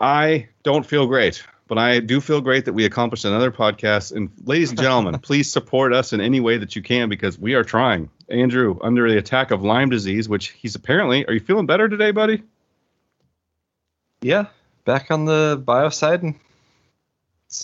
[0.00, 4.14] i don't feel great but I do feel great that we accomplished another podcast.
[4.14, 7.54] And ladies and gentlemen, please support us in any way that you can because we
[7.54, 8.10] are trying.
[8.28, 12.10] Andrew, under the attack of Lyme disease, which he's apparently, are you feeling better today,
[12.10, 12.42] buddy?
[14.20, 14.48] Yeah,
[14.84, 16.34] back on the bio side.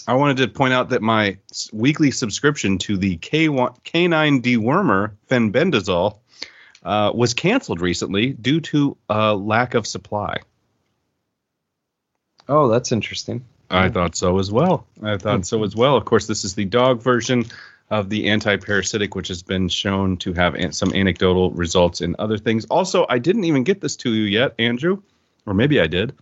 [0.06, 1.38] I wanted to point out that my
[1.72, 6.18] weekly subscription to the K1, K9 dewormer fenbendazole
[6.84, 10.38] uh, was canceled recently due to a lack of supply.
[12.48, 13.44] Oh, that's interesting.
[13.70, 14.86] I thought so as well.
[15.02, 15.96] I thought so as well.
[15.96, 17.44] Of course, this is the dog version
[17.90, 22.38] of the anti-parasitic, which has been shown to have an- some anecdotal results in other
[22.38, 22.64] things.
[22.66, 25.02] Also, I didn't even get this to you yet, Andrew,
[25.46, 26.14] or maybe I did.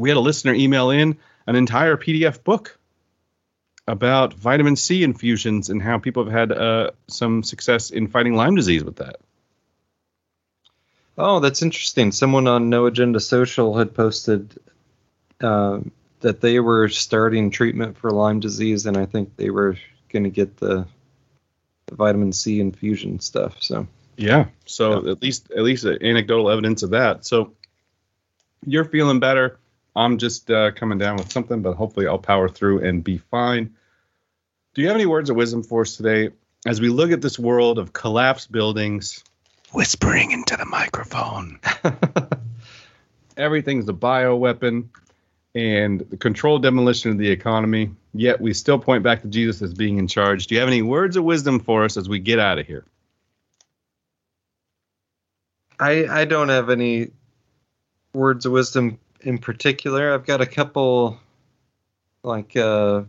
[0.00, 2.78] We had a listener email in an entire PDF book
[3.86, 8.54] about vitamin C infusions and how people have had uh, some success in fighting Lyme
[8.54, 9.16] disease with that.
[11.18, 12.12] Oh, that's interesting.
[12.12, 14.58] Someone on No Agenda Social had posted
[15.42, 15.90] um,
[16.20, 19.76] that they were starting treatment for Lyme disease, and I think they were
[20.10, 20.86] going to get the,
[21.86, 23.56] the, vitamin C infusion stuff.
[23.60, 23.86] So
[24.16, 25.12] yeah, so yeah.
[25.12, 27.26] at least at least anecdotal evidence of that.
[27.26, 27.52] So
[28.64, 29.58] you're feeling better.
[29.94, 33.74] I'm just uh, coming down with something, but hopefully I'll power through and be fine.
[34.74, 36.30] Do you have any words of wisdom for us today
[36.66, 39.24] as we look at this world of collapsed buildings,
[39.72, 41.58] whispering into the microphone?
[43.36, 44.88] Everything's a bioweapon
[45.54, 49.74] and the controlled demolition of the economy, yet we still point back to Jesus as
[49.74, 50.46] being in charge.
[50.46, 52.84] Do you have any words of wisdom for us as we get out of here?
[55.80, 57.10] I I don't have any
[58.12, 60.12] words of wisdom in particular.
[60.12, 61.18] I've got a couple
[62.22, 63.02] like uh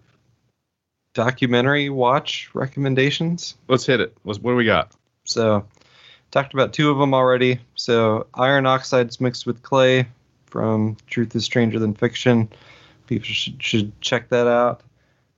[1.14, 3.56] documentary watch recommendations.
[3.68, 4.16] Let's hit it.
[4.24, 4.92] What do we got?
[5.26, 5.66] So,
[6.32, 7.60] talked about two of them already.
[7.76, 10.08] So, iron oxides mixed with clay
[10.46, 12.50] from Truth is Stranger Than Fiction.
[13.08, 14.82] People should, should check that out.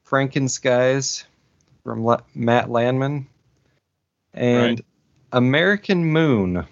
[0.08, 1.24] Frankenskies
[1.84, 3.28] from La- Matt Landman.
[4.34, 4.86] And Right.
[5.32, 6.66] American Moon.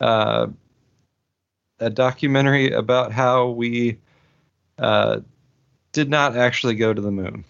[0.00, 0.48] Uh,
[1.82, 3.98] a documentary about how we
[4.78, 5.20] uh,
[5.92, 7.44] did not actually go to the moon,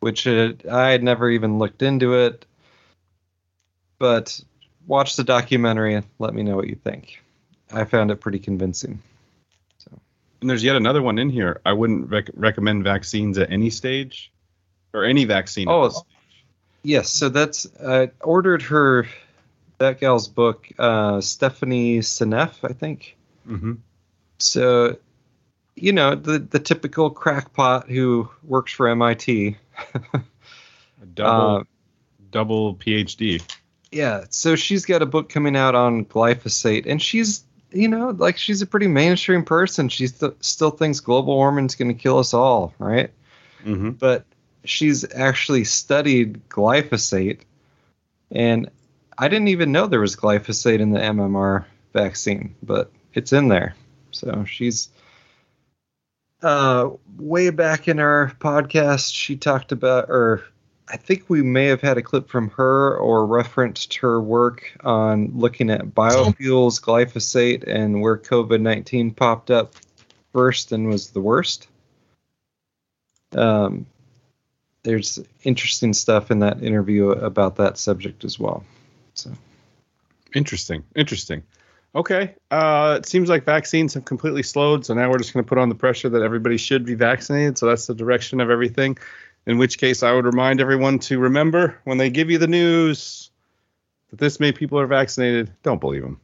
[0.00, 2.46] which uh, I had never even looked into it.
[3.98, 4.40] But
[4.86, 7.22] watch the documentary and let me know what you think.
[7.72, 9.00] I found it pretty convincing.
[10.40, 11.60] And there's yet another one in here.
[11.64, 14.32] I wouldn't rec- recommend vaccines at any stage
[14.92, 15.68] or any vaccine.
[15.68, 15.92] at Oh.
[16.82, 19.06] Yes, so that's I ordered her
[19.78, 23.16] that gal's book, uh, Stephanie Seneff, I think.
[23.48, 23.78] Mhm.
[24.38, 24.96] So,
[25.76, 29.56] you know, the the typical crackpot who works for MIT.
[31.02, 31.64] A double, Uh,
[32.30, 33.42] double PhD.
[33.90, 38.38] Yeah, so she's got a book coming out on glyphosate, and she's, you know, like
[38.38, 39.88] she's a pretty mainstream person.
[39.88, 43.10] She st- still thinks global warming's going to kill us all, right?
[43.62, 44.24] hmm But
[44.64, 47.40] she's actually studied glyphosate,
[48.30, 48.70] and
[49.18, 53.74] I didn't even know there was glyphosate in the MMR vaccine, but it's in there.
[54.10, 54.88] So she's
[56.42, 60.42] uh, way back in our podcast, she talked about, or
[60.88, 65.32] I think we may have had a clip from her or referenced her work on
[65.34, 69.74] looking at biofuels, glyphosate, and where COVID 19 popped up
[70.32, 71.68] first and was the worst.
[73.32, 73.86] Um,
[74.82, 78.64] there's interesting stuff in that interview about that subject as well.
[79.14, 79.30] So,
[80.34, 80.82] Interesting.
[80.96, 81.42] Interesting.
[81.94, 82.34] Okay.
[82.50, 84.86] Uh, it seems like vaccines have completely slowed.
[84.86, 87.58] So now we're just going to put on the pressure that everybody should be vaccinated.
[87.58, 88.96] So that's the direction of everything.
[89.46, 93.30] In which case, I would remind everyone to remember when they give you the news
[94.10, 96.20] that this many people are vaccinated, don't believe them.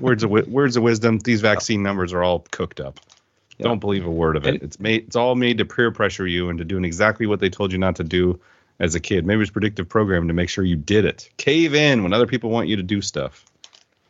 [0.00, 1.18] words of wi- words of wisdom.
[1.18, 2.98] These vaccine numbers are all cooked up.
[3.58, 3.64] Yeah.
[3.68, 4.54] Don't believe a word of it.
[4.54, 5.04] And- It's made.
[5.06, 7.94] It's all made to peer pressure you into doing exactly what they told you not
[7.96, 8.40] to do
[8.80, 9.24] as a kid.
[9.24, 11.28] Maybe it's predictive programming to make sure you did it.
[11.36, 13.44] Cave in when other people want you to do stuff.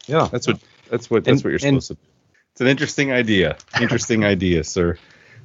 [0.07, 0.29] yeah.
[0.31, 0.61] That's what
[0.91, 2.01] that's what that's And- what you're supposed to do.
[2.53, 3.59] It's an interesting idea.
[3.81, 4.97] Interesting idea, sir.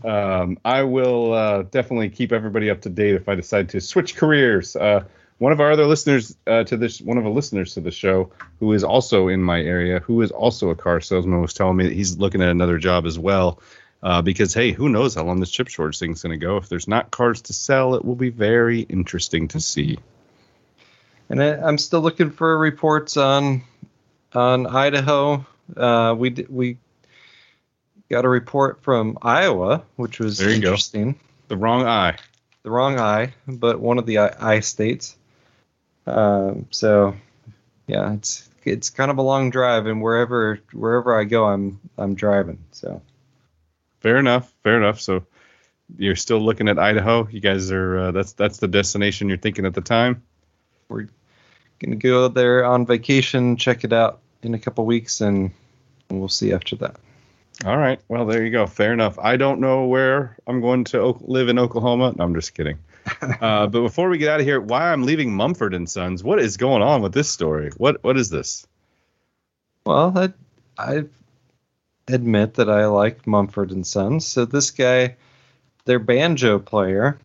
[0.04, 4.16] Um, I will uh, definitely keep everybody up to date if I decide to switch
[4.16, 4.76] careers.
[4.76, 5.04] Uh,
[5.38, 8.32] one of our other listeners uh, to this, one of the listeners to the show,
[8.60, 11.84] who is also in my area, who is also a car salesman, was telling me
[11.88, 13.60] that he's looking at another job as well.
[14.04, 16.58] Uh, because hey, who knows how long this chip shortage thing's going to go?
[16.58, 20.00] If there's not cars to sell, it will be very interesting to see.
[21.30, 23.64] And I, I'm still looking for reports on
[24.34, 25.46] on Idaho.
[25.76, 26.78] Uh, we we
[28.10, 30.70] got a report from Iowa, which was There you go.
[30.70, 31.20] interesting.
[31.48, 32.18] The wrong eye.
[32.64, 35.16] The wrong eye, but one of the I, I states.
[36.06, 37.16] Um, so,
[37.88, 42.16] yeah, it's it's kind of a long drive, and wherever wherever I go, I'm I'm
[42.16, 42.60] driving.
[42.72, 43.02] So
[44.02, 44.52] Fair enough.
[44.64, 45.00] Fair enough.
[45.00, 45.26] So
[45.98, 47.28] you're still looking at Idaho.
[47.30, 50.24] You guys are uh, that's that's the destination you're thinking at the time.
[50.90, 51.08] We're
[51.80, 55.52] gonna go there on vacation, check it out in a couple weeks, and
[56.10, 56.98] we'll see after that.
[57.66, 58.00] All right.
[58.08, 58.66] Well, there you go.
[58.66, 59.20] Fair enough.
[59.20, 62.14] I don't know where I'm going to live in Oklahoma.
[62.16, 62.80] No, I'm just kidding.
[63.22, 66.24] uh, but before we get out of here, why I'm leaving Mumford and Sons?
[66.24, 67.72] What is going on with this story?
[67.78, 68.66] What what is this?
[69.86, 70.34] Well, I,
[70.78, 71.04] I
[72.08, 74.26] admit that I like Mumford and Sons.
[74.28, 75.16] So this guy,
[75.86, 77.20] their banjo player,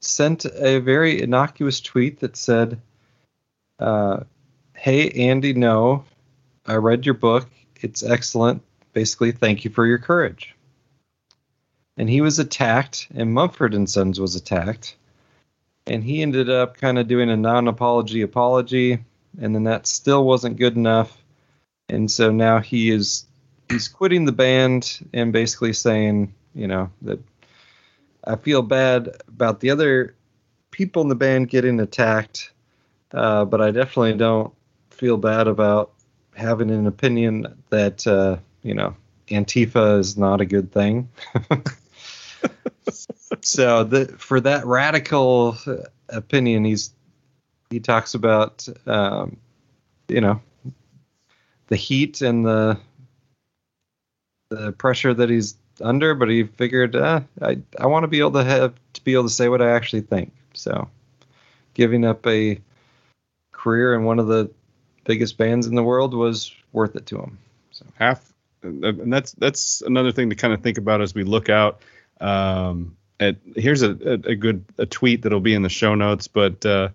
[0.00, 2.80] sent a very innocuous tweet that said,
[3.78, 4.20] uh,
[4.76, 6.04] "Hey Andy Ngo,
[6.66, 7.48] I read your book.
[7.80, 8.62] It's excellent.
[8.92, 10.54] Basically, thank you for your courage."
[11.96, 14.96] And he was attacked, and Mumford and Sons was attacked,
[15.86, 18.98] and he ended up kind of doing a non-apology apology
[19.40, 21.22] and then that still wasn't good enough
[21.88, 23.26] and so now he is
[23.68, 27.20] he's quitting the band and basically saying you know that
[28.24, 30.14] i feel bad about the other
[30.70, 32.52] people in the band getting attacked
[33.12, 34.52] uh, but i definitely don't
[34.96, 35.92] feel bad about
[36.34, 38.96] having an opinion that uh, you know
[39.28, 41.08] Antifa is not a good thing.
[43.42, 45.56] so the, for that radical
[46.08, 46.92] opinion, he's
[47.70, 49.36] he talks about um,
[50.08, 50.40] you know
[51.68, 52.78] the heat and the
[54.48, 58.32] the pressure that he's under, but he figured uh, I I want to be able
[58.32, 60.32] to have to be able to say what I actually think.
[60.54, 60.88] So
[61.74, 62.58] giving up a
[63.52, 64.50] career in one of the
[65.06, 67.38] biggest bands in the world was worth it to him.
[67.70, 71.48] So half, and that's that's another thing to kind of think about as we look
[71.48, 71.80] out.
[72.20, 76.28] Um, at here's a, a, a good a tweet that'll be in the show notes,
[76.28, 76.88] but uh,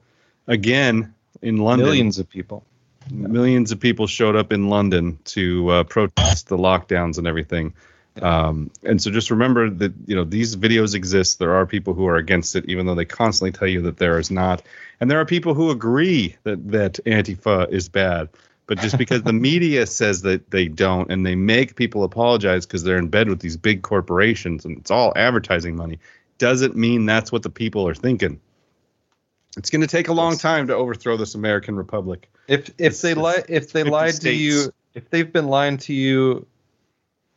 [0.47, 2.63] again in London, millions of people,
[3.09, 7.73] millions of people showed up in London to uh, protest the lockdowns and everything.
[8.21, 11.39] Um, and so just remember that you know these videos exist.
[11.39, 14.19] There are people who are against it, even though they constantly tell you that there
[14.19, 14.61] is not.
[14.99, 18.29] And there are people who agree that that Antifa is bad.
[18.67, 22.83] But just because the media says that they don't, and they make people apologize because
[22.83, 25.99] they're in bed with these big corporations, and it's all advertising money,
[26.37, 28.39] doesn't mean that's what the people are thinking.
[29.57, 32.29] It's going to take a long time to overthrow this American republic.
[32.47, 34.23] If if it's, they lie, if they lied states.
[34.23, 36.47] to you, if they've been lying to you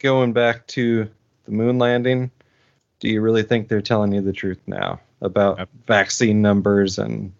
[0.04, 1.08] going back to
[1.46, 2.30] the moon landing,
[3.00, 5.70] do you really think they're telling you the truth now about yep.
[5.86, 7.32] vaccine numbers and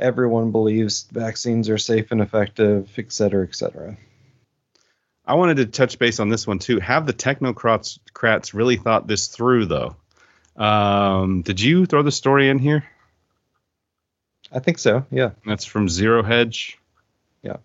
[0.00, 3.96] everyone believes vaccines are safe and effective, et cetera, et cetera?
[5.24, 6.80] I wanted to touch base on this one too.
[6.80, 9.94] Have the technocrats really thought this through, though?
[10.56, 12.84] Um, did you throw the story in here?
[14.50, 15.06] I think so.
[15.12, 15.30] Yeah.
[15.46, 16.76] That's from Zero Hedge.
[17.40, 17.58] Yeah.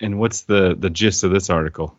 [0.00, 1.96] And what's the the gist of this article?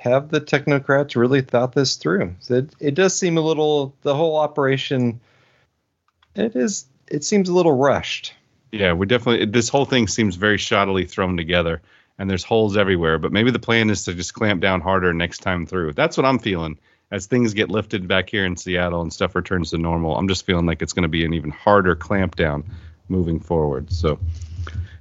[0.00, 2.34] Have the technocrats really thought this through?
[2.48, 5.20] It, it does seem a little the whole operation.
[6.34, 6.86] It is.
[7.08, 8.34] It seems a little rushed.
[8.70, 9.46] Yeah, we definitely.
[9.46, 11.82] This whole thing seems very shoddily thrown together,
[12.18, 13.18] and there's holes everywhere.
[13.18, 15.94] But maybe the plan is to just clamp down harder next time through.
[15.94, 16.78] That's what I'm feeling.
[17.10, 20.44] As things get lifted back here in Seattle and stuff returns to normal, I'm just
[20.44, 22.64] feeling like it's going to be an even harder clamp down
[23.08, 23.90] moving forward.
[23.90, 24.18] So,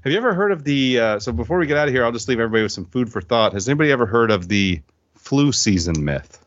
[0.07, 0.99] have you ever heard of the?
[0.99, 3.11] Uh, so before we get out of here, I'll just leave everybody with some food
[3.11, 3.51] for thought.
[3.51, 4.81] Has anybody ever heard of the
[5.15, 6.43] flu season myth?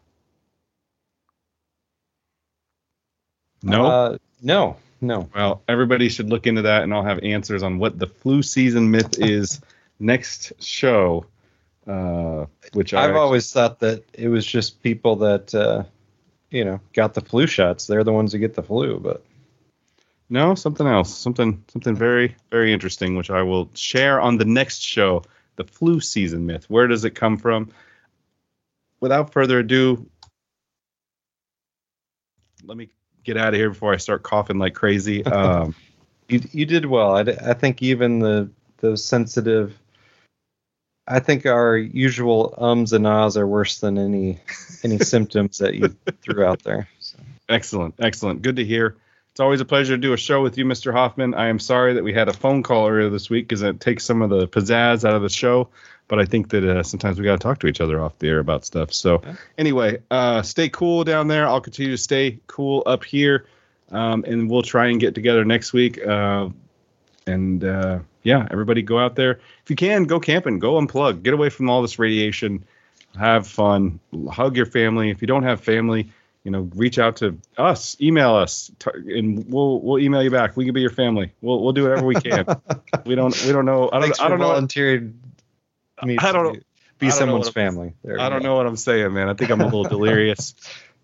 [3.62, 3.84] No.
[3.84, 4.76] Uh, no.
[5.02, 5.28] No.
[5.34, 8.90] Well, everybody should look into that, and I'll have answers on what the flu season
[8.90, 9.60] myth is
[9.98, 11.26] next show.
[11.86, 15.82] Uh, which I've actually, always thought that it was just people that uh,
[16.50, 17.86] you know got the flu shots.
[17.86, 19.22] They're the ones who get the flu, but
[20.30, 24.80] no, something else, something something very very interesting, which I will share on the next
[24.80, 25.24] show.
[25.56, 26.64] The flu season myth.
[26.70, 27.70] Where does it come from?
[29.00, 30.08] Without further ado,
[32.64, 32.88] let me
[33.24, 35.24] get out of here before I start coughing like crazy.
[35.30, 35.74] Um,
[36.28, 37.16] you you did well.
[37.16, 39.76] I, I think even the the sensitive.
[41.06, 44.38] I think our usual ums and ahs are worse than any
[44.84, 46.88] any symptoms that you threw out there.
[47.00, 47.18] So.
[47.48, 48.42] Excellent, excellent.
[48.42, 48.96] Good to hear.
[49.32, 50.92] It's always a pleasure to do a show with you, Mr.
[50.92, 51.34] Hoffman.
[51.34, 54.04] I am sorry that we had a phone call earlier this week because it takes
[54.04, 55.68] some of the pizzazz out of the show.
[56.08, 58.26] But I think that uh, sometimes we got to talk to each other off the
[58.26, 58.92] air about stuff.
[58.92, 59.22] So,
[59.56, 61.46] anyway, uh, stay cool down there.
[61.46, 63.46] I'll continue to stay cool up here.
[63.92, 66.04] Um, and we'll try and get together next week.
[66.04, 66.48] Uh,
[67.28, 69.40] and uh, yeah, everybody go out there.
[69.62, 72.64] If you can, go camping, go unplug, get away from all this radiation,
[73.16, 75.10] have fun, hug your family.
[75.10, 76.10] If you don't have family,
[76.44, 80.56] you know, reach out to us, email us, and we'll we'll email you back.
[80.56, 81.32] We can be your family.
[81.42, 82.46] We'll we'll do whatever we can.
[83.04, 83.90] we don't we don't know.
[83.92, 84.48] I don't I don't know.
[84.48, 85.14] Volunteered
[86.02, 86.60] me I don't know.
[86.98, 87.94] Be don't someone's family.
[88.04, 89.28] There I don't know what I'm saying, man.
[89.28, 90.54] I think I'm a little delirious.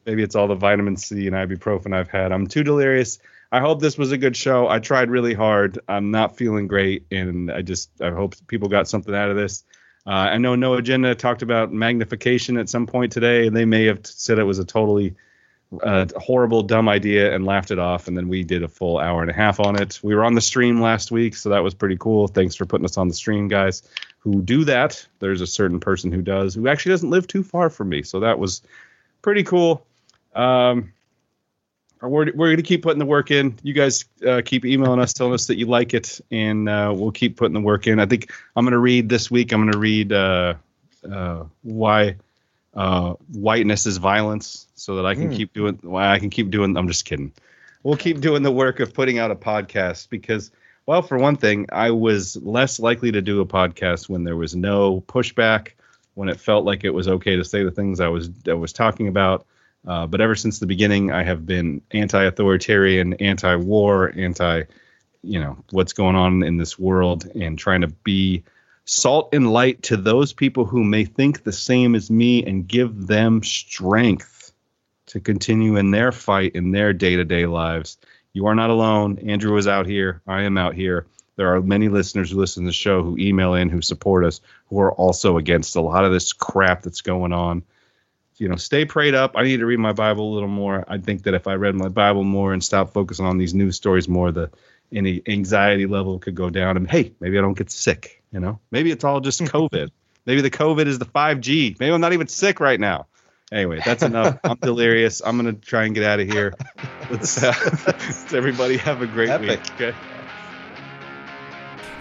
[0.04, 2.32] Maybe it's all the vitamin C and ibuprofen I've had.
[2.32, 3.18] I'm too delirious.
[3.50, 4.68] I hope this was a good show.
[4.68, 5.78] I tried really hard.
[5.88, 9.64] I'm not feeling great, and I just I hope people got something out of this.
[10.06, 13.86] Uh, I know No Agenda talked about magnification at some point today, and they may
[13.86, 15.16] have said it was a totally
[15.82, 18.08] a horrible, dumb idea and laughed it off.
[18.08, 20.00] And then we did a full hour and a half on it.
[20.02, 22.28] We were on the stream last week, so that was pretty cool.
[22.28, 23.82] Thanks for putting us on the stream, guys
[24.18, 25.06] who do that.
[25.20, 28.02] There's a certain person who does, who actually doesn't live too far from me.
[28.02, 28.60] So that was
[29.22, 29.86] pretty cool.
[30.34, 30.92] Um,
[32.02, 33.58] we're, we're going to keep putting the work in.
[33.62, 37.12] You guys uh, keep emailing us, telling us that you like it, and uh, we'll
[37.12, 38.00] keep putting the work in.
[38.00, 39.52] I think I'm going to read this week.
[39.52, 40.54] I'm going to read uh,
[41.10, 42.16] uh why
[42.76, 45.36] uh, whiteness is violence, so that I can mm.
[45.36, 45.78] keep doing.
[45.82, 46.76] Why I can keep doing.
[46.76, 47.32] I'm just kidding.
[47.82, 50.50] We'll keep doing the work of putting out a podcast because,
[50.86, 54.54] well, for one thing, I was less likely to do a podcast when there was
[54.54, 55.70] no pushback,
[56.14, 58.72] when it felt like it was okay to say the things I was I was
[58.72, 59.46] talking about.
[59.86, 64.64] Uh, but ever since the beginning, I have been anti-authoritarian, anti-war, anti,
[65.22, 68.42] you know, what's going on in this world, and trying to be
[68.86, 73.06] salt and light to those people who may think the same as me and give
[73.06, 74.52] them strength
[75.06, 77.98] to continue in their fight in their day-to-day lives.
[78.32, 79.18] You are not alone.
[79.18, 80.22] Andrew is out here.
[80.26, 81.06] I am out here.
[81.36, 84.40] There are many listeners who listen to the show who email in, who support us,
[84.68, 87.62] who are also against a lot of this crap that's going on.
[88.36, 89.32] You know, stay prayed up.
[89.34, 90.84] I need to read my Bible a little more.
[90.86, 93.76] I think that if I read my Bible more and stop focusing on these news
[93.76, 94.50] stories more, the
[94.92, 96.76] any anxiety level could go down.
[96.76, 98.22] And hey, maybe I don't get sick.
[98.32, 99.90] You know, maybe it's all just COVID.
[100.26, 101.78] maybe the COVID is the 5G.
[101.80, 103.06] Maybe I'm not even sick right now.
[103.52, 104.38] Anyway, that's enough.
[104.44, 105.22] I'm delirious.
[105.24, 106.52] I'm gonna try and get out of here.
[107.10, 107.54] Let's, uh,
[107.86, 109.62] let's everybody have a great Epic.
[109.62, 109.72] week.
[109.74, 109.94] Okay.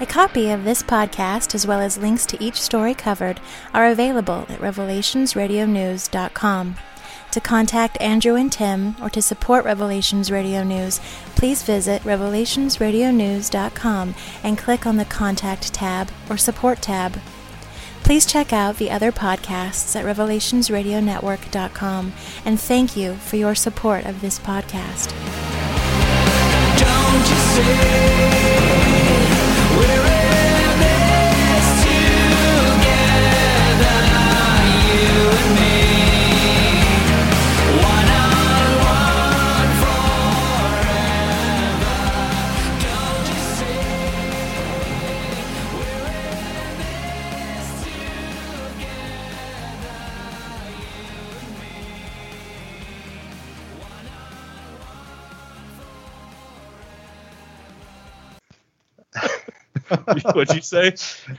[0.02, 3.40] A copy of this podcast, as well as links to each story covered,
[3.74, 6.76] are available at revelationsradionews.com.
[7.36, 11.02] To contact Andrew and Tim or to support Revelations Radio News,
[11.36, 17.20] please visit revelationsradionews.com and click on the Contact tab or Support tab.
[18.04, 22.14] Please check out the other podcasts at revelationsradionetwork.com
[22.46, 25.12] and thank you for your support of this podcast.
[60.34, 60.96] What'd you say?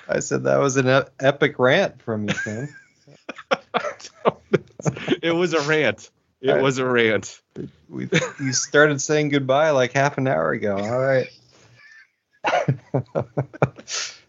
[0.09, 2.69] I said that was an epic rant from you, Tim.
[5.23, 6.11] it was a rant.
[6.41, 7.41] It was a rant.
[7.89, 8.09] we,
[8.41, 10.77] you started saying goodbye like half an hour ago.
[10.77, 11.29] All right.